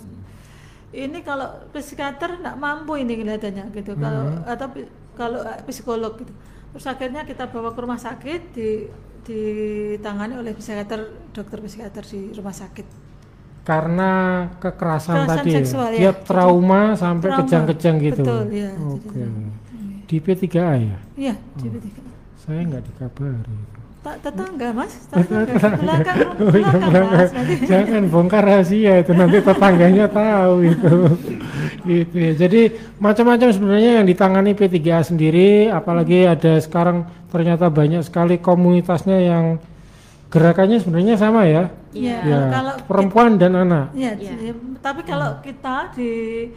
[0.92, 3.96] Ini kalau psikiater nggak mampu ini kelihatannya gitu.
[3.96, 4.44] Kalau Hmm.
[4.44, 6.34] atau pi- kalau eh, psikolog gitu.
[6.72, 8.70] Terus akhirnya kita bawa ke rumah sakit di
[9.22, 11.00] ditangani oleh psikiater,
[11.30, 12.88] dokter psikiater di rumah sakit.
[13.62, 14.10] Karena
[14.58, 16.10] kekerasan, Kekerasan tadi seksual, ya.
[16.10, 16.12] ya.
[16.18, 18.24] Trauma sampai kejang-kejang gitu.
[18.26, 18.72] Betul, ya.
[18.76, 19.22] Oke.
[20.10, 20.98] Di P3A ya?
[21.16, 21.72] Iya, di Oh.
[21.72, 22.02] P3A.
[22.36, 23.58] Saya nggak dikabari.
[24.02, 27.10] Tak tetangga mas, tetangga belakang Oh, iya, belakang belakang.
[27.14, 27.54] mas nanti.
[27.64, 30.94] Jangan bongkar rahasia itu nanti tetangganya tahu itu.
[31.88, 32.32] gitu ya.
[32.36, 32.62] Jadi
[32.98, 36.98] macam-macam sebenarnya yang ditangani P3A sendiri, apalagi ada sekarang
[37.30, 39.46] ternyata banyak sekali komunitasnya yang
[40.28, 41.70] gerakannya sebenarnya sama ya.
[41.94, 43.94] Iya, Ya, kalau perempuan dan anak.
[43.94, 46.50] Iya, jadi- tapi kalau kita di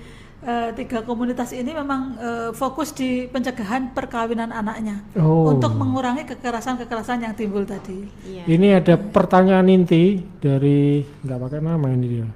[0.45, 5.49] eh, tiga komunitas ini memang eh, fokus di pencegahan perkawinan anaknya Oh.
[5.51, 8.05] untuk mengurangi kekerasan-kekerasan yang timbul tadi.
[8.23, 8.45] Iya.
[8.45, 12.29] Ini ada pertanyaan inti dari nggak pakai nama ini dia.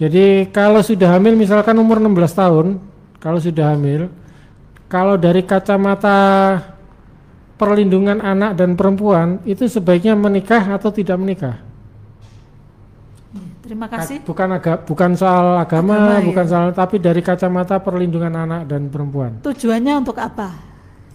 [0.00, 2.66] Jadi kalau sudah hamil misalkan umur 16 tahun,
[3.22, 4.10] kalau sudah hamil,
[4.90, 6.58] kalau dari kacamata
[7.54, 11.56] perlindungan anak dan perempuan itu sebaiknya menikah atau tidak menikah?
[13.62, 14.26] Terima kasih.
[14.26, 16.26] Bukan aga, bukan soal agama, Agama, ya.
[16.26, 19.38] bukan soal tapi dari kacamata perlindungan anak dan perempuan.
[19.38, 20.50] Tujuannya untuk apa?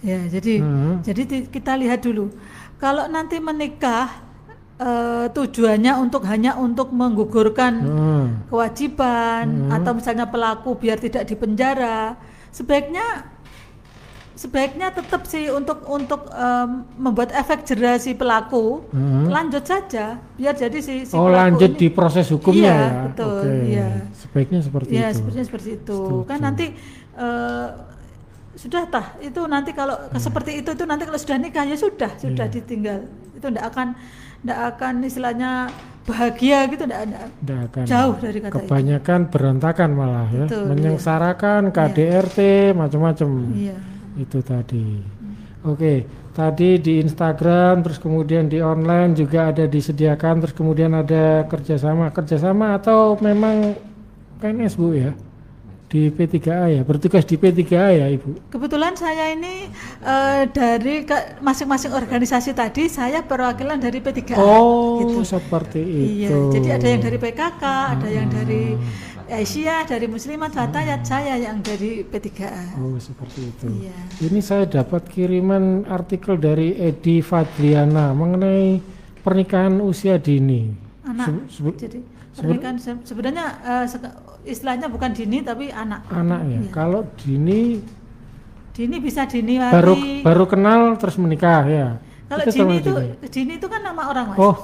[0.00, 1.04] Ya, jadi Hmm.
[1.04, 2.32] jadi kita lihat dulu.
[2.80, 4.24] Kalau nanti menikah
[4.78, 8.26] eh, tujuannya untuk hanya untuk menggugurkan Hmm.
[8.46, 12.14] kewajiban atau misalnya pelaku biar tidak dipenjara,
[12.48, 13.26] sebaiknya
[14.38, 19.26] sebaiknya tetap sih untuk untuk em, membuat efek jerah si pelaku Hmm.
[19.26, 22.90] lanjut saja biar jadi si, si Oh pelaku lanjut ini- di proses hukumnya Iya, ya.
[23.04, 23.54] betul, Oke.
[23.66, 23.88] iya.
[24.14, 25.16] Sebaiknya seperti ya itu.
[25.18, 26.46] sepertinya seperti itu kan Setuju.
[26.46, 26.66] nanti
[27.16, 27.68] eh,
[28.54, 32.46] sudah tah itu nanti kalau seperti itu itu nanti kalau sudah nikah ya sudah sudah
[32.46, 32.54] Iya.
[32.54, 32.98] ditinggal
[33.32, 33.86] itu tidak akan
[34.38, 35.50] tidak akan istilahnya
[36.04, 37.00] bahagia gitu tidak
[37.68, 37.84] akan.
[37.84, 42.38] jauh dari kata itu Kebanyakan berantakan malah ya, Betul, menyengsarakan KDRT
[42.72, 43.30] macam-macam.
[43.52, 43.76] iya
[44.18, 44.98] Itu tadi.
[45.62, 52.14] Oke, tadi di Instagram, terus kemudian di online juga ada disediakan, terus kemudian ada kerjasama,
[52.14, 53.74] kerjasama atau memang
[54.38, 55.10] PNS bu ya
[55.88, 58.36] di P3A ya, bertugas di P3A ya ibu.
[58.52, 59.72] kebetulan saya ini
[60.04, 61.00] eh, dari
[61.40, 65.24] masing-masing organisasi tadi saya perwakilan dari P3A Oh, gitu.
[65.24, 66.38] seperti Iya, itu.
[66.54, 67.62] jadi ada yang dari PKK,
[67.98, 68.76] ada yang dari
[69.30, 72.76] Asia, dari Muslimat, Fatayat, saya yang dari P3A.
[72.76, 73.66] Oh, seperti itu.
[73.84, 73.96] Iya.
[74.24, 78.80] Ini saya dapat kiriman artikel dari Edi Fadliana mengenai
[79.20, 80.72] pernikahan usia dini.
[81.04, 81.44] Anak.
[81.46, 82.00] Sebe- Jadi
[82.32, 86.08] pernikahan se- sebenarnya eh, seka- istilahnya bukan dini tapi anak.
[86.08, 86.58] anak ya.
[86.58, 86.70] Iya.
[86.70, 87.62] Kalau dini
[88.70, 90.22] Dini bisa dini baru hari.
[90.22, 91.88] baru kenal terus menikah ya.
[92.28, 92.92] Kalau Itu dini itu
[93.26, 94.38] dini itu kan nama orang mas.
[94.38, 94.54] Oh,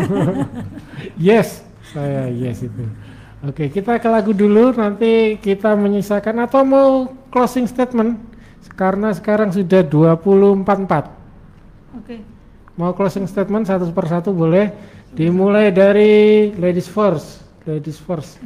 [1.20, 2.84] yes, saya yes itu.
[3.38, 4.74] Oke, kita ke lagu dulu.
[4.74, 6.90] Nanti kita menyisakan atau mau
[7.30, 8.18] closing statement
[8.74, 11.06] karena sekarang sudah 244.
[12.02, 12.18] Oke.
[12.74, 14.74] Mau closing statement satu persatu boleh.
[15.14, 16.12] Dimulai dari
[16.58, 17.46] ladies first.
[17.62, 18.42] Ladies first.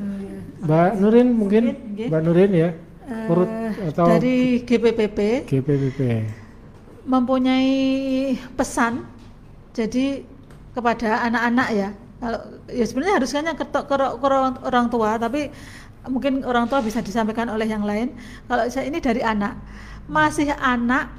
[0.61, 2.09] Mbak Nurin mungkin, Nurin, nggih.
[2.13, 2.71] Mbak Nurin ya.
[3.29, 6.01] Urut Eh, atau dari GPPP GPPP.
[7.05, 7.75] mempunyai
[8.55, 9.05] pesan
[9.75, 10.23] jadi
[10.73, 11.89] kepada anak-anak ya
[12.23, 12.39] kalau
[12.71, 13.95] ya sebenarnya harusnya ke, ke, ke
[14.63, 15.51] orang, tua tapi
[16.07, 18.15] mungkin orang tua bisa disampaikan oleh yang lain
[18.47, 19.59] kalau saya ini dari anak
[20.07, 21.11] masih anak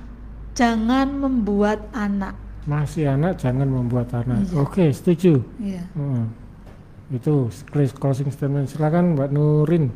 [0.55, 4.47] jangan membuat anak Masih anak jangan membuat anak.
[4.47, 4.55] Iya.
[4.63, 5.43] Oke, setuju.
[5.59, 5.83] Iya.
[5.83, 6.25] Heeh.
[7.11, 7.51] Itu
[7.99, 8.71] closing statement.
[8.71, 9.91] Silakan Mbak Nurin.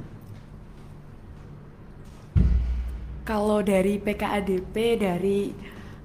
[3.24, 5.52] Kalau dari PKADP dari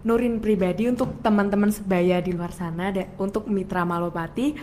[0.02, 4.54] Nurin pribadi untuk teman-teman sebaya di luar sana untuk Mitra Malopati.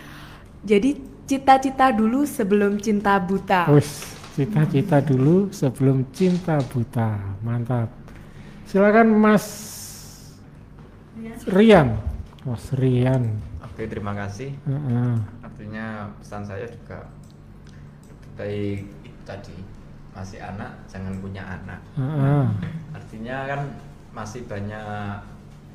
[0.60, 3.70] Jadi cita-cita dulu sebelum cinta buta.
[3.72, 7.16] Wis, cita-cita dulu sebelum cinta buta.
[7.40, 7.88] Mantap.
[8.68, 9.46] Silakan Mas
[11.48, 11.96] Rian.
[12.44, 13.40] Mas Rian.
[13.64, 14.52] Oke, terima kasih.
[14.68, 15.12] Heeh.
[15.40, 17.08] Artinya pesan saya juga
[18.36, 19.56] baik itu tadi
[20.12, 21.80] masih anak jangan punya anak.
[21.96, 22.44] Heeh.
[22.92, 23.60] Artinya kan
[24.12, 25.24] masih banyak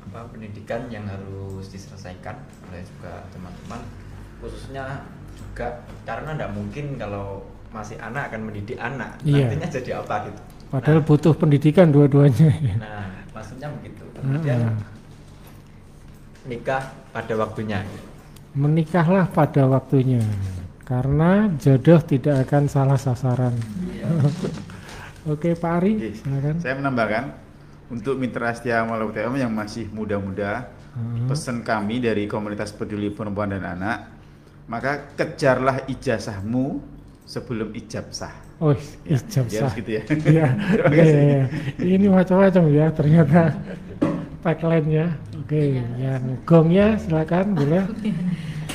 [0.06, 2.38] apa pendidikan yang harus diselesaikan
[2.70, 3.82] oleh juga teman-teman
[4.38, 5.04] khususnya
[5.34, 9.48] juga karena tidak mungkin kalau masih anak akan mendidik anak Iya.
[9.48, 10.40] nantinya jadi apa gitu.
[10.66, 12.50] Padahal butuh pendidikan dua-duanya.
[12.76, 14.02] Nah, maksudnya begitu.
[14.12, 14.76] Kemudian Heeh.
[16.46, 17.82] nikah pada waktunya.
[18.52, 20.22] Menikahlah pada waktunya.
[20.82, 23.52] Karena jodoh tidak akan salah sasaran.
[25.32, 26.54] Oke, Pak Ari, Oke, silakan.
[26.62, 27.24] Saya menambahkan
[27.90, 31.28] untuk mitra setia Malau TM yang masih muda-muda, Hmm.
[31.28, 34.15] pesan kami dari komunitas peduli perempuan dan anak,
[34.66, 36.82] maka kejarlah ijazahmu
[37.24, 38.34] sebelum ijab sah.
[38.56, 38.72] Oh,
[39.04, 39.72] Ya, ijab dia sah.
[39.74, 40.02] gitu ya.
[40.32, 41.20] Iya, Terima iya, kasih.
[41.20, 41.42] iya.
[41.96, 43.42] Ini macam-macam ya ternyata
[44.44, 45.06] tagline-nya.
[45.42, 45.62] Oke,
[46.00, 47.84] yang gongnya silakan boleh.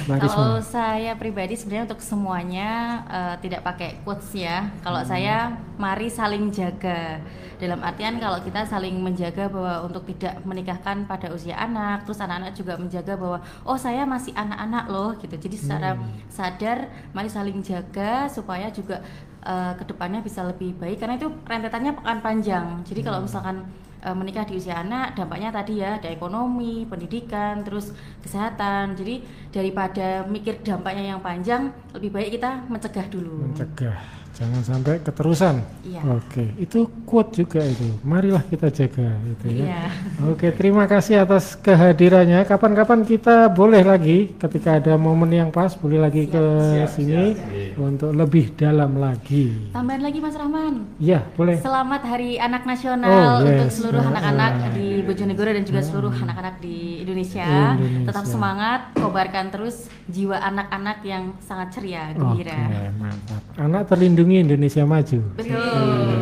[0.07, 2.69] Kalau saya pribadi sebenarnya untuk semuanya
[3.05, 4.69] eh, tidak pakai quotes ya.
[4.81, 7.21] Kalau saya mari saling jaga.
[7.61, 12.57] Dalam artian kalau kita saling menjaga bahwa untuk tidak menikahkan pada usia anak, terus anak-anak
[12.57, 15.35] juga menjaga bahwa oh saya masih anak-anak loh gitu.
[15.37, 15.93] Jadi secara
[16.33, 19.05] sadar mari saling jaga supaya juga
[19.45, 22.65] eh, ke depannya bisa lebih baik karena itu rentetannya akan panjang.
[22.81, 23.61] Jadi kalau misalkan
[24.01, 27.93] eh, menikah di usia anak dampaknya tadi ya ada ekonomi, pendidikan, terus
[28.25, 28.97] kesehatan.
[28.97, 29.21] Jadi
[29.53, 33.53] daripada mikir dampaknya yang panjang, lebih baik kita mencegah dulu.
[33.53, 35.55] Mencegah, jangan sampai keterusan.
[35.81, 36.01] Iya.
[36.13, 37.83] Oke, itu quote juga itu.
[38.01, 39.65] Marilah kita jaga itu ya.
[39.67, 39.83] Iya.
[40.27, 42.41] Oke, terima kasih atas kehadirannya.
[42.43, 46.43] Kapan-kapan kita boleh lagi ketika ada momen yang pas boleh lagi ke
[46.87, 47.35] sini
[47.75, 49.71] untuk lebih dalam lagi.
[49.71, 50.73] Tambahan lagi Mas Rahman.
[50.97, 51.59] Iya, boleh.
[51.59, 53.75] Selamat Hari Anak Oh, Nasional untuk yes.
[53.75, 54.09] seluruh Ah.
[54.09, 57.75] anak-anak di Bojonegoro dan juga seluruh anak-anak di Indonesia.
[57.75, 58.07] Indonesia.
[58.07, 59.75] Tetap semangat, kobarkan terus
[60.07, 62.93] jiwa anak-anak yang sangat ceria, Oke, gembira.
[62.95, 63.41] mantap.
[63.57, 65.19] Anak terlindungi Indonesia maju.
[65.35, 66.21] Betul.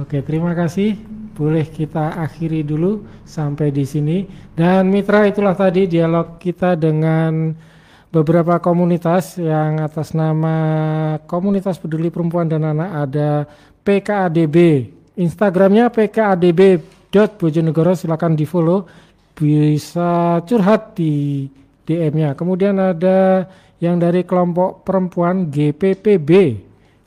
[0.00, 0.96] Oke, terima kasih.
[1.36, 4.24] Boleh kita akhiri dulu sampai di sini.
[4.56, 7.52] Dan mitra itulah tadi dialog kita dengan
[8.10, 10.56] beberapa komunitas yang atas nama
[11.28, 13.44] Komunitas Peduli Perempuan dan Anak ada
[13.84, 14.56] PKADB.
[15.16, 16.78] Instagramnya PKADB
[17.10, 18.86] @bojonegoro silakan di follow
[19.34, 21.48] bisa curhat di
[21.88, 22.36] DM-nya.
[22.36, 23.48] Kemudian ada
[23.80, 26.30] yang dari kelompok perempuan GPPB.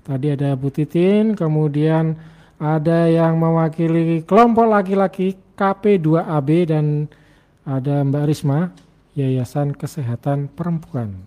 [0.03, 2.19] Tadi ada Bu Titin, kemudian
[2.59, 7.07] ada yang mewakili kelompok laki-laki KP2AB dan
[7.63, 8.75] ada Mbak Risma,
[9.15, 11.23] Yayasan Kesehatan Perempuan.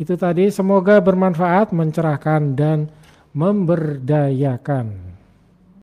[0.00, 2.88] Itu tadi semoga bermanfaat, mencerahkan dan
[3.36, 5.13] memberdayakan.